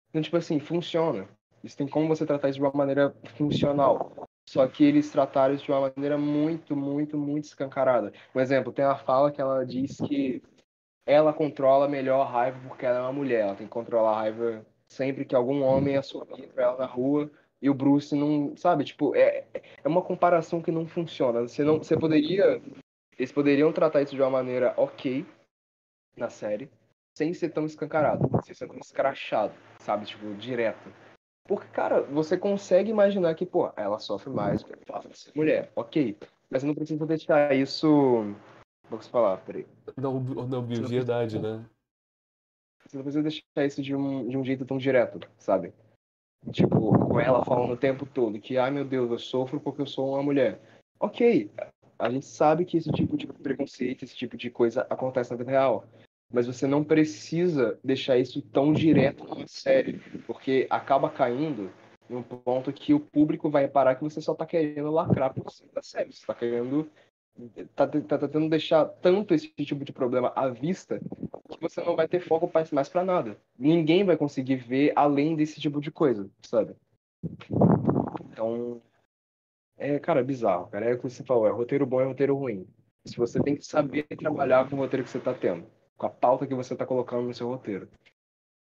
[0.07, 1.27] Então, tipo assim, funciona.
[1.61, 4.25] Isso tem como você tratar isso de uma maneira funcional.
[4.47, 8.13] Só que eles trataram isso de uma maneira muito, muito, muito escancarada.
[8.31, 10.41] Por exemplo, tem a fala que ela diz que
[11.05, 13.41] ela controla melhor a raiva porque ela é uma mulher.
[13.41, 17.29] Ela tem que controlar a raiva sempre que algum homem assumir pra ela na rua
[17.63, 19.45] e o Bruce não, sabe, tipo, é,
[19.81, 21.39] é uma comparação que não funciona.
[21.43, 22.61] Você não, você poderia,
[23.17, 25.25] eles poderiam tratar isso de uma maneira ok
[26.17, 26.69] na série,
[27.17, 30.93] sem ser tão escancarado, sem ser tão escrachado, sabe, tipo, direto.
[31.47, 36.17] Porque, cara, você consegue imaginar que, pô, ela sofre mais porque ela ser mulher, ok.
[36.49, 38.35] Mas você não precisa deixar isso.
[38.89, 39.65] Vou falar, peraí.
[39.95, 41.65] Não, não, verdade, né?
[42.85, 45.73] Você não precisa deixar isso de um, de um jeito tão direto, sabe?
[46.51, 49.85] Tipo, com ela falando o tempo todo que, ai meu Deus, eu sofro porque eu
[49.85, 50.59] sou uma mulher.
[50.99, 51.49] Ok,
[51.97, 55.51] a gente sabe que esse tipo de preconceito, esse tipo de coisa acontece na vida
[55.51, 55.85] real.
[56.31, 61.71] Mas você não precisa deixar isso tão direto numa série, porque acaba caindo
[62.09, 65.69] num ponto que o público vai reparar que você só tá querendo lacrar por cima
[65.73, 66.11] da série.
[66.11, 66.89] Você tá querendo.
[67.75, 70.99] Tá, tá tentando deixar tanto esse tipo de problema à vista
[71.59, 73.37] você não vai ter foco mais para nada.
[73.57, 76.75] Ninguém vai conseguir ver além desse tipo de coisa, sabe?
[78.31, 78.81] Então,
[79.77, 80.85] é, cara, é bizarro, cara.
[80.85, 82.67] É o que você falou, é roteiro bom e roteiro ruim.
[83.05, 85.65] Se você tem que saber trabalhar com o roteiro que você tá tendo,
[85.97, 87.89] com a pauta que você tá colocando no seu roteiro.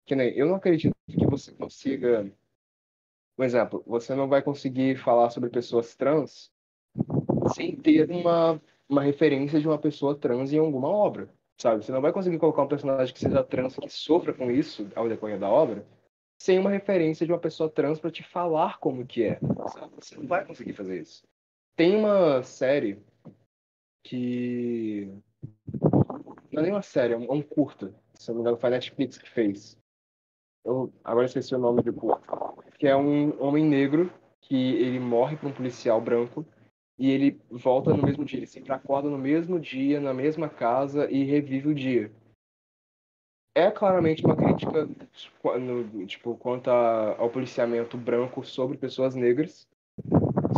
[0.05, 2.31] Que nem, eu não acredito que você consiga.
[3.35, 6.51] Por exemplo, você não vai conseguir falar sobre pessoas trans
[7.53, 11.29] sem ter uma, uma referência de uma pessoa trans em alguma obra,
[11.61, 11.85] sabe?
[11.85, 15.07] Você não vai conseguir colocar um personagem que seja trans que sofra com isso ao
[15.07, 15.85] decorrer da obra
[16.41, 19.39] sem uma referência de uma pessoa trans para te falar como que é.
[19.67, 19.93] Sabe?
[19.99, 21.23] Você não vai conseguir fazer isso.
[21.75, 22.99] Tem uma série
[24.03, 25.07] que
[26.51, 27.93] não é nem uma série, é um, é curta.
[28.15, 29.77] Se não me engano, foi a Netflix que fez.
[30.65, 32.25] Eu agora esqueci o nome do curta.
[32.79, 34.11] Que é um homem negro
[34.41, 36.43] que ele morre para um policial branco
[37.01, 38.39] e ele volta no mesmo dia.
[38.39, 42.11] Ele sempre acorda no mesmo dia, na mesma casa e revive o dia
[43.55, 44.87] é claramente uma crítica
[46.07, 49.67] tipo quanto ao policiamento branco sobre pessoas negras.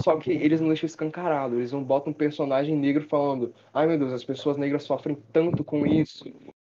[0.03, 3.97] Só que eles não deixam escancarado, eles não botam um personagem negro falando: "Ai meu
[3.97, 6.25] Deus, as pessoas negras sofrem tanto com isso.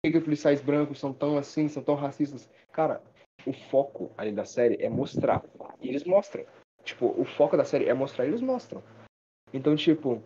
[0.02, 2.48] Por que policiais brancos são tão assim, são tão racistas?".
[2.72, 3.00] Cara,
[3.46, 5.44] o foco ali da série é mostrar.
[5.80, 6.44] E eles mostram.
[6.84, 8.82] Tipo, o foco da série é mostrar e eles mostram.
[9.52, 10.22] Então, tipo,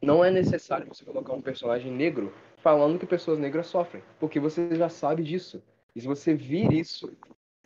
[0.00, 4.74] não é necessário você colocar um personagem negro falando que pessoas negras sofrem, porque você
[4.74, 5.62] já sabe disso.
[5.94, 7.12] E se você vir isso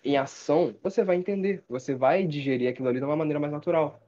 [0.02, 4.00] em ação, você vai entender, você vai digerir aquilo ali de uma maneira mais natural,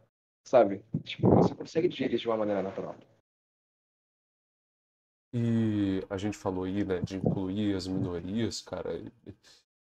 [0.44, 0.82] sabe?
[1.04, 2.96] Tipo, você consegue digerir de uma maneira natural.
[5.32, 8.98] E a gente falou aí, né, de incluir as minorias, cara.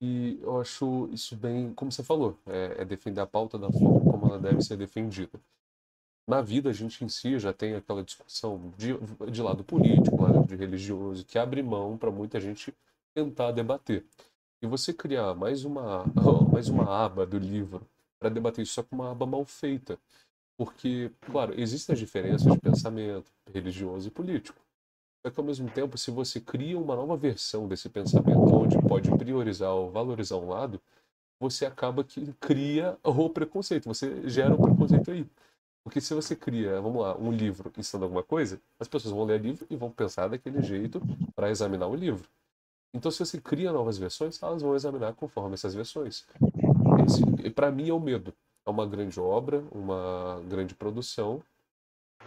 [0.00, 4.00] E eu acho isso bem, como você falou, é, é defender a pauta da forma
[4.00, 5.38] como ela deve ser defendida
[6.26, 8.94] na vida a gente em si já tem aquela discussão de,
[9.30, 10.16] de lado político,
[10.46, 12.74] de religioso, que abre mão para muita gente
[13.14, 14.04] tentar debater.
[14.60, 16.04] E você criar mais uma,
[16.52, 17.86] mais uma aba do livro
[18.18, 19.98] para debater isso, só com uma aba mal feita.
[20.58, 24.58] Porque, claro, existem as diferenças de pensamento religioso e político.
[25.24, 29.10] Só que, ao mesmo tempo, se você cria uma nova versão desse pensamento, onde pode
[29.18, 30.80] priorizar ou valorizar um lado,
[31.38, 35.26] você acaba que cria o preconceito, você gera o preconceito aí.
[35.86, 39.40] Porque se você cria, vamos lá, um livro ensinando alguma coisa, as pessoas vão ler
[39.40, 41.00] o livro e vão pensar daquele jeito
[41.32, 42.28] para examinar o livro.
[42.92, 46.26] Então, se você cria novas versões, elas vão examinar conforme essas versões.
[47.06, 48.34] Esse, para mim, é o medo.
[48.66, 51.40] É uma grande obra, uma grande produção.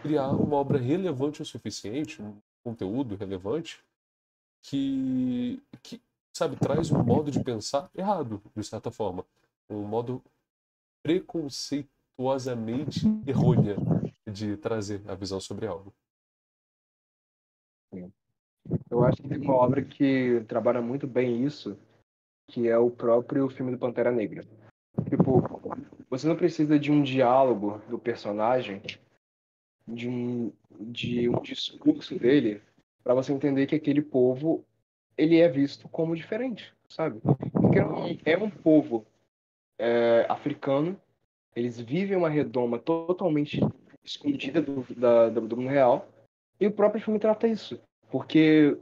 [0.02, 3.84] Criar uma obra relevante o suficiente, um conteúdo relevante,
[4.62, 9.26] que, que sabe, traz um modo de pensar errado, de certa forma.
[9.70, 10.24] Um modo
[11.04, 13.78] preconceituoso virtuosamente errônea
[14.30, 15.94] de trazer a visão sobre algo.
[18.92, 21.80] Eu acho que tem uma obra que trabalha muito bem isso,
[22.48, 24.44] que é o próprio filme do Pantera Negra.
[25.10, 25.42] Tipo,
[26.10, 28.82] você não precisa de um diálogo do personagem,
[29.88, 32.62] de um, de um discurso dele,
[33.02, 34.66] para você entender que aquele povo
[35.18, 37.22] ele é visto como diferente, sabe?
[37.54, 37.80] Porque
[38.26, 39.06] é um povo
[39.78, 41.00] é, africano
[41.56, 43.60] eles vivem uma redoma totalmente
[44.04, 46.08] escondida do, da, do, do mundo real.
[46.60, 47.80] E o próprio filme trata isso.
[48.10, 48.78] Porque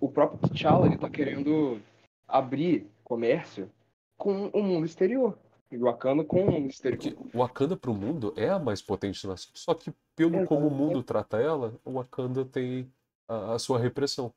[0.00, 1.80] o próprio T'Challa, ele tá querendo
[2.26, 3.70] abrir comércio
[4.16, 5.38] com o mundo exterior.
[5.70, 6.98] E o Wakanda com o mundo exterior.
[6.98, 9.50] Porque o Wakanda pro mundo é a mais potente nação.
[9.54, 12.90] Só que pelo é, como o mundo trata ela, o Wakanda tem
[13.28, 14.32] a, a sua repressão.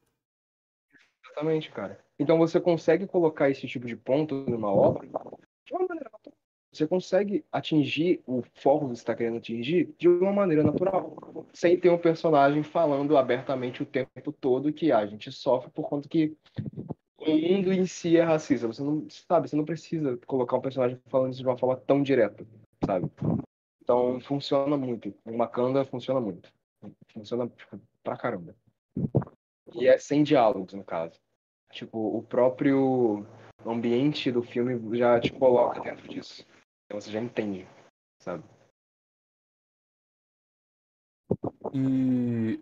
[1.23, 1.99] Exatamente, cara.
[2.17, 5.07] Então você consegue colocar esse tipo de ponto numa obra
[6.79, 11.13] você consegue atingir o foco que você está querendo atingir de uma maneira natural,
[11.53, 16.07] sem ter um personagem falando abertamente o tempo todo que a gente sofre por conta
[16.07, 16.37] que
[17.17, 18.67] o mundo em si é racista.
[18.67, 22.01] Você não sabe, você não precisa colocar um personagem falando isso de uma forma tão
[22.01, 22.47] direta,
[22.85, 23.11] sabe?
[23.83, 25.13] Então funciona muito.
[25.25, 26.49] O Makanda funciona muito.
[27.11, 28.55] Funciona tipo, pra caramba.
[29.73, 31.19] E é sem diálogos, no caso.
[31.71, 33.25] Tipo, o próprio
[33.65, 36.45] ambiente do filme já te coloca dentro disso.
[36.89, 37.67] Então você já entende,
[38.19, 38.43] sabe?
[41.71, 42.59] E.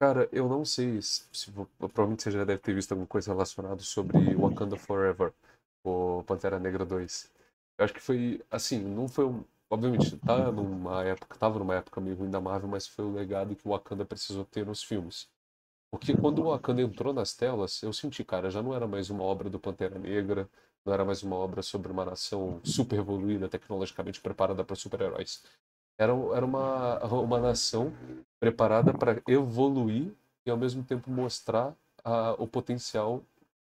[0.00, 3.80] Cara, eu não sei se, se provavelmente você já deve ter visto alguma coisa relacionada
[3.82, 5.32] sobre Wakanda Forever,
[5.84, 7.30] o Pantera Negra 2.
[7.78, 12.00] Eu acho que foi, assim, não foi um, obviamente, tá numa época, tava numa época
[12.00, 15.28] meio ruim da Marvel, mas foi o legado que o Wakanda precisou ter nos filmes.
[15.90, 19.24] Porque quando o Wakanda entrou nas telas, eu senti, cara, já não era mais uma
[19.24, 20.48] obra do Pantera Negra,
[20.84, 25.42] não era mais uma obra sobre uma nação super evoluída, tecnologicamente preparada para super-heróis.
[25.98, 27.92] Era, era uma, uma nação
[28.40, 30.12] preparada para evoluir
[30.46, 33.22] e ao mesmo tempo mostrar a, o potencial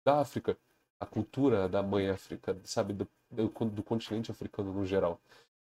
[0.06, 0.58] da África,
[1.00, 5.20] a cultura da mãe África, sabe, do, do, do continente africano no geral.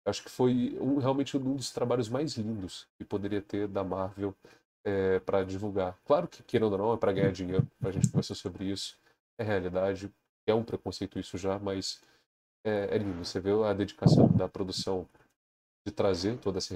[0.05, 4.35] Acho que foi um, realmente um dos trabalhos mais lindos que poderia ter da Marvel
[4.83, 5.97] é, para divulgar.
[6.05, 8.97] Claro que, querendo ou não, é para ganhar dinheiro, a gente conversou sobre isso,
[9.37, 10.11] é realidade,
[10.45, 12.01] é um preconceito isso já, mas
[12.63, 13.23] é, é lindo.
[13.23, 15.07] Você vê a dedicação da produção
[15.85, 16.73] de trazer toda essa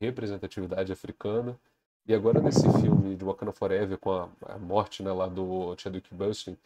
[0.00, 1.58] representatividade africana.
[2.06, 6.14] E agora nesse filme de Wakanda Forever, com a, a morte né, lá do Chadwick
[6.14, 6.56] Boseman,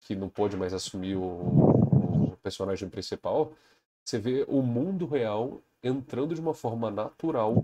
[0.00, 3.52] que não pôde mais assumir o, o personagem principal,
[4.04, 7.54] você vê o mundo real entrando de uma forma natural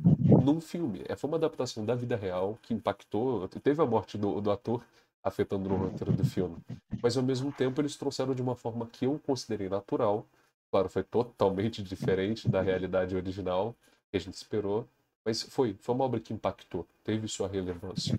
[0.45, 1.03] num filme.
[1.09, 3.49] É, foi uma adaptação da vida real que impactou.
[3.49, 4.85] Teve a morte do, do ator
[5.23, 6.57] afetando no roteiro do filme.
[7.03, 10.27] Mas ao mesmo tempo eles trouxeram de uma forma que eu considerei natural.
[10.71, 13.75] Claro, foi totalmente diferente da realidade original
[14.11, 14.87] que a gente esperou.
[15.25, 18.19] Mas foi, foi uma obra que impactou, teve sua relevância.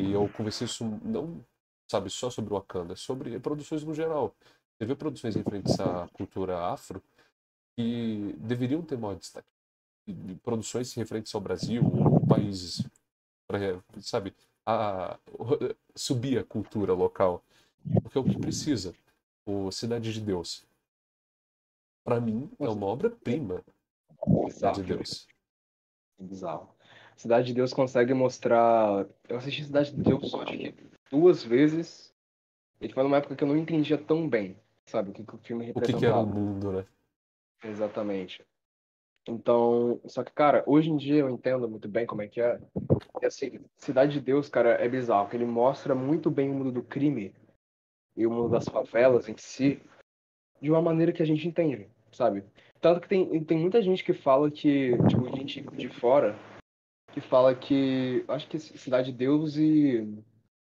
[0.00, 1.44] E eu conversei isso não,
[1.88, 4.34] sabe, só sobre o Wakanda, sobre produções no geral.
[4.78, 7.02] Teve produções referentes à cultura afro
[7.76, 9.48] que deveriam ter maior destaque.
[10.42, 12.84] Produções referentes ao Brasil ou países,
[13.46, 13.58] pra,
[14.00, 14.34] sabe,
[14.70, 15.18] a,
[15.94, 17.42] subir a cultura local.
[18.02, 18.94] Porque é o que precisa.
[19.46, 20.64] O Cidade de Deus.
[22.04, 23.62] Para mim, é uma obra-prima.
[24.50, 25.26] Cidade de Deus.
[26.18, 26.74] Bizarro.
[27.16, 29.06] Cidade de Deus consegue mostrar.
[29.28, 30.74] Eu assisti Cidade de Deus só acho que
[31.10, 32.14] duas vezes.
[32.80, 34.56] E foi numa época que eu não entendia tão bem,
[34.86, 35.10] sabe?
[35.10, 35.98] O que, que o filme representava.
[35.98, 36.86] O que, que era o mundo, né?
[37.62, 38.42] Exatamente.
[39.28, 42.58] Então, só que, cara, hoje em dia eu entendo muito bem como é que é.
[43.20, 46.72] E assim, Cidade de Deus, cara, é bizarro, que ele mostra muito bem o mundo
[46.72, 47.34] do crime
[48.16, 49.80] e o mundo das favelas em si
[50.60, 52.44] de uma maneira que a gente entende, sabe?
[52.80, 56.34] Tanto que tem, tem muita gente que fala que, tipo, gente de fora,
[57.12, 60.06] que fala que, acho que Cidade de Deus e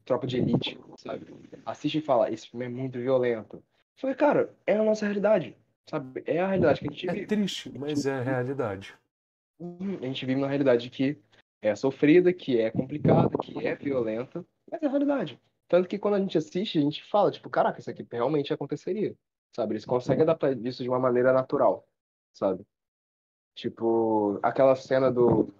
[0.04, 1.26] Tropa de Elite, sabe?
[1.64, 3.56] Assiste e fala, esse filme é muito violento.
[3.56, 3.62] Eu
[4.00, 5.56] falei, cara, é a nossa realidade.
[5.88, 6.22] Sabe?
[6.26, 7.24] É a realidade que a gente é vive.
[7.24, 8.94] É triste, mas é a realidade.
[9.60, 11.18] A gente vive na realidade que
[11.62, 15.40] é sofrida, que é complicada, que é violenta, mas é a realidade.
[15.66, 19.16] Tanto que quando a gente assiste, a gente fala, tipo, caraca, isso aqui realmente aconteceria.
[19.54, 19.72] Sabe?
[19.72, 21.86] Eles conseguem adaptar isso de uma maneira natural,
[22.32, 22.64] sabe?
[23.54, 25.52] Tipo, aquela cena do.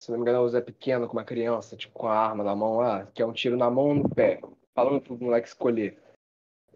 [0.00, 2.42] Se não me engano, é o Zé Pequeno com uma criança, tipo, com a arma
[2.42, 4.40] na mão lá, que é um tiro na mão ou no pé,
[4.74, 6.05] falando pro moleque escolher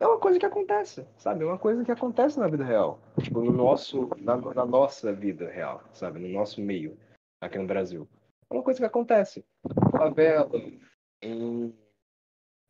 [0.01, 1.45] é uma coisa que acontece, sabe?
[1.45, 2.99] É uma coisa que acontece na vida real.
[3.23, 6.19] Tipo, no nosso, na, na, nossa vida real, sabe?
[6.19, 6.99] No nosso meio,
[7.39, 8.09] aqui no Brasil.
[8.51, 9.45] É uma coisa que acontece.
[9.93, 10.51] Favela,
[11.23, 11.75] em,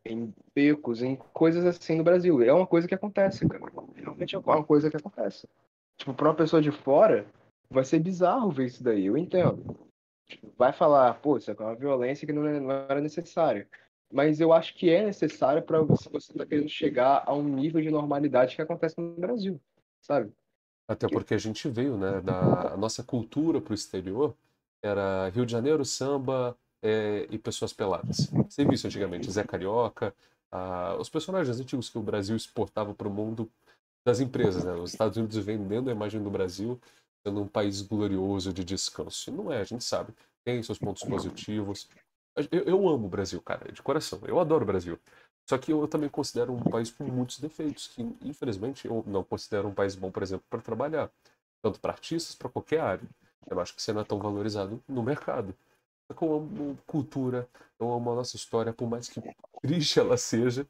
[0.05, 2.43] em becos, em coisas assim no Brasil.
[2.43, 3.63] É uma coisa que acontece, cara.
[3.95, 5.49] Realmente é uma coisa que acontece.
[5.99, 7.25] Tipo, pra uma pessoa de fora,
[7.71, 9.89] vai ser bizarro ver isso daí, eu entendo.
[10.29, 13.69] Tipo, vai falar, pô, isso é uma violência que não é, era necessária
[14.13, 17.91] mas eu acho que é necessário para você está querendo chegar a um nível de
[17.91, 19.61] normalidade que acontece no Brasil,
[20.01, 20.33] sabe?
[20.89, 24.35] Até porque a gente veio, né, da nossa cultura para o exterior
[24.83, 28.27] era Rio de Janeiro, samba é, e pessoas peladas.
[28.49, 30.15] Você viu isso antigamente, Zé Carioca,
[30.99, 33.49] os personagens antigos que o Brasil exportava para o mundo
[34.05, 34.73] das empresas, né?
[34.73, 36.81] Os Estados Unidos vendendo a imagem do Brasil
[37.23, 39.31] sendo um país glorioso de descanso.
[39.31, 40.13] E não é, a gente sabe.
[40.43, 41.89] Tem seus pontos positivos,
[42.37, 44.21] eu, eu amo o Brasil, cara, de coração.
[44.25, 44.99] Eu adoro o Brasil.
[45.49, 49.69] Só que eu também considero um país com muitos defeitos, que infelizmente eu não considero
[49.69, 51.11] um país bom, por exemplo, para trabalhar.
[51.63, 53.09] Tanto para artistas, para qualquer área.
[53.49, 55.55] Eu acho que você não é tão valorizado no mercado.
[56.09, 57.49] Eu amo cultura,
[57.79, 59.21] eu amo a nossa história, por mais que
[59.63, 60.67] triste ela seja,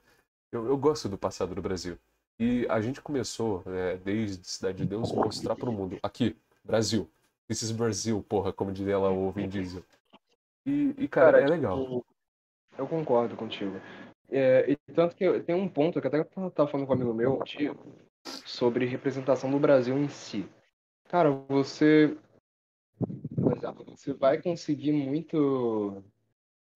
[0.53, 1.99] eu, eu gosto do passado do Brasil.
[2.39, 5.99] E a gente começou, é, desde Cidade de Deus, mostrar para o mundo.
[6.03, 7.09] Aqui, Brasil.
[7.47, 9.83] This is Brasil, porra, como diria lá o Vin Diesel.
[10.67, 11.83] E, e cara, cara, é legal.
[11.83, 12.07] Tipo,
[12.79, 13.81] eu concordo contigo.
[14.31, 17.13] É, e tanto que tem um ponto que até eu tava falando com um amigo
[17.13, 17.77] meu, tio,
[18.25, 20.49] sobre representação do Brasil em si.
[21.09, 22.17] Cara, você.
[23.87, 26.03] Você vai conseguir muito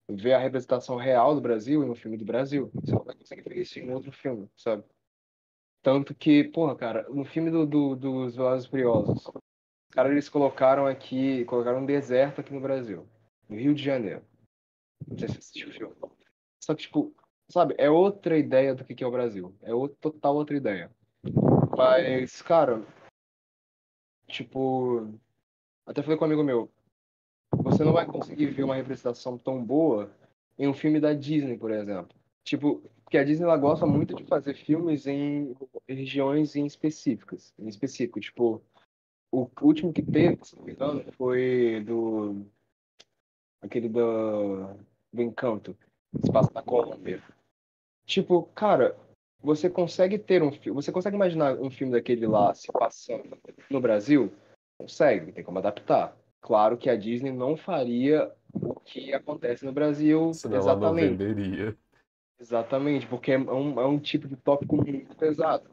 [0.09, 2.71] ver a representação real do Brasil em um filme do Brasil.
[2.83, 4.83] Você não vai conseguir ver isso em outro filme, sabe?
[5.81, 9.31] Tanto que, porra, cara, no filme do, do dos Velozes Furiosos,
[9.91, 13.07] cara, eles colocaram aqui, colocaram um deserto aqui no Brasil
[13.49, 14.23] no Rio de Janeiro.
[15.07, 15.95] Não sei se assistiu o filme.
[16.63, 17.13] Só que, tipo,
[17.49, 19.55] sabe, é outra ideia do que é o Brasil.
[19.61, 20.91] É outra, total outra ideia.
[21.77, 22.81] Mas, cara,
[24.27, 25.13] tipo,
[25.85, 26.71] até falei com um amigo meu,
[27.63, 30.11] você não vai conseguir ver uma representação tão boa
[30.57, 32.15] em um filme da Disney, por exemplo.
[32.43, 35.55] Tipo, porque a Disney ela gosta muito de fazer filmes em
[35.87, 38.61] regiões em específicas, em específico, tipo,
[39.31, 42.45] o último que teve, se não me engano, foi do
[43.65, 44.67] aquele do,
[45.11, 45.75] do Encanto,
[46.23, 47.21] espaço da Colômbia.
[48.05, 48.95] Tipo, cara,
[49.41, 53.37] você consegue ter um filme, você consegue imaginar um filme daquele lá se passando
[53.69, 54.31] no Brasil?
[54.77, 56.15] Consegue, tem como adaptar.
[56.41, 61.05] Claro que a Disney não faria o que acontece no Brasil Senão exatamente.
[61.05, 61.77] Ela não venderia.
[62.39, 65.69] Exatamente, porque é um, é um tipo de tópico muito pesado.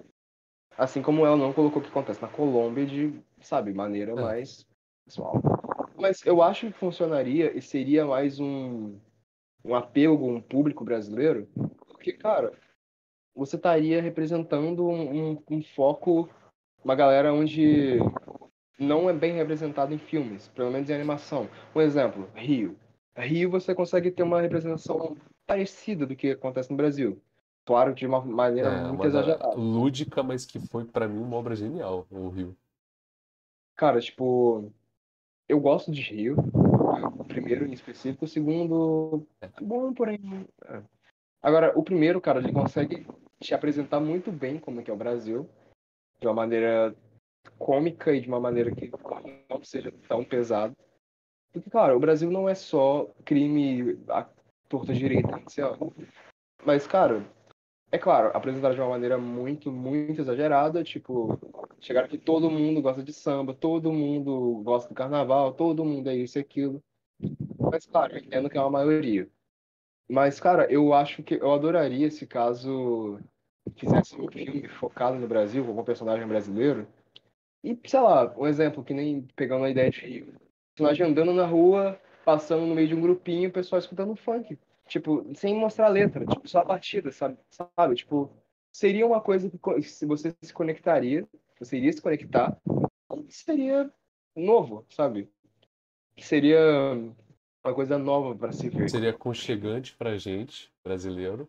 [0.79, 4.15] Assim como ela não colocou o que acontece na Colômbia de, sabe, maneira É.
[4.15, 4.67] mais
[5.05, 5.35] pessoal.
[6.03, 8.99] Mas eu acho que funcionaria e seria mais um,
[9.65, 11.47] um apelo, um público brasileiro,
[11.87, 12.53] porque, cara,
[13.33, 16.29] você estaria representando um, um, um foco,
[16.85, 17.99] uma galera onde
[18.77, 21.49] não é bem representado em filmes, pelo menos em animação.
[21.73, 22.77] Um exemplo, Rio.
[23.17, 25.17] Rio você consegue ter uma representação
[25.47, 27.23] parecida do que acontece no Brasil.
[27.65, 29.55] Claro, de uma maneira É, muito exagerada.
[29.55, 32.57] lúdica, mas que foi pra mim uma obra genial, o Rio.
[33.77, 34.73] Cara, tipo,
[35.49, 36.37] eu gosto de Rio.
[37.19, 40.47] O primeiro em específico, o segundo é bom, porém.
[40.67, 40.83] é.
[41.43, 43.07] Agora, o primeiro, cara, ele consegue
[43.41, 45.49] te apresentar muito bem como é que é o Brasil,
[46.21, 46.95] de uma maneira
[47.59, 48.91] cômica e de uma maneira que
[49.51, 50.77] não seja tão pesado.
[51.53, 54.27] Porque, cara, o Brasil não é só crime à
[54.69, 55.77] torta direita, lá.
[56.65, 57.27] Mas, cara,
[57.93, 61.39] é claro, apresentado de uma maneira muito, muito exagerada, tipo,
[61.79, 66.17] chegaram que todo mundo gosta de samba, todo mundo gosta do carnaval, todo mundo é
[66.17, 66.83] isso e aquilo.
[67.71, 69.29] Mas, claro, eu entendo que é uma maioria.
[70.09, 73.21] Mas, cara, eu acho que eu adoraria se caso
[73.77, 76.89] fizesse um filme focado no Brasil, com algum personagem brasileiro.
[77.63, 80.27] E, sei lá, um exemplo, que nem pegando a ideia de.
[80.75, 84.59] Personagem andando na rua, passando no meio de um grupinho, o pessoal escutando funk.
[84.89, 87.39] Tipo, sem mostrar a letra, tipo, só a batida, sabe?
[87.51, 87.95] Sabe?
[87.95, 88.31] Tipo,
[88.73, 91.27] seria uma coisa que se você se conectaria,
[91.59, 92.61] você iria se conectar,
[93.29, 93.93] seria
[94.37, 95.31] novo, sabe?
[96.19, 96.59] Seria
[97.65, 98.89] uma coisa nova para se ver.
[98.91, 101.49] Seria aconchegante pra gente, brasileiro,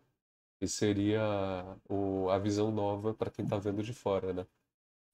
[0.61, 1.22] e seria
[1.89, 4.45] o, a visão nova pra quem tá vendo de fora, né?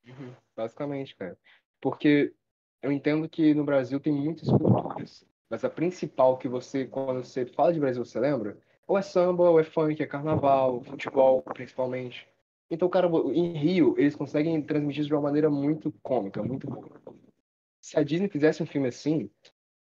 [0.06, 1.38] Uhum, Basicamente, cara.
[1.82, 2.34] Porque
[2.82, 7.46] eu entendo que no Brasil tem muitas culturas, mas a principal que você, quando você
[7.46, 8.58] fala de Brasil, você lembra?
[8.88, 12.28] Ou é samba, ou é funk, é carnaval, futebol, principalmente.
[12.70, 17.02] Então, cara, em Rio, eles conseguem transmitir isso de uma maneira muito cômica, muito boa.
[17.82, 19.30] Se a Disney fizesse um filme assim,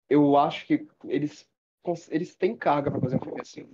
[0.08, 1.48] eu acho que eles,
[2.10, 3.66] eles têm carga pra fazer um filme assim.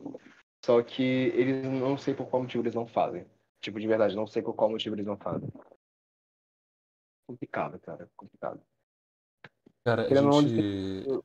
[0.65, 3.27] Só que eles não sei por qual motivo eles não fazem.
[3.61, 5.49] Tipo, de verdade, não sei por qual motivo eles não fazem.
[7.27, 8.61] Complicado, cara, complicado.
[9.85, 11.23] Cara, a ou não, gente,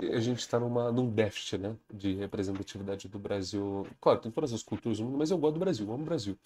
[0.00, 3.86] a gente tá numa, num déficit, né, de representatividade do Brasil.
[4.00, 6.38] Claro, tem todas as culturas do mundo, mas eu gosto do Brasil, amo o Brasil.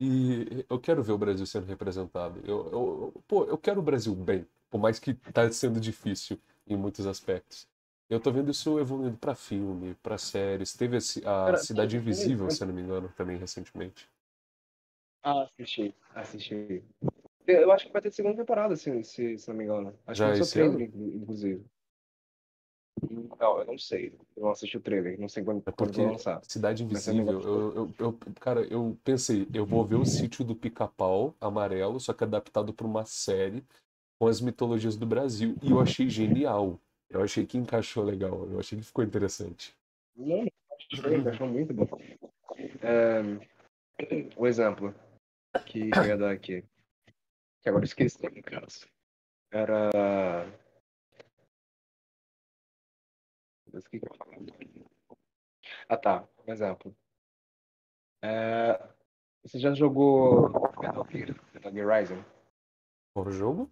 [0.00, 2.40] E eu quero ver o Brasil sendo representado.
[2.44, 6.76] Eu, eu, pô, eu quero o Brasil bem, por mais que tá sendo difícil em
[6.76, 7.68] muitos aspectos.
[8.08, 10.74] Eu tô vendo isso evoluindo pra filme, pra séries.
[10.74, 14.08] Teve a Cara, Cidade Invisível, se eu não me engano, também recentemente.
[15.22, 16.84] Ah, assisti, assisti.
[17.46, 19.94] Eu acho que vai ter segunda temporada, se, se, se não me engano.
[20.06, 21.64] Acho Já que esse trailer, inclusive.
[23.10, 24.12] Não, eu não sei.
[24.36, 26.40] Eu não assisti o trailer, não sei quando, É quando vai lançar.
[26.44, 30.54] Cidade é Invisível, eu, eu, eu- cara, eu pensei, eu vou ver o sítio do
[30.54, 33.64] Pica-Pau amarelo, só que adaptado para uma série
[34.18, 35.56] com as mitologias do Brasil.
[35.62, 36.80] E eu achei genial.
[37.10, 38.48] Eu achei que encaixou legal.
[38.50, 39.74] Eu achei que ficou interessante.
[40.16, 40.46] Não,
[41.28, 41.86] achou muito bom.
[42.82, 43.20] É,
[44.36, 44.94] um exemplo
[45.66, 46.64] que eu ia dar aqui,
[47.62, 48.86] que agora eu esqueci, no caso.
[49.52, 49.90] Era.
[53.74, 54.36] Deus, o que que eu falar?
[55.88, 56.28] Ah, tá.
[56.46, 56.94] Um exemplo.
[58.22, 58.80] É,
[59.42, 60.48] Você já jogou
[60.80, 62.24] Metal Gear, Metal Gear Rising?
[63.12, 63.70] Qual jogo?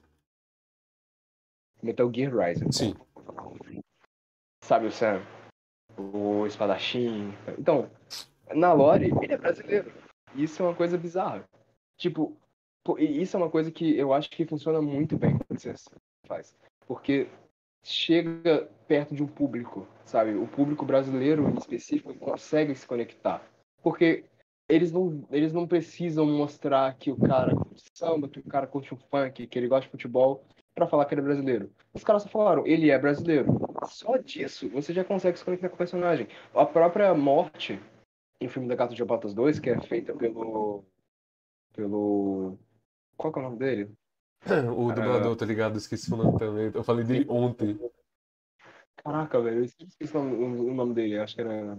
[1.82, 2.72] Metal Gear Rising.
[2.72, 2.94] Sim.
[4.64, 5.22] Sabe o Sam?
[5.96, 7.32] O espadachim.
[7.58, 7.88] Então,
[8.54, 9.92] na lore, ele é brasileiro.
[10.34, 11.48] Isso é uma coisa bizarra.
[11.96, 12.36] Tipo,
[12.98, 15.74] isso é uma coisa que eu acho que funciona muito bem quando você
[16.26, 16.56] faz.
[16.86, 17.28] Porque
[17.82, 20.34] chega perto de um público, sabe?
[20.34, 23.42] O público brasileiro, em específico, consegue se conectar.
[23.82, 24.24] Porque
[24.68, 28.94] eles não, eles não precisam mostrar que o cara curte samba, que o cara curte
[28.94, 30.44] um funk, que ele gosta de futebol,
[30.74, 31.70] pra falar que ele é brasileiro.
[31.92, 33.46] Os caras só falaram, ele é brasileiro.
[33.86, 36.28] Só disso você já consegue se conectar com o personagem.
[36.54, 37.80] A própria morte
[38.40, 40.84] em filme da Gato de Botas 2, que é feita pelo.
[41.74, 42.58] pelo.
[43.16, 43.92] Qual é o nome dele?
[44.76, 45.78] O dublador, tá ligado?
[45.78, 46.70] Esqueci o nome também.
[46.74, 47.78] Eu falei dele ontem.
[48.96, 51.78] Caraca, velho, eu esqueci o nome, o nome dele, acho que era.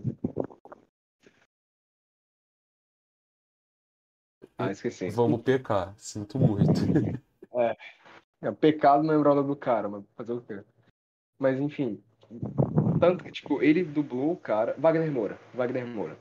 [4.58, 5.10] Ah, esqueci.
[5.10, 5.94] Vamos pecar.
[5.98, 6.72] Sinto muito.
[8.46, 10.64] É pecado não lembrar o nome do cara, mas fazer o quê?
[11.40, 12.04] Mas enfim.
[13.00, 14.76] Tanto que, tipo, ele dublou o cara.
[14.78, 15.40] Wagner Moura.
[15.54, 16.18] Wagner Moura.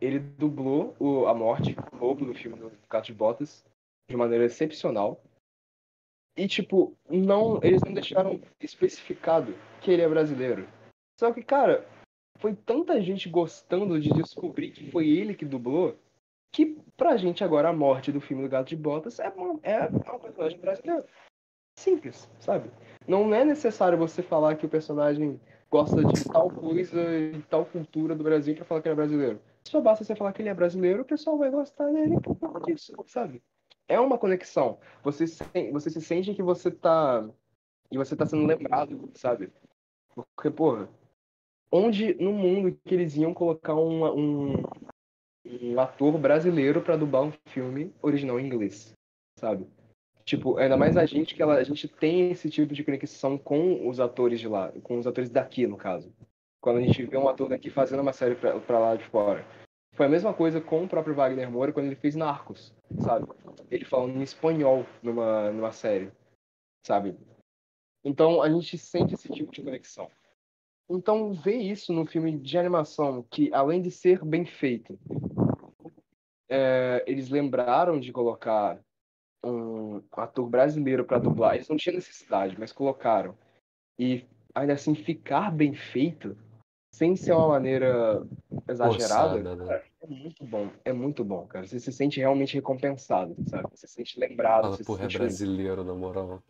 [0.00, 3.64] Ele dublou o, a morte, o lobo no filme do Gato de Botas,
[4.08, 5.22] de maneira excepcional.
[6.38, 10.68] E, tipo, não, eles não deixaram especificado que ele é brasileiro.
[11.18, 11.84] Só que, cara,
[12.38, 15.98] foi tanta gente gostando de descobrir que foi ele que dublou,
[16.54, 19.88] que pra gente agora a morte do filme do Gato de Botas é uma, é
[19.88, 21.04] uma personagem brasileira.
[21.76, 22.70] Simples, sabe?
[23.04, 28.14] Não é necessário você falar que o personagem gosta de tal coisa e tal cultura
[28.14, 29.40] do Brasil para falar que ele é brasileiro.
[29.66, 32.60] Só basta você falar que ele é brasileiro, o pessoal vai gostar dele por causa
[32.60, 33.42] disso, sabe?
[33.88, 34.78] É uma conexão.
[35.02, 35.42] Você se,
[35.72, 37.28] você se sente que você tá.
[37.90, 39.50] E você tá sendo lembrado, sabe?
[40.14, 40.88] Porque, porra,
[41.72, 44.62] onde no mundo que eles iam colocar um,
[45.46, 48.92] um ator brasileiro para dublar um filme original em inglês,
[49.38, 49.66] sabe?
[50.24, 53.88] Tipo, ainda mais a gente que ela, a gente tem esse tipo de conexão com
[53.88, 56.12] os atores de lá, com os atores daqui, no caso.
[56.60, 59.46] Quando a gente vê um ator daqui fazendo uma série pra lá de fora.
[59.98, 63.26] Foi a mesma coisa com o próprio Wagner Moura quando ele fez Narcos, sabe?
[63.68, 66.12] Ele falando em espanhol numa, numa série,
[66.86, 67.18] sabe?
[68.04, 70.08] Então a gente sente esse tipo de conexão.
[70.88, 74.96] Então ver isso num filme de animação que, além de ser bem feito,
[76.48, 78.78] é, eles lembraram de colocar
[79.44, 81.56] um ator brasileiro para dublar.
[81.56, 83.36] Eles não tinham necessidade, mas colocaram.
[83.98, 86.38] E ainda assim ficar bem feito,
[86.90, 88.22] sem ser uma maneira
[88.68, 89.82] exagerada, Forçada, né?
[90.02, 90.70] é muito bom.
[90.84, 91.66] É muito bom, cara.
[91.66, 93.68] Você se sente realmente recompensado, sabe?
[93.70, 94.64] Você se sente lembrado.
[94.64, 96.42] Fala, porra, é brasileiro, na moral.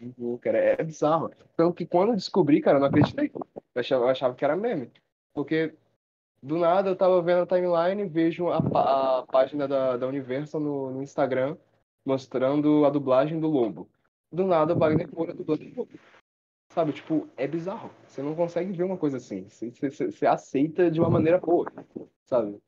[0.00, 1.30] Uhum, cara, é bizarro.
[1.54, 3.30] Então que quando eu descobri, cara, eu não acreditei.
[3.34, 4.90] Eu achava, eu achava que era meme.
[5.34, 5.74] Porque
[6.42, 10.90] do nada eu tava vendo a timeline, vejo a, a página da, da Universal no,
[10.90, 11.56] no Instagram
[12.04, 13.88] mostrando a dublagem do Lobo.
[14.30, 15.92] Do nada, o Wagner Moura dublando o Lobo.
[16.74, 17.90] Sabe, tipo, é bizarro.
[18.08, 19.46] Você não consegue ver uma coisa assim.
[19.48, 21.70] Você, você, você aceita de uma maneira boa,
[22.24, 22.58] sabe?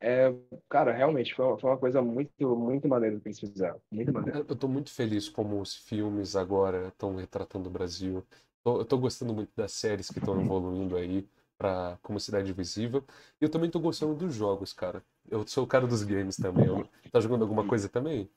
[0.00, 0.34] É,
[0.68, 3.78] cara, realmente foi uma, foi uma, coisa muito, muito maneira que eles fizeram.
[3.90, 4.46] Muito maneiro.
[4.48, 8.24] Eu tô muito feliz como os filmes agora estão retratando o Brasil.
[8.64, 13.04] eu tô gostando muito das séries que estão evoluindo aí pra como cidade visível.
[13.40, 15.04] E eu também tô gostando dos jogos, cara.
[15.30, 16.66] Eu sou o cara dos games também.
[16.66, 18.30] Eu, tá jogando alguma coisa também?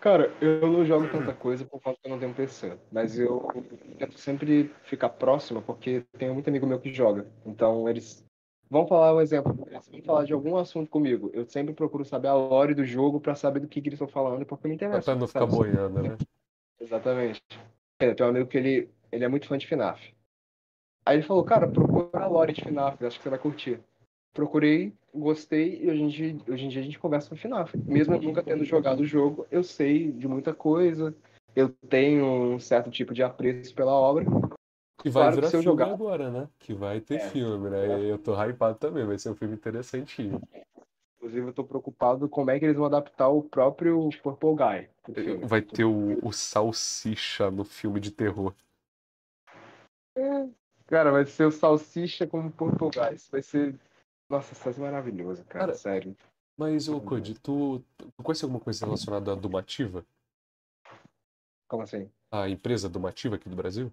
[0.00, 2.78] Cara, eu não jogo tanta coisa por conta que eu não tenho PC.
[2.92, 3.48] Mas eu
[3.98, 7.26] tento sempre ficar próximo, porque tenho muito amigo meu que joga.
[7.44, 8.24] Então eles
[8.70, 11.30] vão falar um exemplo, eles vão falar de algum assunto comigo.
[11.32, 14.08] Eu sempre procuro saber a lore do jogo para saber do que, que eles estão
[14.08, 15.12] falando, porque me interessa.
[15.12, 16.16] Pra não ficar boiando, né?
[16.78, 17.42] Exatamente.
[17.98, 20.14] É, tem um amigo que ele, ele é muito fã de FNAF.
[21.06, 23.80] Aí ele falou, cara, procura a lore de FNAF, acho que você vai curtir
[24.36, 27.68] procurei, gostei e hoje em dia, hoje em dia a gente conversa no final.
[27.84, 31.14] Mesmo nunca tendo jogado o jogo, eu sei de muita coisa,
[31.54, 34.24] eu tenho um certo tipo de apreço pela obra.
[34.98, 35.90] Que vai claro virar filme jogar...
[35.90, 36.48] agora, né?
[36.58, 37.86] Que vai ter é, filme, né?
[37.86, 38.12] É.
[38.12, 40.40] Eu tô hypado também, vai ser um filme interessantinho.
[41.16, 45.38] Inclusive, eu tô preocupado como é que eles vão adaptar o próprio Purple Guy.
[45.46, 48.54] Vai ter o, o Salsicha no filme de terror.
[50.14, 50.48] É.
[50.86, 53.16] Cara, vai ser o Salsicha como Purple Guy.
[53.30, 53.74] Vai ser
[54.28, 56.16] nossa, isso é maravilhoso, cara, cara sério.
[56.56, 60.04] Mas, ô Cody, tu, tu conhece alguma coisa relacionada à Dumativa?
[61.68, 62.10] Como assim?
[62.30, 63.92] A empresa Dumativa aqui do Brasil?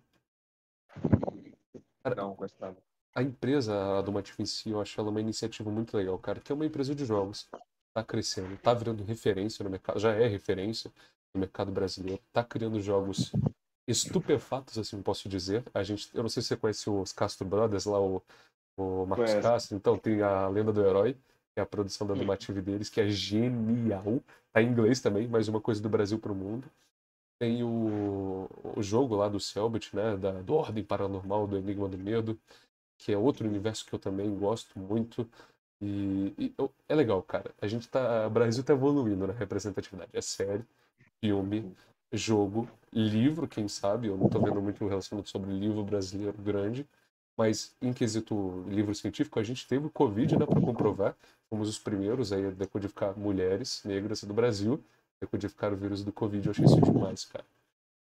[2.04, 2.78] Cara, não, nada.
[3.16, 6.52] A empresa, a Dumativa em si, eu acho ela uma iniciativa muito legal, cara, que
[6.52, 7.50] é uma empresa de jogos.
[7.94, 10.92] Tá crescendo, tá virando referência no mercado, já é referência
[11.34, 13.32] no mercado brasileiro, tá criando jogos
[13.88, 15.64] estupefatos, assim posso dizer.
[15.74, 18.24] A gente, eu não sei se você conhece os Castro Brothers, lá o
[18.78, 19.48] o Marcos Conhece.
[19.48, 19.78] Castro.
[19.78, 23.08] Então, tem a Lenda do Herói, que é a produção da Domative deles, que é
[23.08, 24.22] genial.
[24.52, 26.68] Tá em inglês também, mais uma coisa do Brasil pro mundo.
[27.40, 30.16] Tem o, o jogo lá do Selbit, né?
[30.18, 32.40] Da, do Ordem Paranormal, do Enigma do Medo,
[32.98, 35.28] que é outro universo que eu também gosto muito.
[35.82, 36.56] E, e
[36.88, 37.52] é legal, cara.
[37.62, 38.28] A gente tá.
[38.28, 40.12] O Brasil tá evoluindo na representatividade.
[40.14, 40.66] É sério.
[41.20, 41.76] Filme,
[42.12, 44.08] jogo, livro, quem sabe.
[44.08, 46.88] Eu não tô vendo muito relacionamento sobre livro brasileiro grande
[47.38, 51.16] mas em quesito livro científico, a gente teve o Covid, né, para comprovar.
[51.50, 54.84] Fomos os primeiros aí a decodificar mulheres negras do Brasil,
[55.20, 56.46] decodificar o vírus do Covid.
[56.46, 57.46] Eu achei isso demais, cara.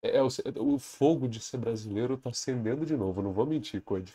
[0.02, 0.28] É, é o,
[0.58, 4.14] o, fogo de ser brasileiro tá acendendo de novo, não vou mentir, Code.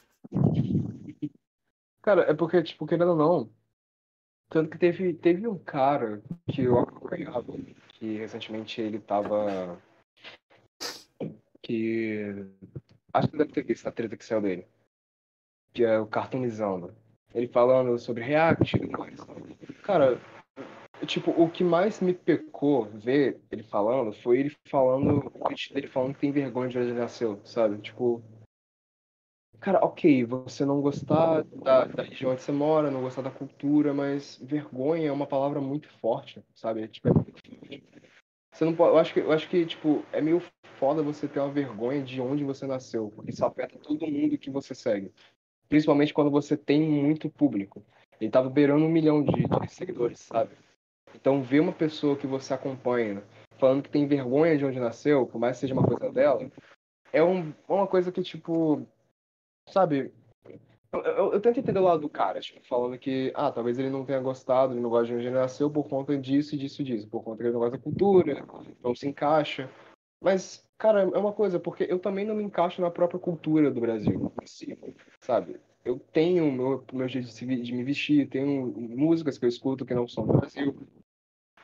[2.02, 3.50] Cara, é porque, tipo, querendo ou não,
[4.50, 7.54] tanto que teve, teve um cara que eu acompanhava,
[7.88, 9.80] que recentemente ele tava.
[11.62, 12.46] Que.
[13.12, 14.66] Acho que deve ter visto a treta que saiu dele
[15.72, 16.94] que é o cartunizando.
[17.34, 18.80] Ele falando sobre React.
[19.82, 20.18] Cara,
[21.06, 25.32] tipo, o que mais me pecou ver ele falando foi ele falando,
[25.74, 27.78] ele falando que tem vergonha de onde ele nasceu, sabe?
[27.78, 28.22] Tipo,
[29.60, 33.92] cara, ok, você não gostar da, da região onde você mora, não gostar da cultura,
[33.92, 36.88] mas vergonha é uma palavra muito forte, sabe?
[36.88, 37.12] Tipo, é.
[38.50, 40.42] Você não pode, eu acho que, eu acho que tipo, é meio
[40.80, 44.50] foda você ter uma vergonha de onde você nasceu, porque isso afeta todo mundo que
[44.50, 45.12] você segue
[45.68, 47.84] Principalmente quando você tem muito público.
[48.20, 50.50] Ele tava beirando um milhão de, de seguidores, sabe?
[51.14, 53.22] Então, ver uma pessoa que você acompanha
[53.58, 56.50] falando que tem vergonha de onde nasceu, por mais que seja uma coisa dela,
[57.12, 58.86] é um, uma coisa que, tipo,
[59.68, 60.12] sabe?
[60.92, 63.90] Eu, eu, eu, tento entender o lado do cara, tipo, falando que, ah, talvez ele
[63.90, 67.08] não tenha gostado, ele não gosta de onde ele nasceu por conta disso, disso, disso,
[67.08, 68.46] por conta que ele não gosta da cultura,
[68.82, 69.68] não se encaixa.
[70.22, 73.80] Mas, cara, é uma coisa, porque eu também não me encaixo na própria cultura do
[73.80, 74.32] Brasil,
[75.20, 75.60] sabe?
[75.84, 80.06] Eu tenho meu, meu jeito de me vestir, tenho músicas que eu escuto que não
[80.06, 80.74] são do Brasil,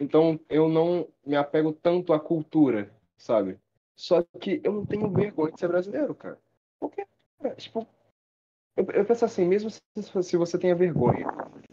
[0.01, 3.59] então eu não me apego tanto à cultura, sabe?
[3.97, 6.39] Só que eu não tenho vergonha de ser brasileiro, cara.
[6.81, 7.07] Porque,
[7.41, 7.87] cara, tipo,
[8.77, 9.81] eu, eu, penso assim, mesmo se,
[10.23, 11.27] se você tenha vergonha,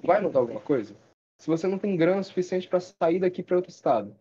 [0.03, 0.95] vai mudar alguma coisa?
[1.37, 4.15] Se você não tem grana suficiente para sair daqui para outro estado,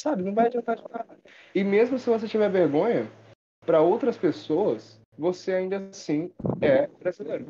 [0.00, 0.22] sabe?
[0.22, 1.18] Não vai adiantar de nada.
[1.54, 3.10] E mesmo se você tiver vergonha,
[3.64, 7.46] para outras pessoas, você ainda assim é brasileiro,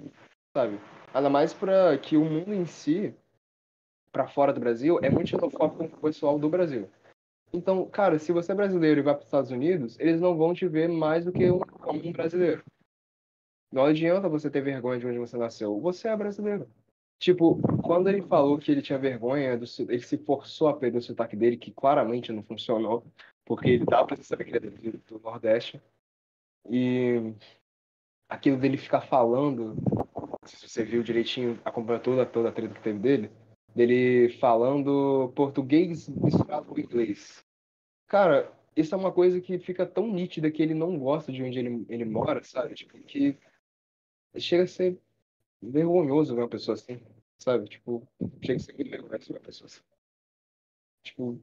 [0.56, 0.78] sabe?
[1.14, 3.14] Ainda mais para que o mundo em si
[4.12, 6.90] para fora do Brasil é muito xenofóbico com o pessoal do Brasil.
[7.52, 10.55] Então, cara, se você é brasileiro e vai para os Estados Unidos, eles não vão
[10.55, 12.62] te ver mais do que um, um brasileiro.
[13.72, 15.81] Não adianta você ter vergonha de onde você nasceu.
[15.81, 16.68] Você é brasileiro.
[17.20, 21.02] Tipo, quando ele falou que ele tinha vergonha, do, ele se forçou a perder o
[21.02, 23.05] sotaque dele, que claramente não funcionou,
[23.44, 25.78] porque ele dá pra saber que ele do, do Nordeste.
[26.70, 27.34] E
[28.26, 29.76] aquilo dele ficar falando,
[30.44, 33.30] se você viu direitinho, acompanhou toda, toda a treta que teve dele,
[33.76, 37.44] dele falando português misturado com inglês.
[38.06, 41.59] Cara, isso é uma coisa que fica tão nítida que ele não gosta de onde
[41.59, 42.74] ele, ele mora, sabe?
[42.74, 43.36] Tipo, que
[44.38, 44.98] chega a ser
[45.62, 47.01] vergonhoso ver uma pessoa assim,
[47.39, 47.69] sabe?
[47.69, 48.07] Tipo,
[48.43, 49.81] chega a ser muito vergonhoso ver uma pessoa assim.
[51.03, 51.41] Tipo,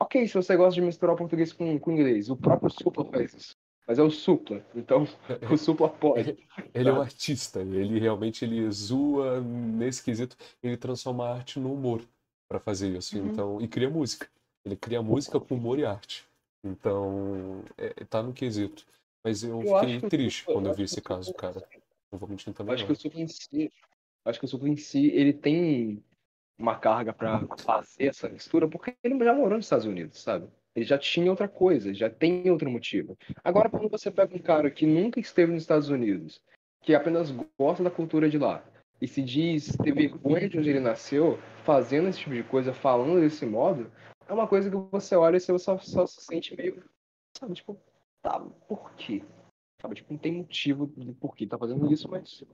[0.00, 3.34] ok, se você gosta de misturar o português com, com inglês, o próprio Supla faz
[3.34, 3.56] isso.
[3.86, 5.06] Mas é o Supla, então
[5.52, 6.38] o Supla pode.
[6.72, 11.72] Ele é um artista, ele realmente ele zoa nesse quesito, ele transforma a arte no
[11.74, 12.00] humor
[12.48, 13.26] para fazer isso, uhum.
[13.26, 14.28] então e cria música.
[14.64, 16.24] Ele cria música com humor e arte.
[16.64, 18.86] Então, é, tá no quesito.
[19.24, 21.62] Mas eu, eu fiquei triste quando eu vi esse caso, cara.
[22.54, 22.74] Também.
[22.74, 22.86] Acho não.
[22.86, 23.72] que o Supla em si,
[24.24, 26.02] acho que o Supla em si, ele tem
[26.58, 30.46] uma carga para fazer essa mistura, porque ele já morou nos Estados Unidos, sabe?
[30.74, 33.16] Ele já tinha outra coisa, já tem outro motivo.
[33.44, 36.40] Agora, quando você pega um cara que nunca esteve nos Estados Unidos,
[36.82, 38.64] que apenas gosta da cultura de lá,
[39.00, 43.20] e se diz ter vergonha de onde ele nasceu, fazendo esse tipo de coisa, falando
[43.20, 43.90] desse modo,
[44.28, 46.82] é uma coisa que você olha e você só, só se sente meio.
[47.36, 47.76] Sabe, tipo,
[48.22, 49.22] tá, por quê?
[49.82, 52.44] Sabe, tipo, não tem motivo do porquê tá fazendo isso, mas.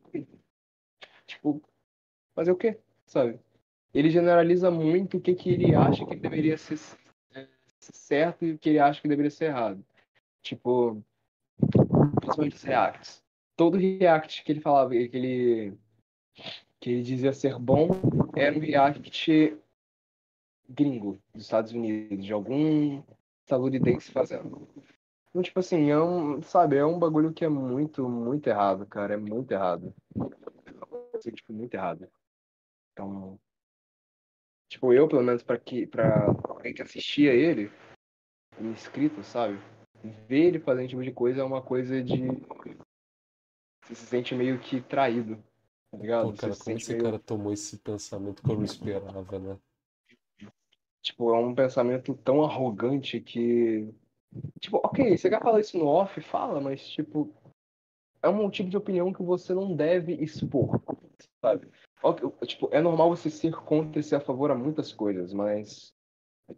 [1.26, 1.62] Tipo,
[2.34, 2.78] fazer o quê?
[3.04, 3.38] Sabe?
[3.92, 6.78] Ele generaliza muito o que, que ele acha que deveria ser
[7.78, 9.84] certo e o que ele acha que deveria ser errado.
[10.40, 11.02] Tipo,
[12.18, 13.22] principalmente os reacts.
[13.54, 15.78] Todo react que ele falava, que ele,
[16.80, 17.88] que ele dizia ser bom,
[18.34, 19.54] era um react
[20.66, 23.02] gringo dos Estados Unidos, de algum
[23.42, 24.66] estadunidense fazendo.
[25.30, 29.14] Então, tipo assim, é um, sabe, é um bagulho que é muito, muito errado, cara,
[29.14, 29.94] é muito errado.
[31.14, 32.08] É tipo, muito errado.
[32.92, 33.38] Então,
[34.68, 37.70] tipo, eu, pelo menos, para que, pra alguém que assistia ele,
[38.60, 39.58] inscrito, sabe?
[40.26, 42.26] Ver ele fazendo esse tipo de coisa é uma coisa de.
[43.84, 45.42] Você se sente meio que traído,
[45.90, 46.30] tá ligado?
[46.30, 47.04] Pô, cara, como esse meio...
[47.04, 49.58] cara tomou esse pensamento que eu não esperava, né?
[51.02, 53.92] Tipo, é um pensamento tão arrogante que.
[54.60, 57.32] Tipo, ok, você quer falar isso no off, fala, mas, tipo,
[58.22, 60.80] é um tipo de opinião que você não deve expor,
[61.40, 61.68] sabe?
[62.46, 65.92] Tipo, é normal você ser contra e ser a favor a muitas coisas, mas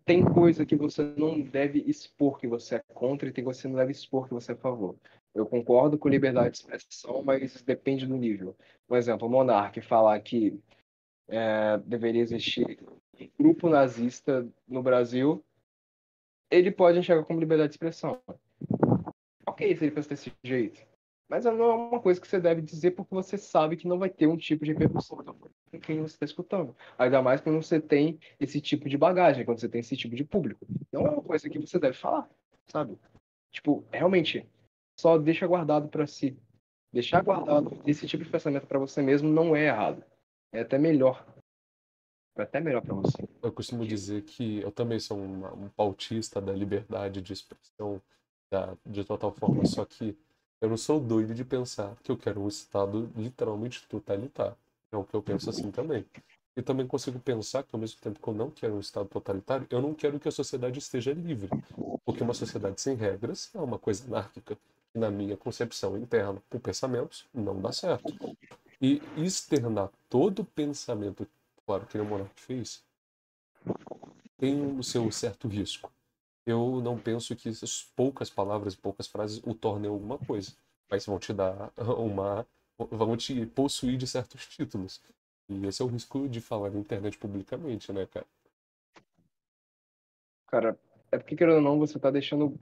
[0.04, 3.62] tem coisa que você não deve expor que você é contra e tem coisa que
[3.62, 4.96] você não deve expor que você é a favor.
[5.34, 8.56] Eu concordo com liberdade de expressão, mas depende do nível.
[8.86, 10.58] Por exemplo, o Monark falar que
[11.28, 12.78] é, deveria existir
[13.38, 15.44] grupo nazista no Brasil,
[16.50, 18.20] ele pode enxergar como liberdade de expressão.
[19.46, 20.80] Ok, se ele fosse desse jeito.
[21.28, 24.10] Mas não é uma coisa que você deve dizer porque você sabe que não vai
[24.10, 25.18] ter um tipo de repercussão
[25.70, 26.74] com quem você está escutando.
[26.98, 30.24] Ainda mais quando você tem esse tipo de bagagem, quando você tem esse tipo de
[30.24, 30.66] público.
[30.92, 32.28] Não é uma coisa que você deve falar,
[32.66, 32.98] sabe?
[33.52, 34.44] Tipo, realmente,
[34.98, 36.36] só deixa guardado para si.
[36.92, 40.04] Deixar guardado esse tipo de pensamento para você mesmo não é errado.
[40.52, 41.24] É até melhor.
[42.42, 43.28] Até melhor para você.
[43.42, 48.00] Eu costumo dizer que eu também sou um, um pautista da liberdade de expressão
[48.50, 50.16] da, de total forma, só que
[50.60, 54.56] eu não sou doido de pensar que eu quero um Estado literalmente totalitário.
[54.92, 56.04] É o que eu penso assim também.
[56.56, 59.66] E também consigo pensar que, ao mesmo tempo que eu não quero um Estado totalitário,
[59.70, 61.48] eu não quero que a sociedade esteja livre.
[62.04, 64.58] Porque uma sociedade sem regras é uma coisa anárquica.
[64.92, 68.12] na minha concepção interna, por pensamentos, não dá certo.
[68.82, 71.26] E externar todo pensamento,
[71.70, 72.84] claro que o Monark fez,
[74.36, 75.92] tem o seu certo risco.
[76.44, 80.52] Eu não penso que essas poucas palavras, poucas frases o tornem alguma coisa,
[80.90, 82.44] mas vão te dar uma.
[82.76, 85.00] vão te possuir de certos títulos.
[85.48, 88.26] E esse é o risco de falar na internet publicamente, né, cara?
[90.48, 90.80] Cara,
[91.12, 92.52] é porque, querendo ou não, você tá deixando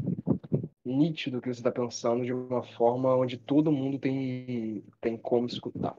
[0.84, 5.46] nítido o que você tá pensando de uma forma onde todo mundo tem, tem como
[5.46, 5.96] escutar.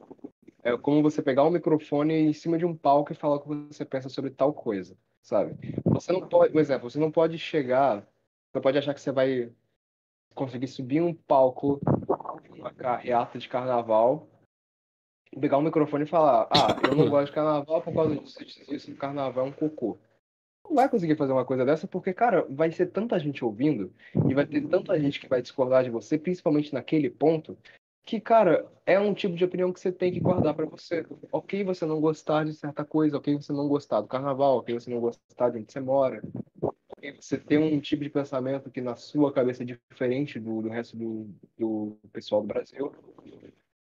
[0.62, 3.48] É como você pegar um microfone em cima de um palco e falar o que
[3.48, 5.56] você pensa sobre tal coisa, sabe?
[5.86, 8.06] Você não pode, por exemplo, você não pode chegar,
[8.52, 9.50] você pode achar que você vai
[10.34, 11.80] conseguir subir um palco,
[12.50, 14.28] uma carreata de carnaval,
[15.38, 18.94] pegar um microfone e falar: Ah, eu não gosto de carnaval por causa disso, disso,
[18.96, 19.98] carnaval é um cocô.
[20.64, 23.92] Não vai conseguir fazer uma coisa dessa porque, cara, vai ser tanta gente ouvindo
[24.28, 27.58] e vai ter tanta gente que vai discordar de você, principalmente naquele ponto,
[28.04, 31.06] que, cara, é um tipo de opinião que você tem que guardar para você.
[31.30, 34.90] Ok, você não gostar de certa coisa, ok, você não gostar do carnaval, ok, você
[34.90, 36.22] não gostar de onde você mora,
[36.60, 40.68] ok, você tem um tipo de pensamento que na sua cabeça é diferente do, do
[40.68, 41.28] resto do,
[41.58, 42.92] do pessoal do Brasil.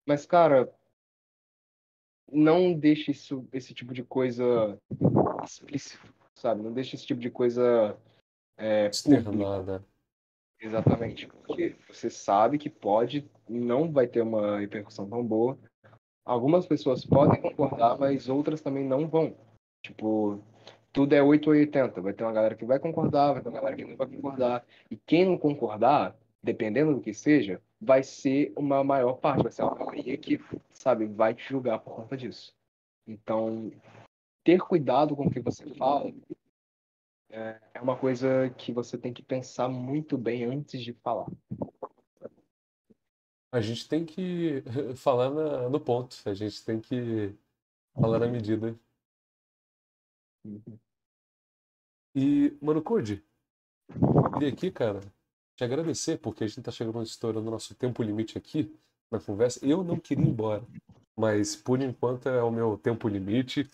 [0.06, 0.72] Mas, cara,
[2.32, 4.78] não deixe isso, esse tipo de coisa
[5.44, 6.62] explícito, sabe?
[6.62, 7.98] Não deixe esse tipo de coisa
[8.58, 9.84] é, Externada.
[10.64, 15.58] Exatamente, porque você sabe que pode, não vai ter uma repercussão tão boa.
[16.24, 19.36] Algumas pessoas podem concordar, mas outras também não vão.
[19.84, 20.42] Tipo,
[20.94, 22.00] tudo é 8 ou 80.
[22.00, 24.66] Vai ter uma galera que vai concordar, vai ter uma galera que não vai concordar.
[24.90, 29.64] E quem não concordar, dependendo do que seja, vai ser uma maior parte, vai ser
[29.64, 30.40] uma maioria que,
[30.72, 32.54] sabe, vai te julgar por conta disso.
[33.06, 33.70] Então,
[34.46, 36.10] ter cuidado com o que você fala
[37.34, 41.28] é uma coisa que você tem que pensar muito bem antes de falar.
[43.52, 44.64] A gente tem que
[44.96, 47.36] falar na, no ponto, a gente tem que
[48.00, 48.76] falar na medida.
[50.46, 50.78] Uhum.
[52.16, 53.24] E, mano, Code,
[54.34, 55.00] queria aqui, cara,
[55.56, 58.76] te agradecer, porque a gente tá chegando estourando nosso tempo limite aqui
[59.10, 59.66] na conversa.
[59.66, 60.64] Eu não queria ir embora,
[61.16, 63.68] mas por enquanto é o meu tempo limite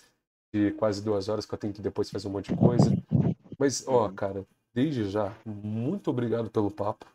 [0.53, 2.91] de quase duas horas que eu tenho que depois fazer um monte de coisa.
[3.59, 7.05] Mas, ó, cara, desde já, muito obrigado pelo papo.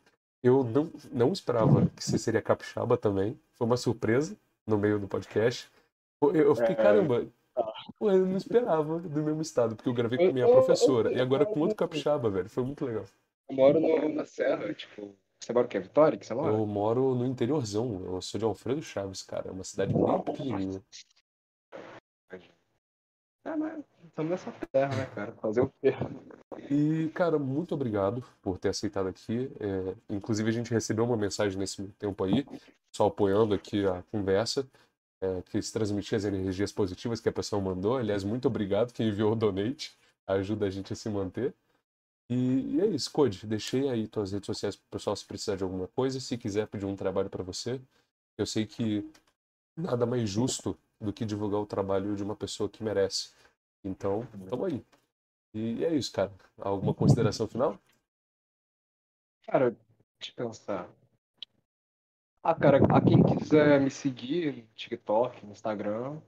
[0.43, 3.41] Eu não, não esperava que você seria capixaba também.
[3.55, 5.71] Foi uma surpresa no meio do podcast.
[6.21, 7.73] Eu fiquei, é, caramba, tá.
[8.03, 11.11] eu não esperava do mesmo estado, porque eu gravei com minha professora.
[11.15, 12.51] E agora com outro capixaba, velho.
[12.51, 13.05] Foi muito legal.
[13.49, 15.17] Eu moro no, na Serra, tipo.
[15.41, 15.81] Você mora o quê?
[15.81, 16.19] Vitória?
[16.19, 16.55] Que você mora?
[16.55, 18.03] Eu moro no interiorzão.
[18.05, 19.49] Eu sou de Alfredo Chaves, cara.
[19.49, 20.83] É uma cidade bem pequenininha.
[23.47, 23.85] É, mas
[24.15, 25.33] estamos nessa terra, né, cara?
[25.33, 25.93] Fazer o quê?
[26.71, 29.51] E, cara, muito obrigado por ter aceitado aqui.
[29.59, 32.47] É, inclusive, a gente recebeu uma mensagem nesse tempo aí,
[32.93, 34.65] só apoiando aqui a conversa,
[35.21, 37.97] é, que se transmitia as energias positivas que a pessoa mandou.
[37.97, 39.97] Aliás, muito obrigado quem enviou o donate,
[40.29, 41.53] ajuda a gente a se manter.
[42.31, 43.45] E, e é isso, Code.
[43.47, 46.69] Deixei aí tuas redes sociais para o pessoal se precisar de alguma coisa, se quiser
[46.69, 47.81] pedir um trabalho para você.
[48.39, 49.05] Eu sei que
[49.77, 53.31] nada mais justo do que divulgar o trabalho de uma pessoa que merece.
[53.85, 54.83] Então, tamo aí.
[55.53, 56.33] E é isso, cara.
[56.59, 57.79] Alguma consideração final?
[59.47, 59.77] Cara,
[60.19, 60.89] deixa eu pensar.
[62.43, 66.19] Ah, cara, a quem quiser me seguir no TikTok, no Instagram.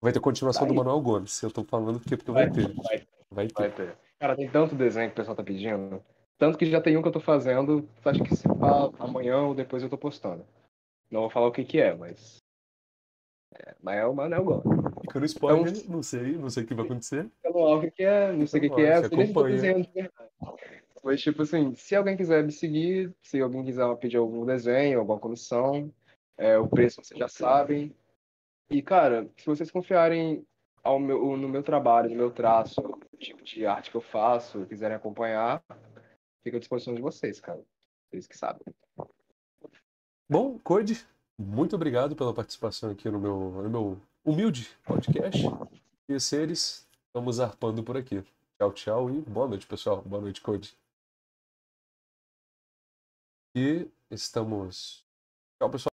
[0.00, 1.42] Vai ter continuação tá do Manuel Gomes.
[1.42, 2.74] Eu tô falando porque, porque vai, vai ter.
[2.74, 3.54] Vai, vai, ter.
[3.54, 3.98] vai ter.
[4.18, 6.02] Cara, tem tanto desenho que o pessoal tá pedindo.
[6.38, 7.88] Tanto que já tem um que eu tô fazendo.
[8.04, 10.46] Acho que se pá, amanhã ou depois eu tô postando.
[11.10, 12.42] Não vou falar o que que é, mas
[13.54, 14.95] é, mas é o Manel Gomes.
[15.06, 17.30] Fica no spoiler, então, não sei, não sei o que vai acontecer.
[17.44, 19.88] Eu não sei o que é, não sei o que, que é, você nem desenhando
[19.94, 20.30] verdade.
[21.02, 25.20] Mas, tipo assim, se alguém quiser me seguir, se alguém quiser pedir algum desenho, alguma
[25.20, 25.92] comissão,
[26.36, 27.94] é, o preço vocês já sabem.
[28.68, 30.44] E, cara, se vocês confiarem
[30.82, 34.66] ao meu, no meu trabalho, no meu traço, o tipo de arte que eu faço,
[34.66, 35.62] quiserem acompanhar,
[36.42, 37.62] fica à disposição de vocês, cara.
[38.10, 38.62] Vocês que sabem.
[40.28, 41.06] Bom, Code,
[41.38, 45.40] muito obrigado pela participação aqui no meu, no meu humilde podcast.
[46.08, 48.24] E seres, estamos arpando por aqui.
[48.58, 50.02] Tchau, tchau e boa noite, pessoal.
[50.02, 50.76] Boa noite, Code.
[53.54, 55.04] E estamos.
[55.58, 55.95] Tchau, pessoal.